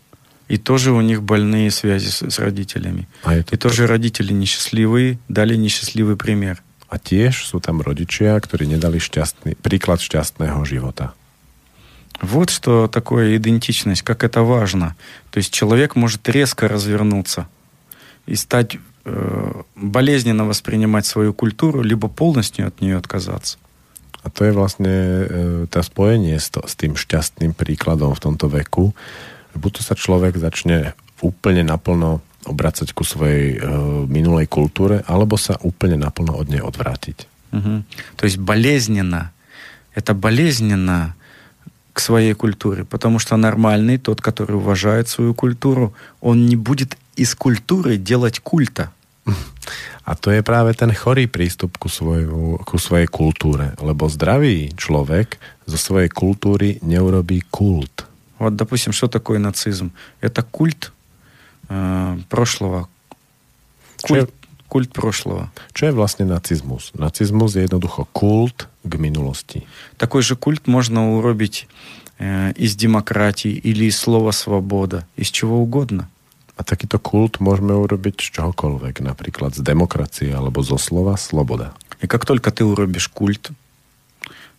[0.48, 3.06] И тоже у них больные связи с, с родителями.
[3.28, 6.64] A, je И to, тоже родители несчастливые дали несчастливый пример.
[6.90, 11.14] a tiež sú tam rodičia, ktorí nedali šťastný, príklad šťastného života.
[12.25, 14.97] Вот что такое идентичность, как это важно.
[15.31, 17.47] То есть человек может резко развернуться
[18.27, 23.59] и стать э, болезненно воспринимать свою культуру, либо полностью от нее отказаться.
[24.25, 25.25] A to je vlastne e,
[25.69, 28.97] tá spojenie s, to, s tým šťastným príkladom v tomto veku.
[29.53, 33.69] Buď to sa človek začne úplne naplno obracať ku svojej e,
[34.09, 37.29] minulej kultúre, alebo sa úplne naplno od nej odvrátiť.
[37.53, 37.85] Мгм.
[38.17, 39.37] То есть болезненно.
[39.93, 41.13] Это болезненно
[41.95, 47.35] к своей культуре, потому что нормальный, тот, который уважает свою культуру, он не будет из
[47.35, 48.93] культуры делать культа.
[50.05, 55.41] A to je práve ten chorý prístup ku, svoju, ku svojej kultúre, lebo zdravý človek
[55.65, 58.05] zo svojej kultúry neurobí kult.
[58.37, 59.97] Вот, допустим, что такое нацизм?
[60.21, 60.93] Это культ
[61.71, 62.91] э, прошлого.
[64.03, 64.29] Культ,
[64.75, 65.55] культ прошлого.
[65.71, 66.91] Čo je vlastne nacizmus?
[66.99, 69.63] Nacizmus je jednoducho kult k minulosti.
[70.03, 71.71] Такой же культ можно уробить
[72.19, 76.11] э, из демократии или из слова свобода, из чего угодно.
[76.59, 81.71] A takýto kult môžeme urobiť z čohokoľvek, napríklad z demokracie alebo zo slova sloboda.
[82.03, 83.55] И как только ты уробишь культ,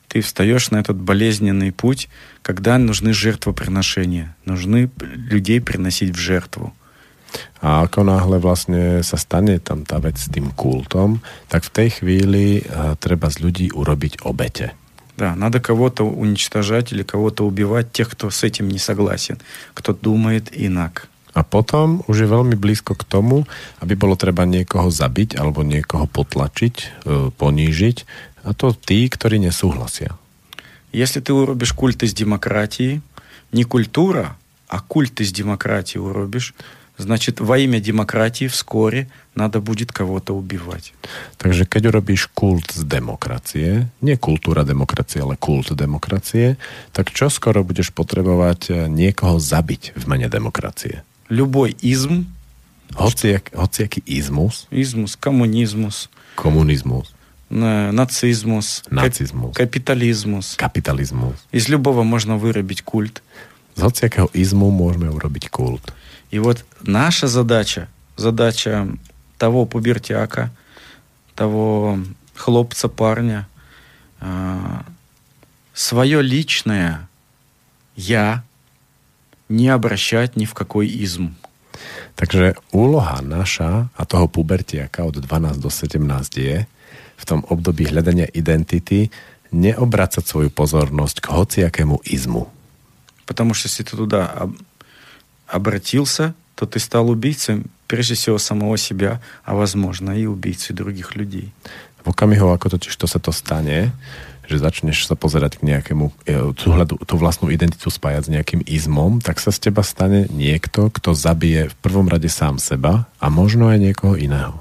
[0.07, 2.07] ты встаешь на этот болезненный путь,
[2.41, 6.71] когда нужны жертвоприношения, нужны людей приносить в жертву.
[7.60, 11.88] A ako náhle vlastne sa stane tam tá vec s tým kultom, tak v tej
[12.02, 14.74] chvíli a, treba z ľudí urobiť obete.
[15.20, 19.36] Да, надо кого-то уничтожать или кого-то убивать, тех, кто с этим не согласен,
[19.74, 21.08] кто думает инак.
[21.30, 23.46] A potom už je veľmi blízko k tomu,
[23.78, 27.96] aby bolo treba niekoho zabiť alebo niekoho potlačiť, e, ponížiť.
[28.48, 30.16] A to tí, ktorí nesúhlasia.
[30.90, 32.98] Если ты урубишь культ из демократии,
[33.52, 34.34] не культура,
[34.66, 36.54] а культ из демократии урубишь,
[36.98, 40.92] значит, во имя демократии вскоре надо будет кого-то убивать.
[41.40, 46.60] Takže keď urobíš kult z demokracie, nie kultúra demokracie, ale kult demokracie,
[46.92, 51.02] tak čo skoro budeš potrebovať e, niekoho zabiť v mene demokracie.
[51.32, 52.28] Любой изм,
[52.90, 57.14] Hociak, hociaký izmus, измус, коммунизмус, komunizmus,
[57.48, 60.58] на- нацизмус, кап- nacizmus, капитализмус.
[60.58, 61.38] kapitalizmus.
[61.54, 63.22] Из любого можно вырубить культ.
[63.78, 65.94] Z hociakého izmu môžeme urobiť kult.
[66.34, 68.88] И вот наша задача, задача
[69.38, 70.50] того пубертяка,
[71.34, 71.98] того
[72.34, 73.48] хлопца, парня,
[75.74, 77.08] свое личное
[77.96, 78.44] «я»
[79.48, 81.34] не обращать ни в какой изм.
[82.14, 86.68] Takže úloha naša a toho pubertiaka od 12 do 17 je
[87.16, 89.08] v tom období hľadania identity
[89.50, 92.46] neobracať svoju pozornosť k hociakému izmu.
[93.26, 94.58] Потому что если ты туда об-
[95.46, 101.52] обратился, то ты стал убийцей, прежде всего, самого себя, а возможно и убийцей других людей.
[102.04, 103.92] V okamihu, ako totiž to sa to stane,
[104.48, 108.60] že začneš sa pozerať k nejakému, e, tú, hľadu, tú vlastnú identitu spájať s nejakým
[108.66, 113.26] izmom, tak sa z teba stane niekto, kto zabije v prvom rade sám seba a
[113.30, 114.58] možno aj niekoho iného.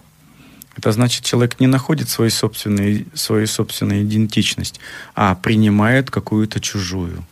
[0.78, 4.80] Это значит, человек не находит свою собственную, свою собственную идентичность,
[5.16, 7.26] а принимает какую-то чужую.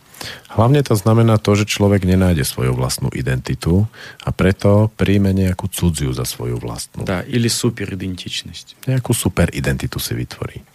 [0.50, 3.86] Hlavne to znamená to, že človek nenájde svoju vlastnú identitu
[4.18, 7.06] a preto príjme nejakú cudziu za svoju vlastnú.
[7.06, 8.74] Да, или суперидентичность.
[8.90, 10.66] Nejakú super identitu si vytvorí.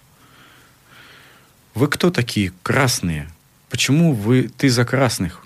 [1.75, 2.53] Вы кто такие?
[2.61, 3.27] Красные.
[3.67, 5.43] Почему вы, ты за красных?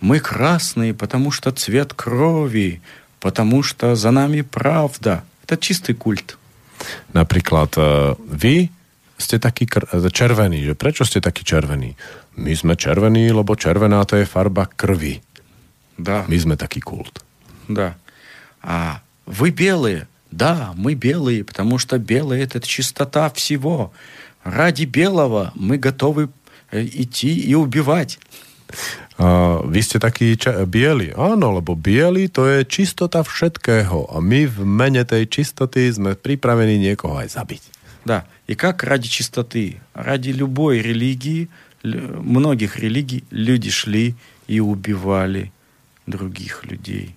[0.00, 2.80] Мы красные, потому что цвет крови,
[3.20, 5.24] потому что за нами правда.
[5.44, 6.38] Это чистый культ.
[7.12, 7.82] Napríklad e,
[8.20, 8.68] vy
[9.16, 11.96] ste takí kr- červení, že prečo ste takí červení?
[12.36, 15.24] My sme červení, lebo červená to je farba krvi.
[15.96, 17.24] Да, My sme taký kult.
[17.68, 17.96] да.
[18.62, 20.06] А вы белые?
[20.30, 23.92] Да, мы белые, потому что белые это чистота всего.
[24.44, 26.28] Ради белого мы готовы
[26.70, 28.18] э, идти и убивать.
[29.16, 31.14] A vy ste takí ča- bieli.
[31.16, 34.12] Áno, lebo bieli to je čistota všetkého.
[34.12, 37.62] A my v mene tej čistoty sme pripravení niekoho aj zabiť.
[38.04, 38.26] Да.
[38.46, 41.50] И как ради чистоты, ради любой религии, лю-
[41.83, 44.15] многих религий, люди шли
[44.47, 45.51] и убивали
[46.07, 47.15] других людей.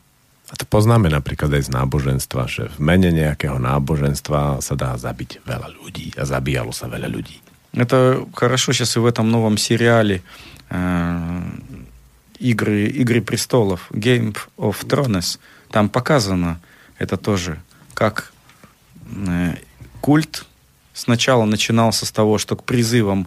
[0.53, 5.41] A to poznáme napríklad aj z náboženstva, že v mene nejakého náboženstva sa dá zabiť
[5.43, 7.41] veľa ľudí a zabíjalo sa veľa ľudí.
[7.75, 10.23] Это хорошо сейчас и в этом новом сериале
[10.71, 11.43] э,
[12.39, 15.41] игры, игры престолов, Game of Thrones.
[15.73, 16.61] Там показано
[16.99, 17.59] это тоже,
[17.95, 18.33] как
[19.11, 19.57] э,
[20.01, 20.47] культ
[20.93, 23.27] сначала начинался с того, что к призывам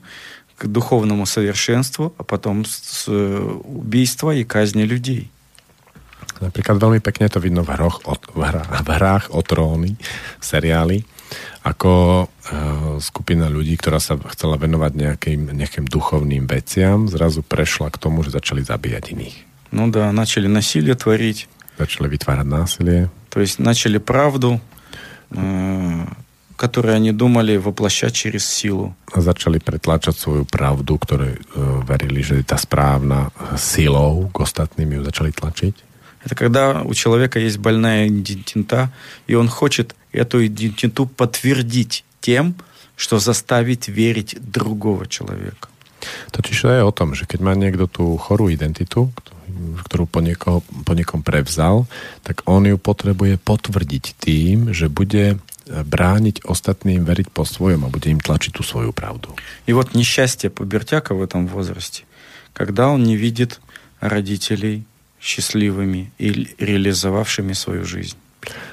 [0.57, 5.31] к духовному совершенству, а потом с, с э, убийства и казни людей.
[6.43, 9.95] Napríklad veľmi pekne to vidno v, hroch, o, v, hrách, v hrách o tróny,
[10.39, 10.99] v seriáli,
[11.63, 18.01] ako uh, skupina ľudí, ktorá sa chcela venovať nejakým, nejakým duchovným veciam, zrazu prešla k
[18.03, 19.37] tomu, že začali zabíjať iných.
[19.71, 21.47] Ну да, начали насилие творить,
[21.79, 24.61] Začali vytvárať násilie, то есть начали правду,
[25.31, 26.05] э,
[26.57, 28.95] которую они думали воплощать через силу.
[29.13, 34.37] a začali pretláčať svoju pravdu, ktoré uh, verili, že je tá správna uh, silou, k
[34.41, 35.75] ostatným ju začali tlačiť.
[36.23, 38.93] Это когда у человека есть больная идентита,
[39.27, 42.55] и он хочет эту идентиту подтвердить тем,
[42.95, 45.69] что заставить верить другого человека.
[46.31, 49.11] Totiž to je o tom, že keď má niekto tú chorú identitu,
[49.87, 51.87] ktorú po, niekoho, po niekom prevzal,
[52.27, 58.11] tak on ju potrebuje potvrdiť tým, že bude brániť ostatným veriť po svojom a bude
[58.11, 59.35] im tlačiť tú svoju pravdu.
[59.67, 62.05] И вот несчастье Побертяка в этом возрасте,
[62.53, 63.61] когда он не видит
[64.01, 64.85] родителей
[65.23, 68.19] счастливыми и реализовавшими свою жизнь.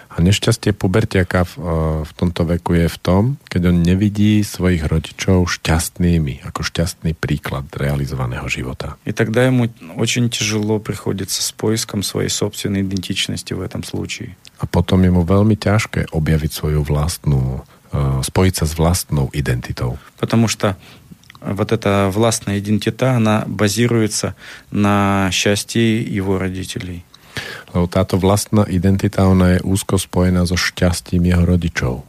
[0.10, 1.64] A nešťastie pubertiaka v, e,
[2.02, 7.70] v tomto veku je v tom, keď on nevidí svojich rodičov šťastnými, ako šťastný príklad
[7.78, 8.98] realizovaného života.
[9.06, 14.34] И тогда ему очень тяжело приходится с поиском своей собственной идентичности в этом случае.
[14.60, 17.64] A potom je mu veľmi ťažké objaviť svoju vlastnú,
[17.96, 19.96] e, spojiť sa s vlastnou identitou.
[20.20, 20.76] Потому что
[21.42, 24.36] вот эта властная идентита, она базируется
[24.72, 27.04] на счастье его родителей.
[27.72, 32.04] Lebo táto vlastná identita, ona je úzko spojená so šťastím jeho rodičov.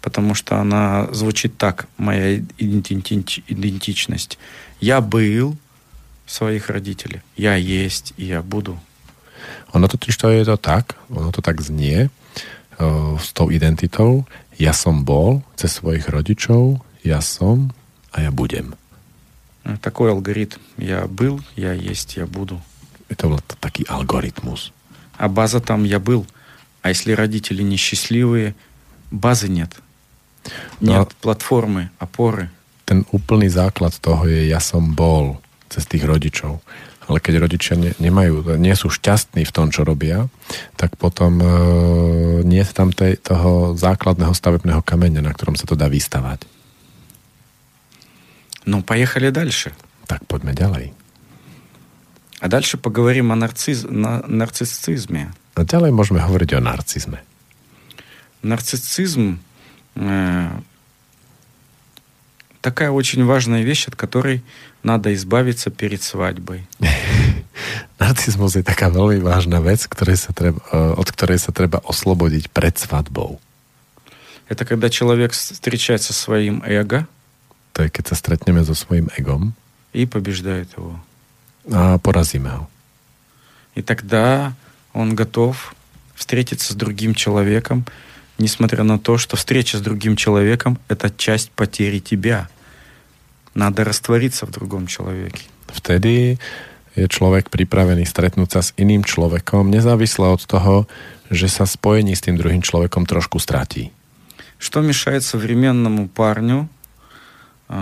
[0.00, 4.38] Потому что она звучит так, моя идентич- идентичность.
[4.80, 5.54] Я был
[6.26, 8.78] своих родителей, я есть и я буду.
[9.72, 14.28] Ono totiž to je to tak, ono to tak znie uh, s tou identitou.
[14.60, 17.72] Ja som bol cez svojich rodičov, ja som
[18.12, 18.76] a ja budem.
[19.64, 20.60] Э, Такой алгоритм.
[20.76, 22.60] Я был, я есть, я буду.
[23.08, 24.72] Je to vlastne taký algoritmus.
[25.16, 26.26] А база там я был.
[26.82, 28.54] А если родители несчастливые,
[29.10, 29.70] базы нет.
[30.80, 30.98] No.
[30.98, 32.50] Нет платформы, опоры.
[32.84, 35.38] Ten úplný základ toho je ja som bol
[35.70, 36.58] cez tých rodičov.
[37.10, 40.30] Ale keď rodičia ne, nemajú, nie sú šťastní v tom, čo robia,
[40.78, 41.46] tak potom e,
[42.46, 46.46] nie je tam tej, toho základného stavebného kameňa, na ktorom sa to dá vystavať.
[48.62, 49.74] Ну, поехали дальше.
[50.06, 50.94] Tak poďme ďalej.
[52.42, 53.86] А дальше поговорим о нарцисс...
[53.86, 55.30] на- нарциссизме.
[55.54, 57.18] A ďalej môžeme hovoriť o narcizme.
[58.42, 59.38] Нарциссизм
[59.98, 60.50] э,
[62.67, 64.43] такая очень важная вещь, от которой
[64.83, 66.67] надо избавиться перед свадьбой.
[67.99, 72.51] Narcizmus je taká veľmi vážna vec, ktorej sa treba, e, od ktorej sa treba oslobodiť
[72.51, 73.39] pred svadbou.
[74.51, 77.07] Это когда человек встречается со своим эго
[77.75, 79.53] To je, keď sa stretneme so svojím egom
[79.93, 80.99] и побеждает его.
[81.71, 82.67] a porazíme ho.
[83.75, 84.53] И тогда
[84.93, 85.75] он готов
[86.15, 87.85] встретиться с другим человеком,
[88.39, 92.49] несмотря на то, что встреча с другим человеком— это часть потери тебя.
[93.56, 95.44] Надо раствориться в другом человеке.
[95.68, 96.40] Vtedy
[96.96, 100.84] je človek pripravený stretnúť sa s iným človekom, nezávisle od toho,
[101.32, 103.92] že sa spojení s tým druhým človekom trošku stratí.
[104.60, 106.68] Что мешает современному парню
[107.68, 107.74] э,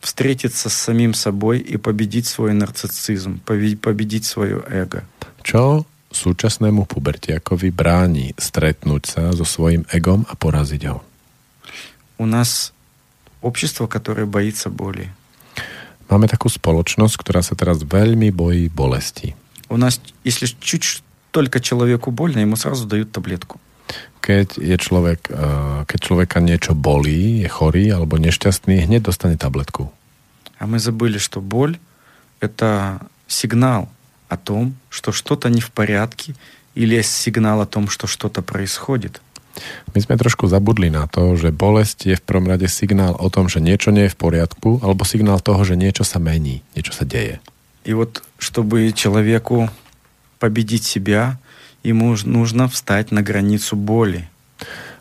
[0.00, 5.02] встретиться с самим собой и победить свой нарциссизм, победить свое эго?
[5.42, 11.00] Čo súčasnému pubertiakovi bráni stretnúť sa so svojím egom a poraziť ho?
[12.20, 12.73] У нас
[13.45, 15.13] общество, которое боится боли.
[16.09, 19.37] Máme takú spoločnosť, ktorá sa teraz veľmi bojí bolesti.
[19.69, 23.61] У нас, если чуть только человеку больно, ему сразу дают таблетку.
[24.21, 25.29] Keď, je človek,
[25.85, 29.93] keď človeka niečo bolí, je chorý alebo nešťastný, hneď dostane tabletku.
[30.57, 31.77] А мы забыли, что боль—
[32.39, 33.89] это сигнал
[34.29, 36.33] о том, что что-то не в порядке,
[36.73, 39.21] или сигнал о том, что что-то происходит.
[39.92, 43.50] My sme trošku zabudli na to, že bolesť je v prvom rade signál o tom,
[43.50, 47.04] že niečo nie je v poriadku, alebo signál toho, že niečo sa mení, niečo sa
[47.04, 47.42] deje.
[47.84, 49.68] И вот, чтобы человеку
[50.38, 51.40] победить себя,
[51.82, 54.28] ему нужно встать на границу боли.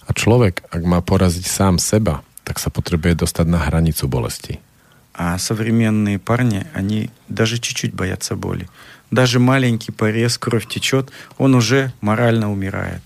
[0.07, 4.57] A človek, ak má poraziť sám seba, tak sa potrebuje dostať na hranicu bolesti.
[5.13, 8.69] А современные парни, они даже чуть-чуть боятся боли.
[9.11, 13.03] Даже маленький порез, кровь течет, он уже морально умирает.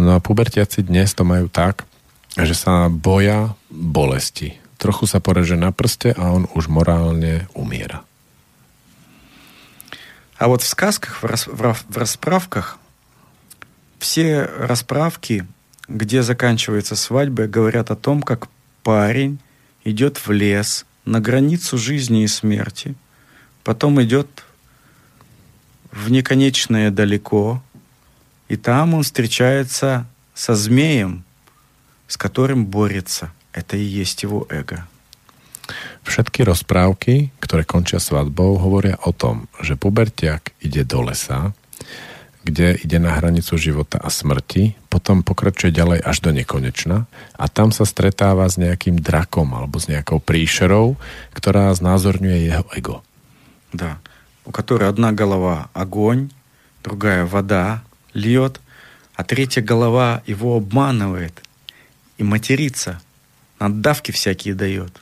[0.00, 1.84] No a pubertiaci dnes to majú tak,
[2.32, 4.56] že sa boja bolesti.
[4.80, 8.00] Trochu sa poreže na prste a on už morálne umiera.
[10.40, 12.78] А вот в сказках, в, рас, в, расправках,
[13.98, 15.46] все расправки,
[15.86, 18.48] где заканчивается свадьба, говорят о том, как
[18.82, 19.38] парень
[19.84, 22.94] идет в лес на границу жизни и смерти,
[23.64, 24.44] потом идет
[25.92, 27.62] в неконечное далеко,
[28.49, 31.23] и там он встречается со змеем,
[32.07, 33.31] с которым борется.
[33.53, 34.85] Это и есть его эго.
[36.05, 41.57] Všetky rozprávky, ktoré končia svadbou, hovoria o tom, že pubertiak ide do lesa,
[42.45, 47.73] kde ide na hranicu života a smrti, potom pokračuje ďalej až do nekonečna a tam
[47.73, 50.93] sa stretáva s nejakým drakom alebo s nejakou príšerou,
[51.33, 53.01] ktorá znázorňuje jeho ego.
[53.73, 53.97] Да,
[54.45, 56.29] у которой одна голова огонь,
[56.85, 57.81] другая вода,
[58.13, 58.61] льет,
[59.15, 61.41] а третья голова его обманывает
[62.17, 63.01] и матерится,
[63.59, 65.01] наддавки всякие дает.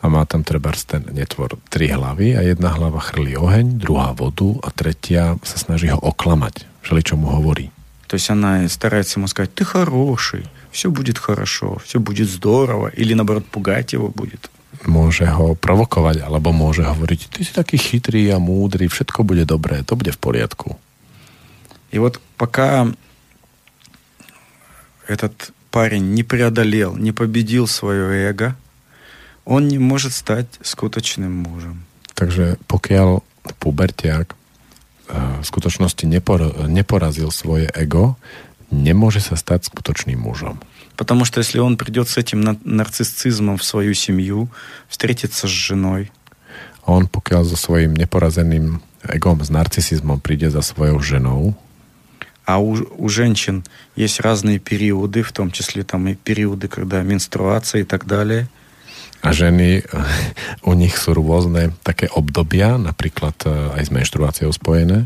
[0.00, 4.56] A má tam treba ten netvor tri hlavy a jedna hlava chrlí oheň, druhá vodu
[4.62, 7.70] a tretia sa snaží ho oklamať, všeli čo mu hovorí.
[8.06, 13.14] То есть она старается ему сказать, ты хороший, все будет хорошо, все будет здорово, или
[13.14, 14.48] наоборот пугать его будет.
[14.84, 19.82] Môže ho provokovať, alebo môže hovoriť, ty si taký chytrý a múdry, všetko bude dobré,
[19.82, 20.78] to bude v poriadku.
[21.91, 22.87] И вот пока
[25.07, 28.55] этот парень не преодолел, не победил свое эго,
[29.45, 31.83] он не может стать скуточным мужем.
[32.15, 33.23] Takže pokiaľ
[33.59, 34.35] pubertiak
[35.11, 36.07] v skutočnosti
[36.69, 38.15] neporazil svoje ego,
[38.71, 40.61] nemôže sa stať skutočným mužom.
[40.95, 44.47] Потому что если он придет с этим нарциссизмом в свою семью,
[44.87, 46.11] встретится с женой.
[46.85, 51.57] On pokiaľ so svojím neporazeným egom, s narcisizmom príde za svojou ženou,
[52.45, 53.63] а у, у женщин
[53.95, 58.47] есть разные периоды, в том числе там и периоды, когда менструация и так далее.
[59.21, 59.85] A ženy,
[60.65, 63.37] u nich sú rôzne také obdobia, napríklad
[63.77, 65.05] aj s menštruáciou spojené.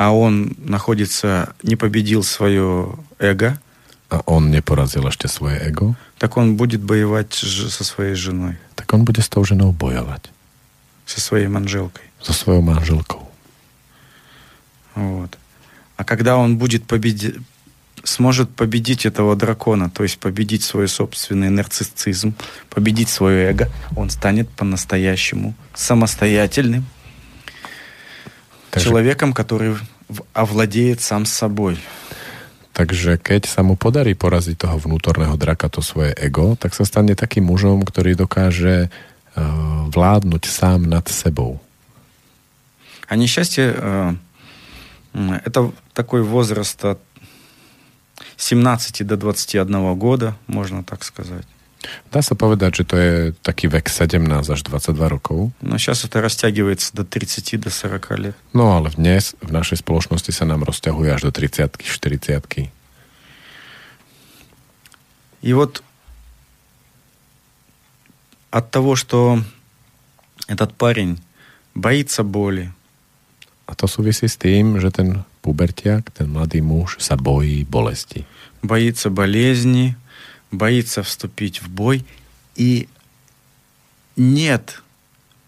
[0.00, 3.60] А он находится, не победил свое эго.
[4.08, 5.96] A on neporazil ešte svoje ego.
[6.16, 8.56] Так он будет воевать со своей женой.
[8.76, 10.32] Tak on bude s tou ženou bojovať.
[11.04, 12.08] Со своей манжелкой.
[12.24, 13.20] So svojou manželkou.
[14.96, 15.36] Вот.
[15.96, 17.36] А когда он будет победить,
[18.04, 22.34] сможет победить этого дракона, то есть победить свой собственный нарциссизм,
[22.70, 26.84] победить свое эго, он станет по-настоящему самостоятельным
[28.70, 29.76] Takže, человеком, который
[30.32, 31.78] овладеет сам собой.
[32.76, 37.16] Takže keď sa mu podarí poraziť toho vnútorného draka, to svoje ego, tak sa stane
[37.16, 41.56] takým mužom, ktorý dokáže uh, vládnuť sám nad sebou.
[43.08, 44.12] A nešťastie uh,
[45.16, 47.00] Это такой возраст от
[48.36, 51.46] 17 до 21 года, можно так сказать.
[52.10, 53.14] Dá sa povedať, že to je
[53.46, 55.54] taký vek 17 až 22 rokov.
[55.62, 58.36] No сейчас это растягивается до 30 до 40 лет.
[58.52, 62.70] No ale dnes v našej spoločnosti sa nám rozťahuje až do 30 40
[65.42, 65.82] И вот
[68.50, 69.38] от того, что
[70.48, 71.20] этот парень
[71.74, 72.72] боится боли,
[73.67, 78.27] A to súvisí s tým, že ten pubertiak, ten mladý muž sa bojí bolesti.
[78.61, 79.95] Боится болезни,
[80.51, 82.03] боится вступить в бой.
[82.55, 82.87] И
[84.15, 84.83] нет,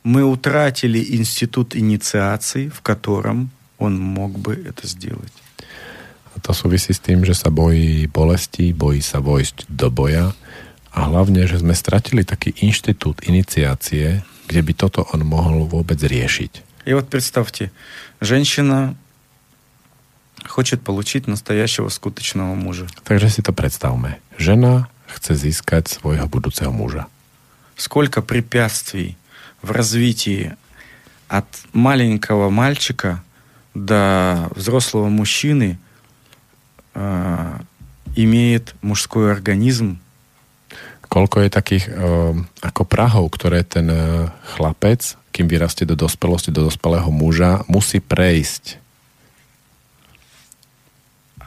[0.04, 5.34] мы утратили институт инициации, в котором он мог бы это сделать.
[6.34, 10.34] A to súvisí s tým, že sa bojí bolesti, bojí sa vojsť do boja
[10.90, 16.67] a hlavne, že sme stratili taký inštitút iniciácie, kde by toto on mohol vôbec riešiť.
[16.89, 17.71] И вот представьте,
[18.19, 18.97] женщина
[20.47, 22.89] хочет получить настоящего скуточного мужа.
[23.05, 24.17] Takže si to predstavme.
[24.41, 27.05] Žena chce získať svojho budúceho muža.
[27.77, 29.21] Сколько препятствий
[29.61, 30.57] в развитии
[31.29, 31.45] от
[31.77, 33.23] маленького мальчика
[33.75, 35.77] до взрослого мужчины
[36.95, 37.61] э,
[38.17, 40.01] имеет мужской организм,
[41.09, 41.93] Koľko je takých e,
[42.61, 48.84] ako prahov, ktoré ten e, chlapec, kým vyrastie do dospelosti, do dospelého muža, musí prejsť.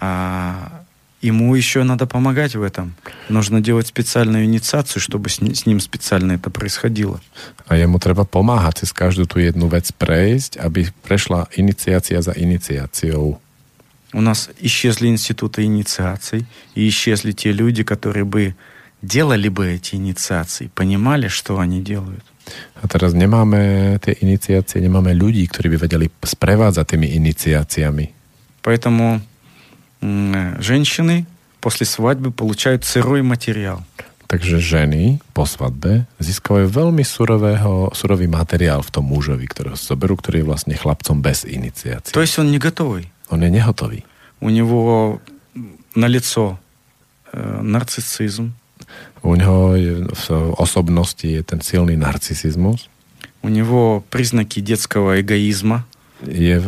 [0.00, 0.84] а
[1.22, 2.94] ему еще надо помогать в этом.
[3.28, 7.20] Нужно делать специальную инициацию, чтобы с ни- с ним специально это происходило.
[7.66, 13.40] A jemu treba pomáhať cez každú tú jednu vec prejsť, aby prešla iniciácia za iniciáciou.
[14.14, 18.54] У нас исчезли институты инициаций, и исчезли те люди, которые бы
[19.02, 22.24] делали бы эти инициации, понимали, что они делают.
[22.78, 28.06] A teraz nemáme tie iniciácie, nemáme ľudí, ktorí by vedeli sprevádzať tými iniciáciami.
[28.62, 29.18] Поэтому
[30.02, 31.26] м, женщины
[31.60, 33.82] после свадьбы получают сырой материал.
[34.26, 40.18] Takže ženy po svadbe získavajú veľmi surového, surový materiál v tom mužovi, ktorého si zoberú,
[40.18, 42.10] ktorý je vlastne chlapcom bez iniciácie.
[42.10, 43.06] То есть он не готовый.
[43.30, 44.02] On je nehotový.
[44.42, 45.18] У него
[45.94, 46.58] на лицо
[47.32, 48.50] э, нарциссизм,
[49.22, 50.26] U neho je, v
[50.56, 52.88] osobnosti je ten silný narcisizmus,
[53.42, 55.86] у него признаки детского эгоизма,
[56.26, 56.64] je, e,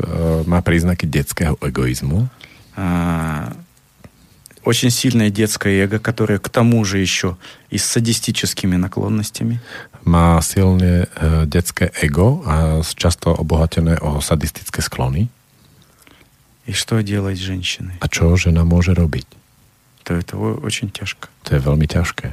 [0.47, 2.29] má príznaky detského egoizmu,
[2.77, 3.53] а,
[4.65, 7.37] очень сильное детское эго, которое к тому же еще
[7.71, 9.59] и с садистическими наклонностями.
[10.05, 15.29] má silné e, detské ego a s- často obohatené o sadistické sklony.
[16.67, 17.97] И что делать с женщиной?
[18.01, 19.25] A čo žena môže robiť?
[20.05, 21.29] То это о- очень тяжко.
[21.45, 22.33] To je veľmi ťažké.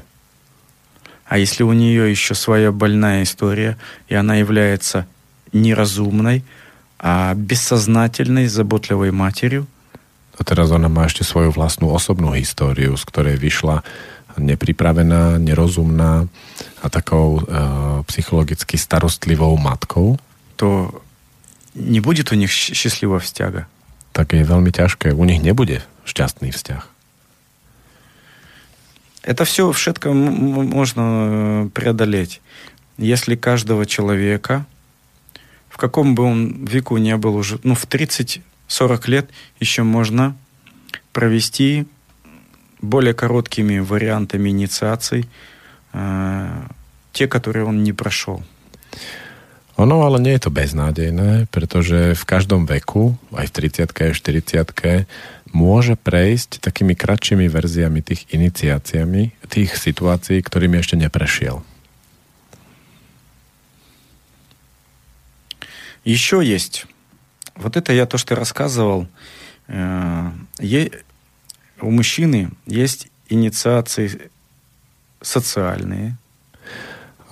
[1.25, 5.07] А если у нее еще своя больная история, и она является
[5.53, 6.43] неразумной,
[6.99, 9.67] а бессознательной, заботливой матерью,
[10.35, 13.87] A teraz ona má ešte svoju vlastnú osobnú históriu, z ktorej vyšla
[14.35, 16.27] nepripravená, nerozumná
[16.83, 17.41] a takou e,
[18.11, 20.19] psychologicky starostlivou matkou,
[20.59, 20.91] то
[21.73, 23.67] не будет у них щ- счастливого стяга.
[24.11, 25.15] tak je veľmi ťažké.
[25.15, 26.83] U nich nebude šťastný vzťah.
[29.22, 29.66] Это все
[30.10, 32.40] м- м- можно э, преодолеть,
[32.96, 34.66] если каждого человека,
[35.68, 38.40] в каком бы он веку не был уже, ну, в 30-40
[39.10, 39.30] лет
[39.60, 40.36] еще можно
[41.12, 41.86] провести
[42.80, 45.28] более короткими вариантами инициаций
[45.92, 46.62] э,
[47.12, 48.42] те, которые он не прошел.
[49.76, 54.18] Ono ale nie je to beznádejné, pretože v každom veku, aj v 30 aj v
[54.68, 55.08] 40
[55.55, 61.63] môže prejsť takými kratšími verziami tých iniciáciami, tých situácií, ktorými ešte neprešiel.
[66.05, 66.85] Еще есть.
[67.55, 69.07] Вот это я то, что рассказывал.
[69.67, 70.29] Э,
[70.59, 71.01] е-
[71.81, 74.29] у мужчины есть инициации
[75.21, 76.17] социальные,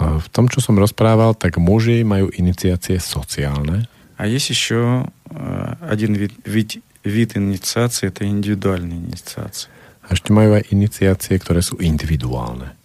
[0.01, 3.85] A V tom, čo som rozprával, tak muži majú iniciácie sociálne
[4.17, 9.69] а есть еще э, один вид, вид, вид инициации, это индивидуальные инициации.
[10.03, 12.75] a ešte majú aj iniciácie, ktoré sú individuálne.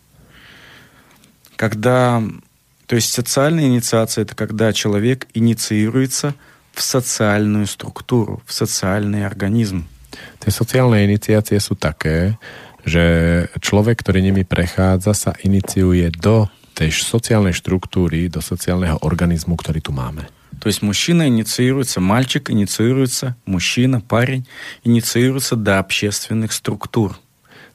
[1.59, 2.23] Когда,
[2.87, 6.39] то есть социальная инициация, это когда человек инициируется
[6.71, 9.91] в социальную структуру, в социальный организм.
[10.39, 12.39] Tie sociálne iniciácie sú také,
[12.87, 16.47] že človek, ktorý nimi prechádza, sa iniciuje do
[16.79, 20.31] tej sociálnej štruktúry, do sociálneho organizmu, ktorý tu máme.
[20.63, 24.47] То есть мужчина инициируется, мальчик инициируется, мужчина, парень
[24.83, 27.19] инициируется до общественных структур.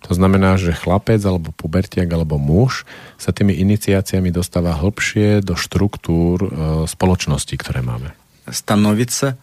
[0.04, 2.84] To znamená, že chlapec alebo pubertiak alebo muž
[3.16, 6.48] sa tými iniciáciami dostáva hlbšie do štruktúr e,
[6.92, 8.12] spoločnosti, ktoré máme.
[8.52, 9.40] Становится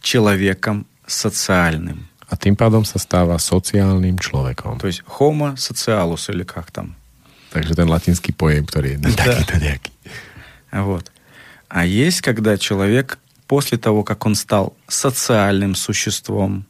[0.00, 2.08] человеком социальным.
[2.32, 4.80] A tým pádom sa stáva sociálnym človekom.
[4.80, 6.96] То есть homo socialus или как там.
[7.52, 9.92] Takže ten latinský pojem, ktorý je takýto nejaký.
[10.72, 11.12] Вот.
[11.68, 16.66] А есть, когда человек после того, как он стал социальным существом,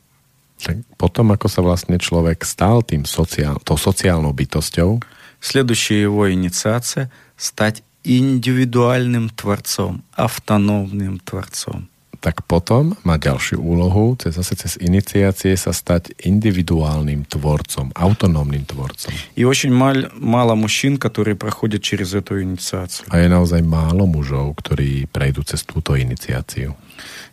[0.63, 5.03] Tak potom, ako sa vlastne človek stal tým sociál, tou sociálnou bytosťou,
[5.43, 11.91] следующая его инициация стать индивидуальным творцом, автономным творцом.
[12.23, 19.11] tak potom má ďalšiu úlohu, cez, zase cez iniciácie sa stať individuálnym tvorcom, autonómnym tvorcom.
[19.35, 23.11] И очень мал- мало мужчин, которые проходят через эту инициацию.
[23.11, 26.79] A je naozaj málo mužov, ktorí prejdú cez túto iniciáciu.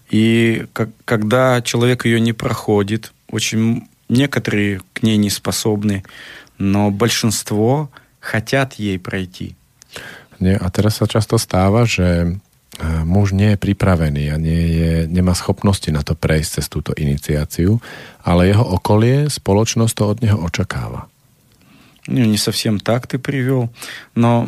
[0.10, 6.02] И как- когда человек ее не проходит, очень некоторые к ней не способны,
[6.58, 9.54] но большинство хотят ей пройти.
[10.40, 12.26] Nie, a teraz sa často stáva, že e,
[13.04, 17.84] muž nie je pripravený a nie je, nemá schopnosti na to prejsť cez túto iniciáciu,
[18.24, 21.12] ale jeho okolie, spoločnosť to od neho očakáva.
[22.08, 23.70] Ну, не совсем так ты привел,
[24.16, 24.48] но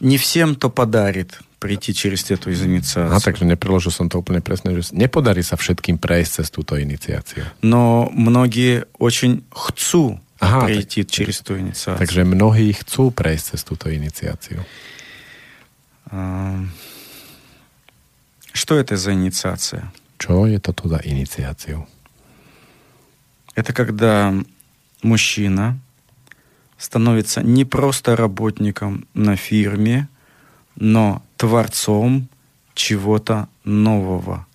[0.00, 3.12] не всем то подарит прийти через эту инициацию.
[3.14, 7.44] A takže nepreložil som to úplne presne, že nepodarí sa všetkým prejsť cez túto iniciáciu.
[7.60, 12.00] Но многие очень chcú Aha, прийти tak- через эту инициацию.
[12.00, 14.64] Takže mnohí chcú prejsť cez túto iniciáciu.
[16.10, 16.64] А,
[18.52, 19.92] Что это за инициация?
[20.18, 21.86] Čo je toto za iniciáciu?
[23.54, 24.34] Это когда
[25.02, 25.78] мужчина
[26.78, 30.08] становится не просто работником на фирме,
[30.76, 32.28] но творцом
[32.74, 34.46] чего-то нового.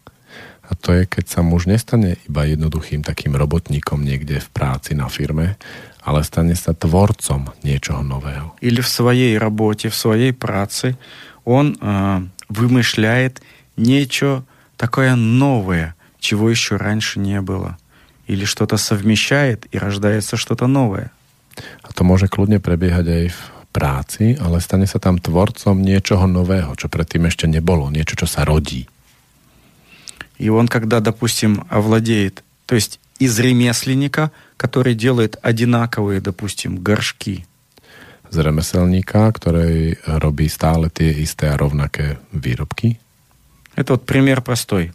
[0.66, 5.06] A to je, keď sa muž nestane iba jednoduchým takým robotníkom niekde v práci na
[5.10, 5.62] firme,
[6.02, 8.58] ale stane sa tvorcom niečoho nového.
[8.62, 10.98] Или в своей работе, в своей праце
[11.45, 13.43] он а, вымышляет
[13.77, 14.45] нечто
[14.77, 17.79] такое новое, чего еще раньше не было.
[18.27, 21.11] Или что-то совмещает и рождается что-то новое.
[21.83, 23.41] A to môže kľudne prebiehať aj v
[23.75, 28.47] práci, ale stane sa tam tvorcom niečoho nového, čo predtým ešte nebolo, niečo, čo sa
[28.47, 28.87] rodí.
[30.39, 37.47] И он, когда, допустим, овладеет, то есть из ремесленника, который делает одинаковые, допустим, горшки,
[38.32, 42.98] Z remeselníka, ktorý robí stále tie isté a rovnaké výrobky.
[43.76, 44.92] это вот пример простой.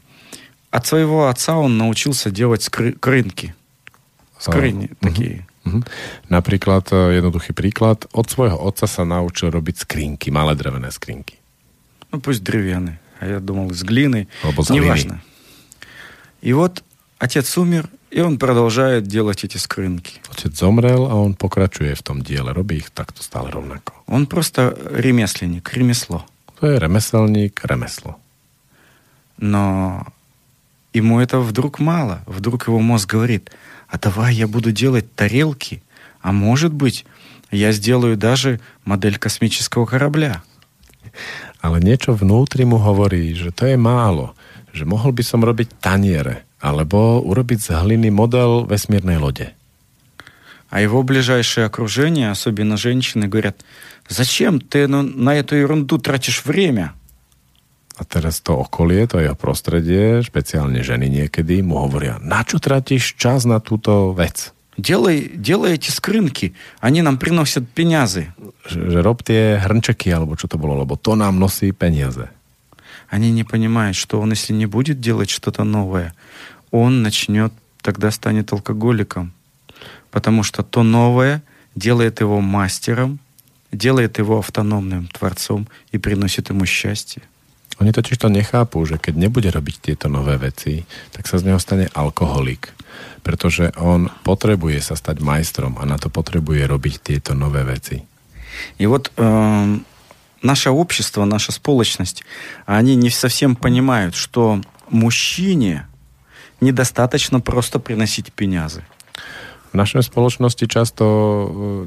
[0.71, 3.55] От своего отца он научился делать скры- крынки.
[4.39, 4.97] Скрыни Мгм.
[5.01, 5.37] такие.
[5.65, 5.85] Mhm.
[6.33, 11.37] Napríklad, e, jednoduchý príklad, od svojho otca sa naučil robiť skrinky, malé drevené skrinky.
[12.13, 12.97] Ну, пусть деревянные.
[13.21, 14.27] А я думал, из глины.
[14.43, 14.81] Alebo z hliny.
[14.81, 15.17] Неважно.
[16.41, 16.83] И вот
[17.21, 20.21] отец умер, и он продолжает делать эти скрынки.
[20.31, 23.95] Otec zomrel a on pokračuje v tom diele, robí ich takto stále rovnako.
[24.07, 26.27] Он просто ремесленник, ремесло.
[26.61, 28.19] To je remeselník, remeslo.
[29.39, 30.07] Но
[30.93, 32.23] ему это вдруг мало.
[32.27, 33.51] Вдруг его мозг говорит,
[33.89, 35.83] а давай я буду делать тарелки,
[36.21, 37.07] а может быть,
[37.51, 40.43] я сделаю даже модель космического корабля.
[41.61, 44.33] Ale niečo vnútri mu hovorí, že to je málo,
[44.73, 49.53] že mohol by som robiť taniere, alebo urobiť z hliny model vesmírnej lode.
[50.71, 53.65] А его ближайшее окружение, особенно женщины, говорят,
[54.09, 56.95] зачем ты ну, на эту ерунду тратишь время?
[57.99, 63.19] A teraz to okolie, to jeho prostredie, špeciálne ženy niekedy, mu hovoria, na čo tratíš
[63.19, 64.55] čas na túto vec?
[64.79, 68.33] Делай, делай эти скрынки, они нам приносят пенязы.
[68.65, 72.33] Že, že rob tie hrnčeky, alebo čo to bolo, lebo to nám nosí peniaze.
[73.11, 76.15] Они не понимают, что он, если не будет делать что-то новое,
[76.72, 79.34] он начнет, тогда станет алкоголиком.
[80.12, 81.44] Потому что то новое
[81.76, 83.20] делает его мастером,
[83.72, 87.22] делает его автономным творцом и приносит ему счастье.
[87.76, 91.60] Oni totiž to nechápu, že keď nebude robiť tieto nové veci, tak sa z neho
[91.60, 92.72] stane alkoholik.
[93.20, 98.08] Pretože on potrebuje sa stať majstrom a na to potrebuje robiť tieto nové veci.
[98.80, 99.84] И вот эм,
[100.42, 102.24] наше общество, наша сполочность,
[102.66, 105.88] они не совсем понимают, что мужчине
[106.61, 108.83] недостаточно просто приносить пенязы.
[109.71, 111.45] V našej spoločnosti často e,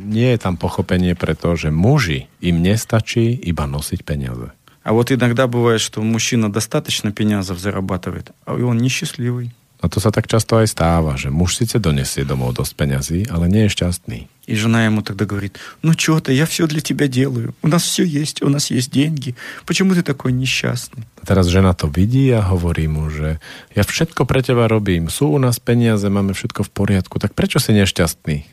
[0.07, 4.55] nie je tam pochopenie preto, že muži im nestačí iba nosiť peniaze.
[4.83, 9.51] А вот иногда бывает, что мужчина достаточно пенязов зарабатывает, а он несчастливый.
[9.83, 13.51] A to sa tak často aj stáva, že muž síce donesie domov dosť peňazí, ale
[13.51, 14.19] nie je šťastný.
[14.47, 17.55] И жена ему тогда говорит, ну что ты, я все для тебя делаю.
[17.61, 19.35] У нас все есть, у нас есть деньги.
[19.65, 21.03] Почему ты такой несчастный?
[21.19, 23.43] A teraz žena to vidí a hovorí mu, že
[23.75, 27.59] ja všetko pre teba robím, sú u nás peniaze, máme všetko v poriadku, tak prečo
[27.59, 28.47] si nešťastný?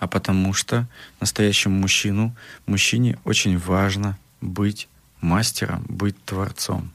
[0.00, 0.84] А потому что
[1.20, 2.36] настоящему мужчину,
[2.68, 4.88] мужчине очень важно быть
[5.20, 6.92] мастером, быть творцом.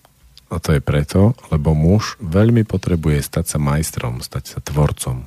[0.53, 5.25] A to je preto, lebo muž veľmi potrebuje stať sa majstrom, stať sa tvorcom.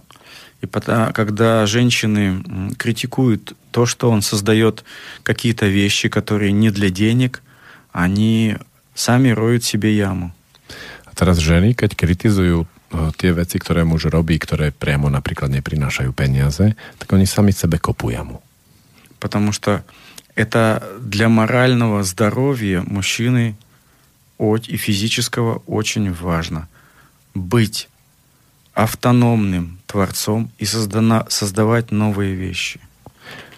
[0.63, 4.85] И пота- когда женщины м, критикуют то, что он создает
[5.23, 7.43] какие-то вещи, которые не для денег,
[7.93, 8.57] они
[8.95, 10.33] сами роют себе яму.
[11.05, 12.67] A teraz ženy, keď kritizujú e,
[13.21, 18.09] tie veci, ktoré muž robí, ktoré priamo napríklad neprinášajú peniaze, tak oni sami sebe kopú
[18.15, 18.41] jamu.
[19.21, 19.83] Потому что
[20.37, 23.57] это для морального здоровья мужчины от-
[24.74, 26.68] и физического очень важно.
[27.38, 27.88] Быть
[28.74, 32.82] автономным творцом и создана- создавать новые вещи.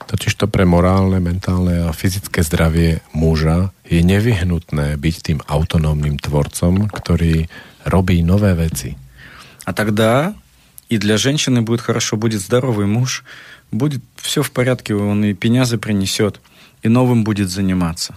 [0.03, 6.91] Totiž to pre morálne, mentálne a fyzické zdravie muža je nevyhnutné byť tým autonómnym tvorcom,
[6.91, 7.47] ktorý
[7.87, 8.99] robí nové veci.
[9.63, 10.35] А тогда
[10.89, 13.23] и для женщины будет хорошо, будет здоровый муж,
[13.71, 16.41] будет все в порядке, он и пенязы принесет,
[16.83, 18.15] и новым будет заниматься.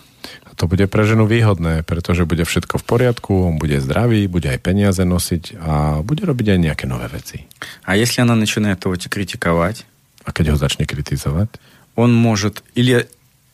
[0.57, 4.61] To bude pre ženu výhodné, pretože bude všetko v poriadku, on bude zdravý, bude aj
[4.65, 7.45] peniaze nosiť a bude robiť aj nejaké nové veci.
[7.85, 9.85] А если она начинает его критиковать,
[10.27, 11.55] A keď ho začne kritizovať,
[11.95, 13.07] он может или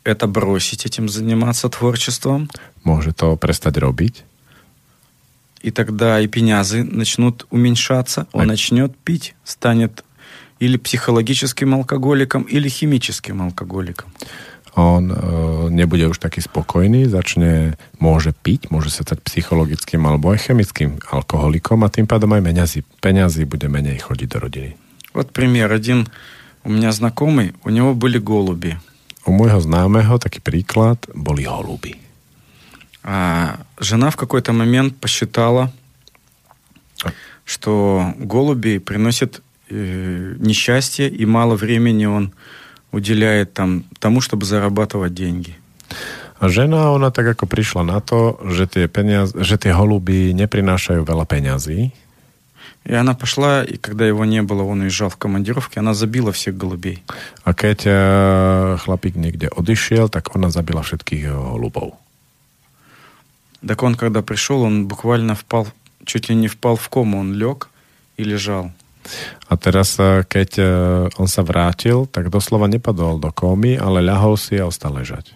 [0.05, 2.49] это бросить, этим заниматься творчеством,
[2.83, 4.25] môže to prestať robiť?
[5.63, 10.03] И тогда и пенязы начнут уменьшаться, он А- начнет пить, станет
[10.59, 14.11] или психологическим алкоголиком, или химическим алкоголиком.
[14.78, 15.16] on e,
[15.74, 21.82] nebude už taký spokojný, začne, môže piť, môže sa stať psychologickým alebo aj chemickým alkoholikom
[21.82, 24.72] a tým pádom aj peňazí, peňazí bude menej chodiť do rodiny.
[25.18, 25.74] Вот пример.
[25.74, 26.06] Один
[26.64, 28.78] у меня знакомый, у него были голуби.
[29.26, 31.98] U môjho známeho taký príklad boli holuby.
[33.04, 35.72] А жена в какой-то момент посчитала,
[37.46, 42.34] что голуби приносят э, несчастье, и мало времени он
[42.92, 45.56] уделяет там, тому, чтобы зарабатывать деньги.
[46.38, 51.02] A žena, ona tak ako prišla na to, že tie, peniaz, že tie holuby neprinášajú
[51.02, 51.92] veľa peňazí
[52.88, 56.56] И она пошла, и когда его не было, он уезжал в командировке, она забила всех
[56.56, 57.04] голубей.
[57.44, 62.00] a keď e, chlapík niekde odišiel, tak ona zabila všetkých e, holubov.
[63.60, 65.68] Так он, когда пришел, он буквально впал,
[66.06, 67.68] чуть ли не впал в кому, он лег
[68.16, 68.72] и лежал.
[69.48, 70.64] A teraz, e, keď e,
[71.16, 75.32] on sa vrátil, tak doslova nepadol do komy, ale ľahol si a ostal ležať.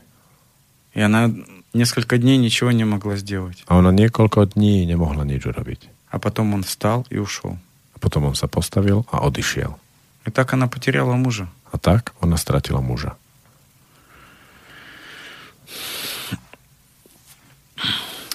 [0.91, 1.31] И она
[1.73, 3.63] несколько дней ничего не могла сделать.
[3.67, 5.87] A ona niekoľko dní nemohla nič urobiť.
[6.11, 7.55] А потом он встал и ушел.
[7.95, 9.79] A potom on sa postavil a odišiel.
[10.27, 11.47] И так она потеряла мужа.
[11.71, 13.15] A tak ona stratila muža.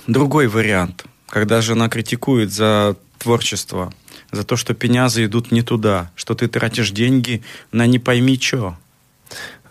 [0.07, 3.93] Другой вариант, когда жена критикует за творчество,
[4.33, 7.43] за то, что пенязы идут не туда, что ты тратишь деньги
[7.73, 8.77] на не пойми что.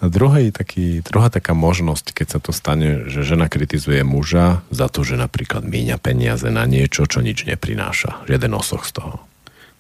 [0.04, 4.92] A druhý taký, druhá taká možnosť, keď sa to stane, že žena kritizuje muža za
[4.92, 8.28] to, že napríklad míňa peniaze na niečo, čo nič neprináša.
[8.28, 9.24] Žiaden osoch z toho.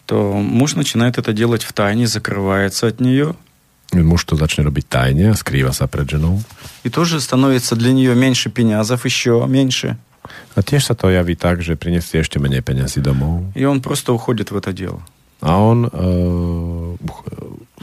[0.05, 3.35] то муж начинает это делать в тайне, закрывается от нее,
[3.93, 6.41] Muž to začne robiť tajne a skrýva sa pred ženou.
[6.83, 9.97] и тоже становится для нее меньше пенязов, еще меньше.
[10.55, 13.45] A tiež sa to javí tak, že prinesie ešte menej peniazy domov.
[13.53, 15.03] И он просто уходит в это дело.
[15.41, 15.85] A on...
[15.91, 16.97] Uh,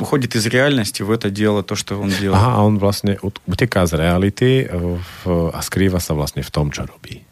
[0.01, 2.41] Уходит из реальности в это дело, то, что он делает.
[2.43, 6.51] aha, a on vlastne ut- uteká z reality eh, v, a skrýva sa vlastne v
[6.51, 7.23] tom, čo robí.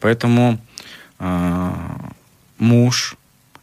[0.00, 0.56] Поэтому
[1.18, 2.12] а,
[2.58, 3.16] муж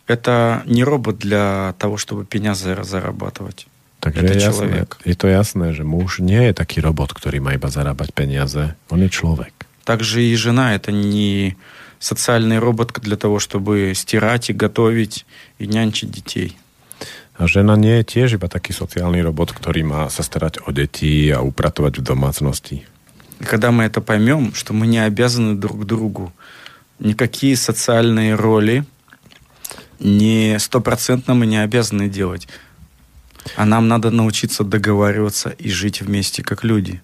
[0.05, 3.65] это не робот для того, чтобы пенязы зарабатывать.
[4.01, 4.89] Takže Je to je, jasné, človek.
[5.05, 8.73] je to jasné, že muž nie je taký robot, ktorý má iba zarábať peniaze.
[8.89, 9.53] On je človek.
[9.86, 11.56] Также и жена это не
[12.00, 15.24] социальный робот для того, чтобы стирать и готовить
[15.58, 16.58] и нянчить детей.
[17.38, 21.28] A žena nie je tiež iba taký sociálny robot, ktorý má sa starať o deti
[21.30, 22.76] a upratovať v domácnosti.
[23.38, 26.32] И когда мы это поймем, что мы не обязаны друг другу,
[26.98, 28.84] никакие социальные роли
[30.00, 32.48] не стопроцентно мы не обязаны делать.
[33.54, 37.02] А нам надо научиться договариваться и жить вместе как люди.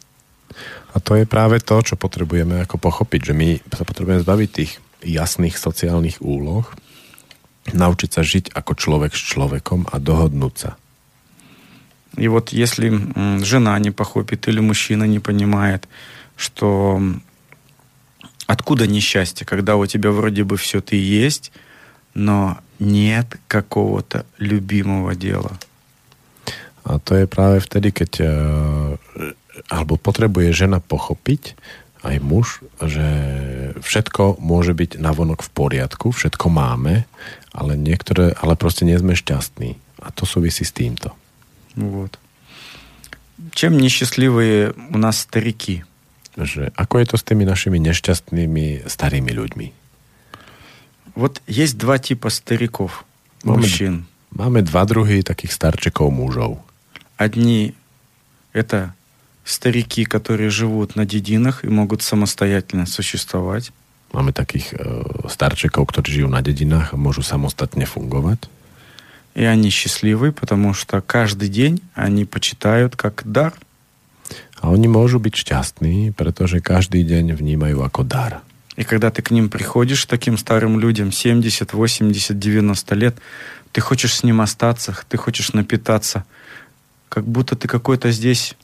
[0.94, 4.72] A to je práve to, čo potrebujeme ako pochopiť, že my sa potrebujeme zbaviť tých
[5.06, 6.66] jasných sociálnych úloh,
[7.70, 10.72] naučiť sa žiť ako človek s človekom a dohodnúť sa.
[12.18, 15.88] И вот если м, жена не похопит или мужчина не понимает,
[16.36, 17.22] что м,
[18.48, 21.52] откуда несчастье, когда у тебя вроде бы все ты есть,
[22.16, 25.60] но нет какого-то любимого дела.
[26.88, 28.28] A to je práve vtedy, keď e,
[29.68, 31.58] alebo potrebuje žena pochopiť,
[32.06, 33.08] aj muž, že
[33.82, 37.10] všetko môže byť navonok v poriadku, všetko máme,
[37.52, 39.82] ale niektoré, ale proste nie sme šťastní.
[39.98, 41.18] A to súvisí s týmto.
[41.74, 42.22] Вот.
[43.54, 45.86] Чем несчастливые у нас старики?
[46.38, 49.68] Že ako je to s tými našimi nešťastnými starými ľuďmi?
[51.18, 53.06] Вот есть два типа стариков,
[53.42, 53.66] Момент.
[53.66, 53.96] мужчин.
[54.38, 56.62] Máme dva druhy takých starčekov mužov.
[57.18, 57.74] Одни
[58.54, 58.94] это
[59.45, 63.73] старики, которые живут на дединах и могут самостоятельно существовать.
[64.13, 64.77] Máme takých e,
[65.29, 68.45] starčekov, ktorí žijú na dedinách a môžu samostatne fungovať.
[69.35, 73.57] И они счастливы, потому что каждый день они почитают как дар.
[74.61, 78.45] A oni môžu byť šťastní, pretože každý deň vnímajú ako dar.
[78.77, 83.17] И когда ты к ним приходишь, таким старым людям, 70, 80, 90 лет,
[83.73, 86.25] ты хочешь с ним остаться, ты хочешь напитаться,
[87.09, 88.57] как будто ты какой-то здесь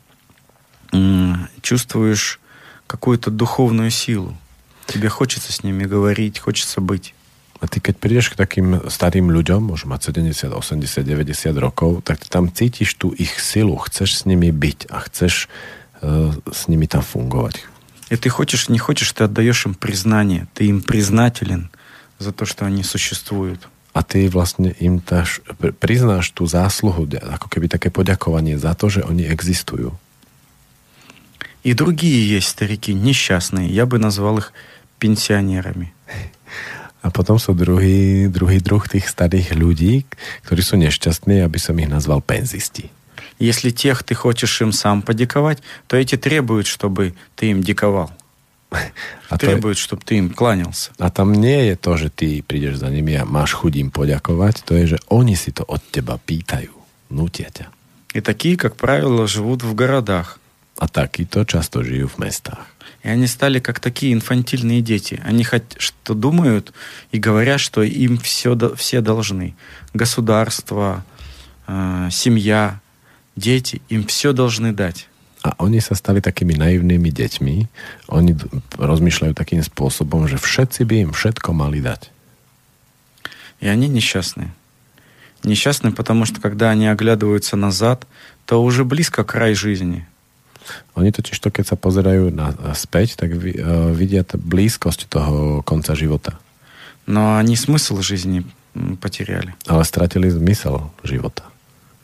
[1.62, 2.40] чувствуешь
[2.88, 4.38] какую-то духовную силу.
[4.86, 7.14] Тебе хочется с ними говорить, хочется быть.
[7.64, 12.20] A ty keď prídeš k takým starým ľuďom, môžu mať 70, 80, 90 rokov, tak
[12.20, 15.48] ty tam cítiš tú ich silu, chceš s nimi byť a chceš
[16.04, 17.64] uh, с ними там фунговать.
[18.12, 20.46] И ты хочешь, не хочешь, ты отдаешь им признание.
[20.54, 21.72] Ты им признателен
[22.20, 23.68] за то, что они существуют.
[23.94, 25.40] A ty vlastne im taž,
[25.80, 29.96] priznáš tú zásluhu, ako keby také poďakovanie za to, že oni existujú.
[31.65, 33.69] И другие есть старики, несчастные.
[33.69, 34.53] Я бы назвал их
[34.99, 35.93] пенсионерами.
[37.03, 40.03] A potom sú druhý, druhý druh tých starých ľudí,
[40.43, 42.91] ktorí sú nešťastní, aby som ich nazval penzisti.
[43.39, 48.11] Если тех ты хочешь им сам подиковать, то эти требуют, чтобы ты им диковал.
[49.31, 50.91] A требуют, чтобы ты им кланялся.
[50.99, 54.67] A tam nie je to, že ty prídeš za nimi a máš chuť im poďakovať,
[54.67, 56.75] to je, že oni si to od teba pýtajú,
[57.15, 57.71] nutia ťa.
[58.15, 60.41] И такие, как правило, живут в городах.
[60.79, 62.67] A takíto často žijú v mestách.
[63.05, 65.21] И они стали как такие инфантильные дети.
[65.25, 66.73] Они хоть что думают
[67.13, 69.55] и говорят, что им все, все должны.
[69.95, 71.05] Государство,
[71.67, 72.81] э, семья,
[73.37, 75.07] дети, им все должны дать.
[75.47, 77.57] A oni sa stali takými naivnými deťmi.
[78.11, 78.35] Oni
[78.75, 82.11] rozmýšľajú takým spôsobom, že všetci by im všetko mali dať.
[83.63, 84.51] И они несчастные.
[85.45, 88.07] Несчастны, потому что когда они оглядываются назад,
[88.47, 90.07] то уже близко край жизни.
[90.95, 95.95] Oni totiž to, keď sa pozerajú na, späť, tak vi, uh, vidia blízkosť toho konca
[95.95, 96.39] života.
[97.09, 98.45] Но они смысл жизни
[99.01, 99.57] потеряли.
[99.65, 101.43] Ale stratili zmysel života.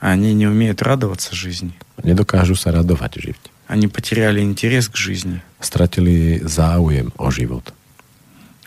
[0.01, 1.73] Они не умеют радоваться жизни.
[2.03, 3.41] Nedokážu sa radovať žiť.
[3.69, 5.41] Они потеряли интерес к жизни.
[5.61, 7.73] Stratili záujem o život.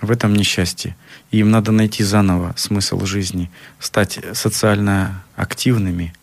[0.01, 0.95] В этом несчастье.
[1.31, 3.49] И им надо найти заново смысл жизни,
[3.79, 6.13] стать социально активными.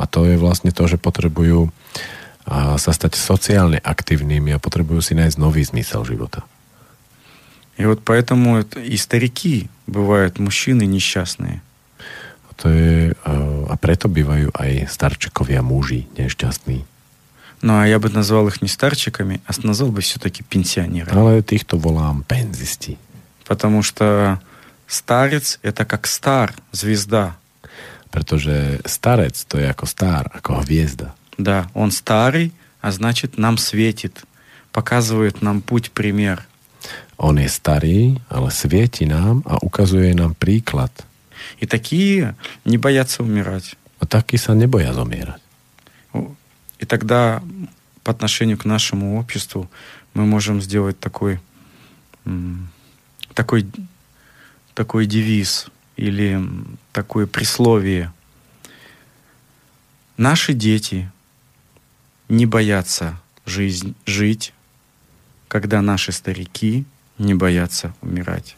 [0.00, 1.68] To je vlastne to, že potrebujú
[2.45, 6.45] a sa stať sociálne aktívnymi a potrebujú si nájsť nový zmysel života.
[7.77, 11.59] И вот поэтому и старики бывают мужчины несчастные.
[12.47, 16.87] A, to je, a preto bývajú aj starčekovia muži nešťastní.
[17.65, 21.17] Ну, а я бы назвал их не старчиками, а назвал бы все-таки пенсионерами.
[21.17, 22.97] Ale týchto volám penzisti.
[23.43, 24.39] Потому что
[24.87, 27.35] старец — это как стар, звезда.
[28.11, 31.11] Pretože starec to je ako star, ako hviezda.
[31.40, 32.52] Да, он старый,
[32.82, 34.24] а значит нам светит,
[34.72, 36.46] показывает нам путь, пример.
[37.16, 40.92] On je starý, ale svieti nám a ukazuje nám príklad.
[41.60, 43.76] И такие не боятся умирать.
[44.00, 45.40] A takí sa neboja zomierať.
[46.78, 47.42] И тогда
[48.04, 49.70] по отношению к нашему обществу
[50.14, 51.40] мы можем сделать такой,
[53.34, 53.66] такой,
[54.74, 56.40] такой девиз или
[56.92, 58.12] такое присловие.
[60.16, 61.10] Наши дети
[62.30, 64.54] не боятся жизнь, жить,
[65.48, 66.84] когда наши старики
[67.18, 68.56] не боятся умирать.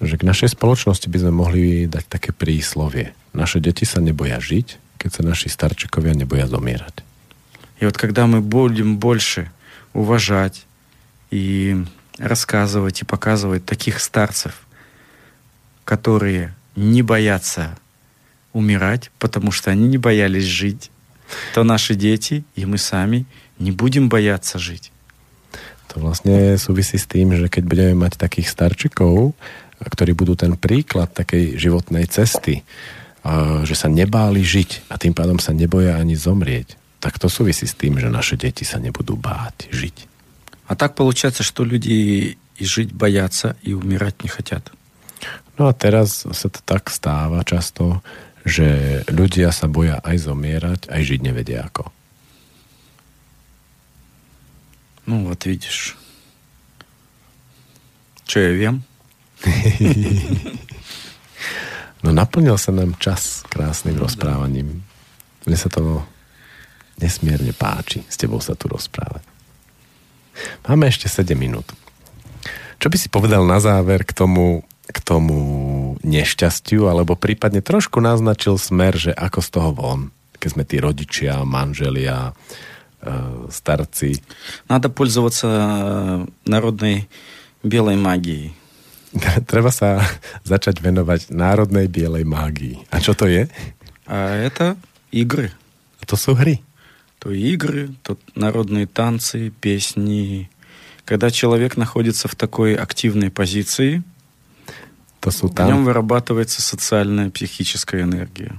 [0.00, 3.14] Že k našej spoločnosti by sme mohli dať také príslovie.
[3.34, 7.02] Naše deti sa neboja žiť, keď sa naši starčekovia neboja zomierať.
[7.82, 9.50] И вот когда мы будем больше
[9.92, 10.62] уважать
[11.34, 11.74] и
[12.18, 14.62] рассказывать и показывать таких старцев,
[15.84, 17.76] которые не боятся
[18.52, 20.91] умирать, потому что они не боялись жить,
[21.53, 23.25] то наши дети и мы сами
[23.59, 24.91] не будем бояться жить.
[25.93, 29.33] To vlastne súvisí s tým, že keď budeme mať takých starčikov,
[29.79, 32.67] ktorí budú ten príklad takej životnej cesty,
[33.63, 37.75] že sa nebáli žiť a tým pádom sa neboja ani zomrieť, tak to súvisí s
[37.77, 39.97] tým, že naše deti sa nebudú báť žiť.
[40.67, 44.71] А так получается, что люди и жить боятся, и умирать не хотят.
[45.57, 48.03] No a teraz sa to tak stáva často,
[48.47, 51.91] že ľudia sa boja aj zomierať, aj žiť nevedia ako.
[55.07, 55.95] Ну вот видишь.
[58.27, 58.83] Čo ja viem?
[62.03, 64.83] no naplnil sa nám čas krásnym rozprávaním.
[65.47, 66.03] Mne sa to
[66.99, 69.23] nesmierne páči s tebou sa tu rozprávať.
[70.67, 71.71] Máme ešte 7 minút.
[72.77, 78.55] Čo by si povedal na záver k tomu, k tomu nešťastiu, alebo prípadne trošku naznačil
[78.55, 80.01] smer, že ako z toho von,
[80.39, 82.31] keď sme tí rodičia, manželia,
[83.49, 84.19] старцы.
[84.67, 87.07] Надо пользоваться народной
[87.63, 88.57] белой магией.
[89.47, 90.03] Treba sa
[90.43, 92.89] začať venovať národnej bielej mágii.
[92.91, 93.47] A čo to je?
[94.05, 94.75] А это
[95.11, 95.53] игры.
[96.01, 96.59] A to sú hry.
[97.17, 100.49] То игры, то народные танцы, песни.
[101.05, 104.03] Когда человек находится в такой активной позиции,
[105.21, 105.67] to sú tam...
[105.67, 108.55] в нем вырабатывается социальная психическая энергия.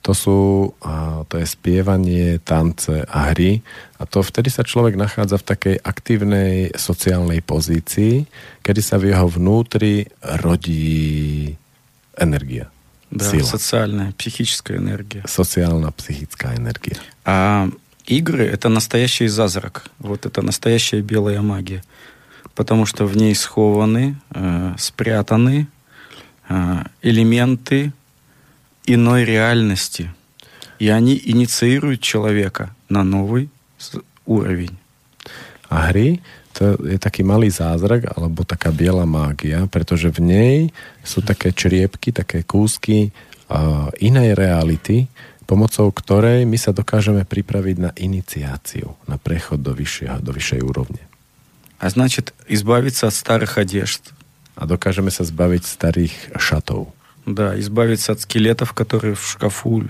[0.00, 0.38] To sú,
[0.80, 3.60] a, to je spievanie, tance a hry
[4.00, 8.24] a to vtedy sa človek nachádza v takej aktívnej sociálnej pozícii,
[8.64, 11.52] kedy sa v jeho vnútri rodí
[12.16, 12.72] energia.
[13.10, 13.44] Да, Сила.
[13.44, 15.22] социальная, психическая энергия.
[15.26, 16.96] Sociálna psychická energia.
[17.26, 17.68] А
[18.06, 19.90] игры — это настоящий зазрак.
[19.98, 21.82] Вот это настоящая белая магия.
[22.54, 25.66] Потому что в ней схованы, э, спрятаны
[26.48, 27.92] э, элементы
[28.86, 30.10] иной реальности.
[30.78, 34.76] И они инициируют человека на новый с- уровень.
[35.70, 36.18] A hry,
[36.54, 40.56] to je taký malý zázrak, alebo taká biela mágia, pretože v nej
[41.06, 43.14] sú také čriepky, také kúsky
[43.46, 45.06] uh, inej reality,
[45.46, 51.02] pomocou ktorej my sa dokážeme pripraviť na iniciáciu, na prechod do, vyššieho, do vyššej úrovne.
[51.79, 54.01] А значит, избавиться от старых одежд.
[54.55, 56.95] Dokážeme sa zbaviť starých šatov.
[57.25, 59.83] Да, избавиться от скелетов, которые в шкафу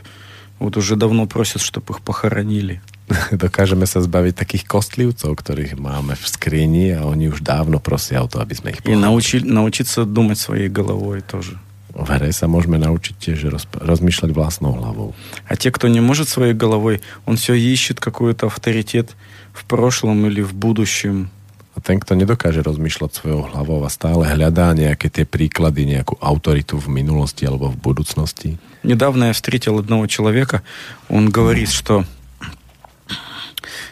[0.58, 2.82] вот уже давно просят, чтобы их похоронили.
[3.30, 8.28] dokážeme sa zbaviť takých kostlivcov, ktorých máme v skrini a oni už dávno prosia o
[8.28, 8.98] to, aby sme ich И pochopili.
[8.98, 11.60] научи, научиться думать своей головой тоже.
[11.96, 15.16] V hre sa môžeme naučiť tiež roz, rozmýšľať vlastnou hlavou.
[15.48, 19.16] А те, кто не может своей головой, он все ищет какой-то авторитет
[19.54, 21.30] в прошлом или в будущем.
[21.75, 26.77] A ten, kto nedokáže rozmýšľať svojou hlavou a stále hľadá nejaké tie príklady, nejakú autoritu
[26.77, 28.59] v minulosti alebo v budúcnosti.
[28.83, 30.63] Недавно я встретил одного человека,
[31.09, 32.05] он говорит, что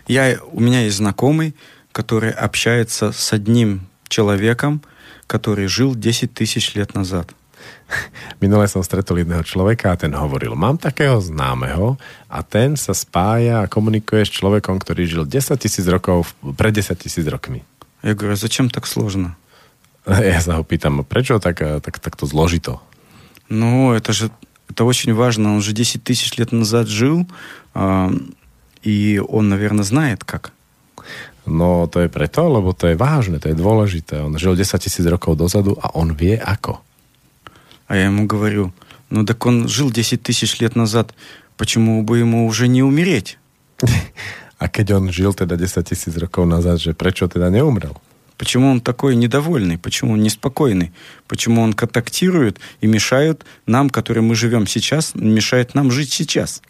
[0.08, 1.54] я, у меня есть знакомый,
[1.92, 4.82] который общается с одним человеком,
[5.26, 7.34] который жил 10 тысяч лет назад.
[8.40, 11.96] Minule som stretol jedného človeka a ten hovoril, mám takého známeho
[12.28, 16.94] a ten sa spája a komunikuje s človekom, ktorý žil 10 tisíc rokov, pred 10
[17.00, 17.64] tisíc rokmi.
[18.03, 19.35] Я говорю, а зачем так сложно?
[20.05, 22.83] Ja sa ho pýtam, prečo tak, tak, takto zložito?
[23.47, 24.29] Ну, это же
[24.69, 25.55] это очень важно.
[25.55, 27.27] Он же 10 тысяч лет назад жил,
[27.73, 28.11] а,
[28.81, 30.51] и он, наверное, знает как.
[31.45, 34.23] No to je preto, lebo to je vážne, to je dôležité.
[34.23, 36.79] On žil 10 tisíc rokov dozadu a on vie ako.
[37.87, 38.73] А я ему говорю,
[39.09, 41.13] ну так он жил 10 тысяч лет назад,
[41.57, 43.37] почему бы ему уже не умереть?
[44.62, 47.94] A keď on žil teda 10 tisíc rokov nazad, že prečo teda neumrel?
[48.38, 49.78] Почему он такой недовольный?
[49.78, 50.92] Почему он неспокойный?
[51.26, 56.62] Почему он контактирует и мешает нам, которые мы живем сейчас, мешает нам жить сейчас?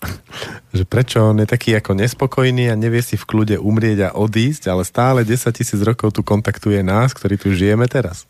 [0.72, 4.72] Že prečo on je taký ako nespokojný a nevie si v kľude umrieť a odísť,
[4.72, 8.24] ale stále 10 tisíc rokov tu kontaktuje nás, ktorí tu žijeme teraz.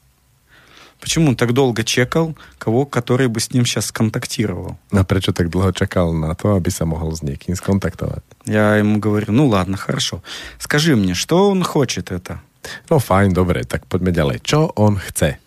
[1.04, 4.80] Почему он так долго чекал кого, который бы с ним сейчас контактировал?
[4.90, 8.24] A prečo tak dlho čakal na to, aby sa mohol s niekým skontaktovať?
[8.48, 10.24] Я ему говорю, ну ладно, хорошо.
[10.60, 12.40] Скажи мне, что он хочет это?
[12.88, 14.48] No fajn, dobre, tak poďme ďalej.
[14.48, 15.44] Čo on chce?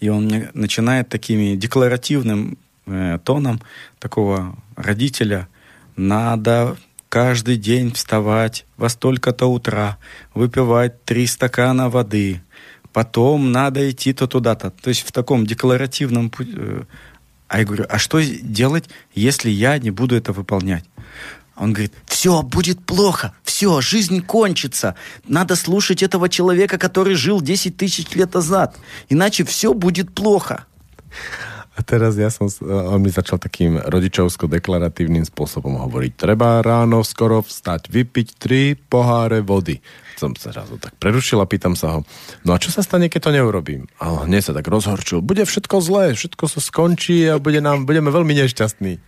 [0.00, 2.56] И он мне начинает такими декларативным
[2.86, 3.60] э, тоном
[3.98, 5.46] такого родителя.
[5.96, 6.78] Надо
[7.10, 9.98] каждый день вставать во столько-то утра,
[10.32, 12.40] выпивать три стакана воды,
[12.96, 14.70] потом надо идти-то туда-то.
[14.72, 16.32] То есть в таком декларативном...
[16.32, 16.84] пу- э,
[17.48, 20.84] А я говорю, а что делать, если я не буду это выполнять?
[21.60, 24.94] Он говорит, все будет плохо, все, жизнь кончится.
[25.28, 28.76] Надо слушать этого человека, который жил 10 тысяч лет назад.
[29.12, 30.64] Иначе все будет плохо.
[31.76, 36.16] A teraz ja som, s- on mi začal takým rodičovsko-deklaratívnym spôsobom hovoriť.
[36.16, 39.84] Treba ráno skoro vstať, vypiť tri poháre vody.
[40.19, 41.99] Som sa zrazu tak prerušil a pýtam sa ho,
[42.45, 43.89] no a čo sa stane, keď to neurobím?
[43.97, 45.25] A on hneď sa tak rozhorčil.
[45.25, 49.01] Bude všetko zlé, všetko sa skončí a bude nám, budeme veľmi nešťastní.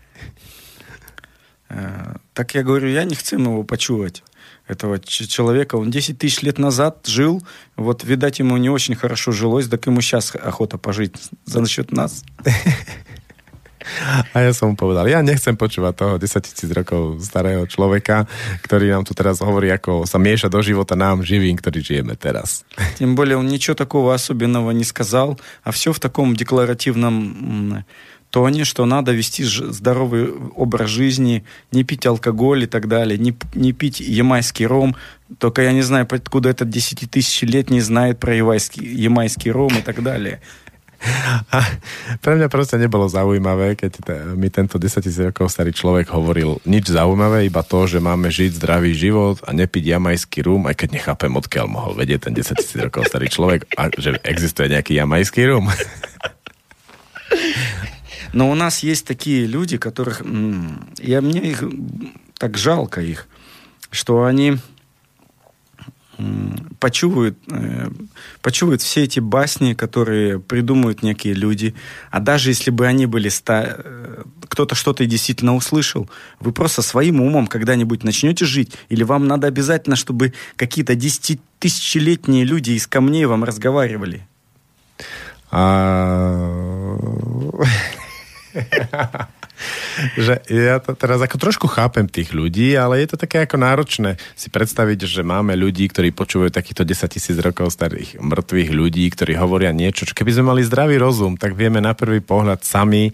[1.69, 4.23] Э, Так я говорю, я не chcem его почувать,
[4.67, 5.75] этого ч- человека.
[5.75, 7.43] Он 10 тысяч лет назад жил,
[7.75, 11.15] вот, видать, ему не очень хорошо жилось, так ему сейчас охота пожить
[11.45, 12.23] за счет нас.
[14.34, 18.28] A ja som mu povedal, ja nechcem počúvať toho 10 tisíc rokov starého človeka,
[18.64, 22.64] ktorý nám tu teraz hovorí, ako sa mieša do života nám živým, ktorí žijeme teraz.
[22.98, 27.84] Тем более он ничего такого особенного не сказал, а все в таком декларативном
[28.30, 33.72] тоне, что надо вести здоровый образ жизни, не пить алкоголь и так далее, не, не
[33.72, 34.96] пить ямайский ром.
[35.38, 40.40] Только я не знаю, откуда этот десятитысячелетний знает про ямайский, ямайский ром и так далее.
[41.51, 41.59] A
[42.23, 46.63] pre mňa proste nebolo zaujímavé, keď te, mi tento 10 tisíc rokov starý človek hovoril
[46.63, 50.89] nič zaujímavé, iba to, že máme žiť zdravý život a nepiť jamajský rum, aj keď
[50.95, 55.43] nechápem, odkiaľ mohol vedieť ten 10 tisíc rokov starý človek, a že existuje nejaký jamajský
[55.51, 55.67] rum.
[58.33, 60.21] Но у нас есть такие люди, которых...
[60.21, 63.27] м, Я, мне их м, так жалко их,
[63.91, 64.61] что они м,
[66.80, 67.88] почувствуют, э,
[68.42, 71.74] почувствуют все эти басни, которые придумывают некие люди.
[72.10, 73.28] А даже если бы они были...
[73.28, 73.76] Ста...
[73.78, 79.46] Э, кто-то что-то действительно услышал, вы просто своим умом когда-нибудь начнете жить, или вам надо
[79.46, 84.26] обязательно, чтобы какие-то десятитысячелетние люди из камней вам разговаривали?
[89.97, 90.19] A...
[90.19, 94.17] že ja to teraz ako trošku chápem tých ľudí, ale je to také ako náročné
[94.33, 99.37] si predstaviť, že máme ľudí, ktorí počúvajú takýchto 10 tisíc rokov starých mŕtvych ľudí, ktorí
[99.37, 103.13] hovoria niečo, čo keby sme mali zdravý rozum, tak vieme na prvý pohľad sami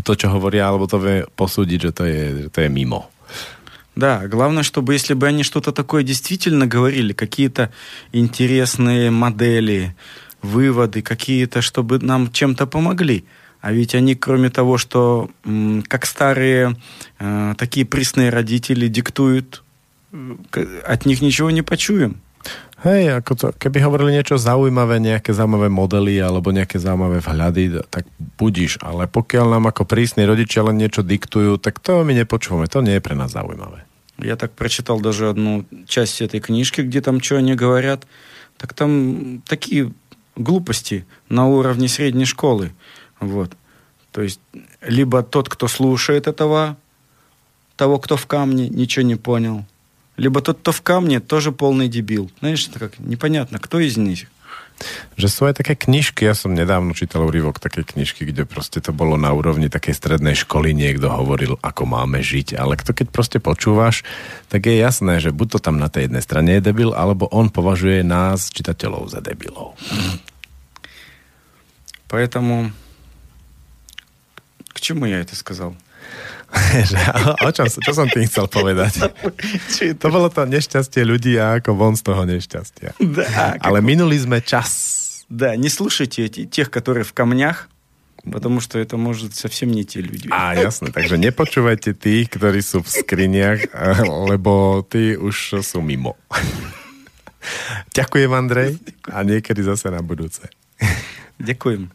[0.00, 3.10] to, čo hovoria, alebo to vie posúdiť, že to je, že to je mimo.
[3.96, 7.70] Да, главное, чтобы если бы они что-то такое действительно говорили, какие-то
[8.12, 9.94] интересные модели,
[10.42, 13.24] выводы какие-то, чтобы нам чем-то помогли.
[13.64, 15.28] А ведь они, кроме того, что
[15.88, 16.76] как старые
[17.18, 19.62] э, такие пресные родители диктуют,
[20.86, 22.20] от них ничего не почуем.
[22.80, 28.08] Hej, ako to, keby hovorili niečo zaujímavé, nejaké zaujímavé modely alebo nejaké zaujímavé vhľady, tak
[28.40, 28.80] budíš.
[28.80, 32.72] Ale pokiaľ nám ako prísni rodičia len niečo diktujú, tak to my nepočúvame.
[32.72, 33.84] To nie je pre nás zaujímavé.
[34.16, 38.08] Я так прочитал даже одну часть этой книжки, где там что они говорят.
[38.56, 39.92] Так там такие
[40.36, 42.72] глупости на уровне средней школы.
[43.24, 43.56] Вот.
[44.12, 44.40] То есть
[44.82, 46.76] либо тот, кто слушает этого,
[47.76, 49.64] того, кто в камне, ничего не понял,
[50.16, 52.30] либо тот, кто в камне, тоже полный дебил.
[52.40, 54.26] Знаешь, это как непонятно, кто из них.
[55.20, 58.96] Že sú aj také knižky, ja som nedávno čítal úryvok takej knižky, kde proste to
[58.96, 63.38] bolo na úrovni takej strednej školy, niekto hovoril, ako máme žiť, ale kto keď proste
[63.44, 64.00] počúvaš,
[64.48, 67.52] tak je jasné, že buď to tam na tej jednej strane je debil, alebo on
[67.52, 69.76] považuje nás, čitateľov, za debilov.
[72.08, 72.72] Поэтому
[74.84, 75.76] к чему я это сказал?
[77.46, 79.06] o čom, čo som tým chcel povedať?
[80.02, 82.98] to bolo to nešťastie ľudí a ako von z toho nešťastia.
[82.98, 84.98] Да, Ale minuli sme čas.
[85.30, 87.70] Да, не слушайте эти, тех, которые в камнях,
[88.26, 90.26] потому что это может совсем не те люди.
[90.34, 93.70] A jasné, takže nepočúvajte tých, ktorí sú v skriniach,
[94.34, 96.18] lebo tí už sú mimo.
[97.96, 98.76] Ďakujem, Andrej,
[99.06, 100.50] a niekedy zase na budúce.
[101.38, 101.94] Ďakujem.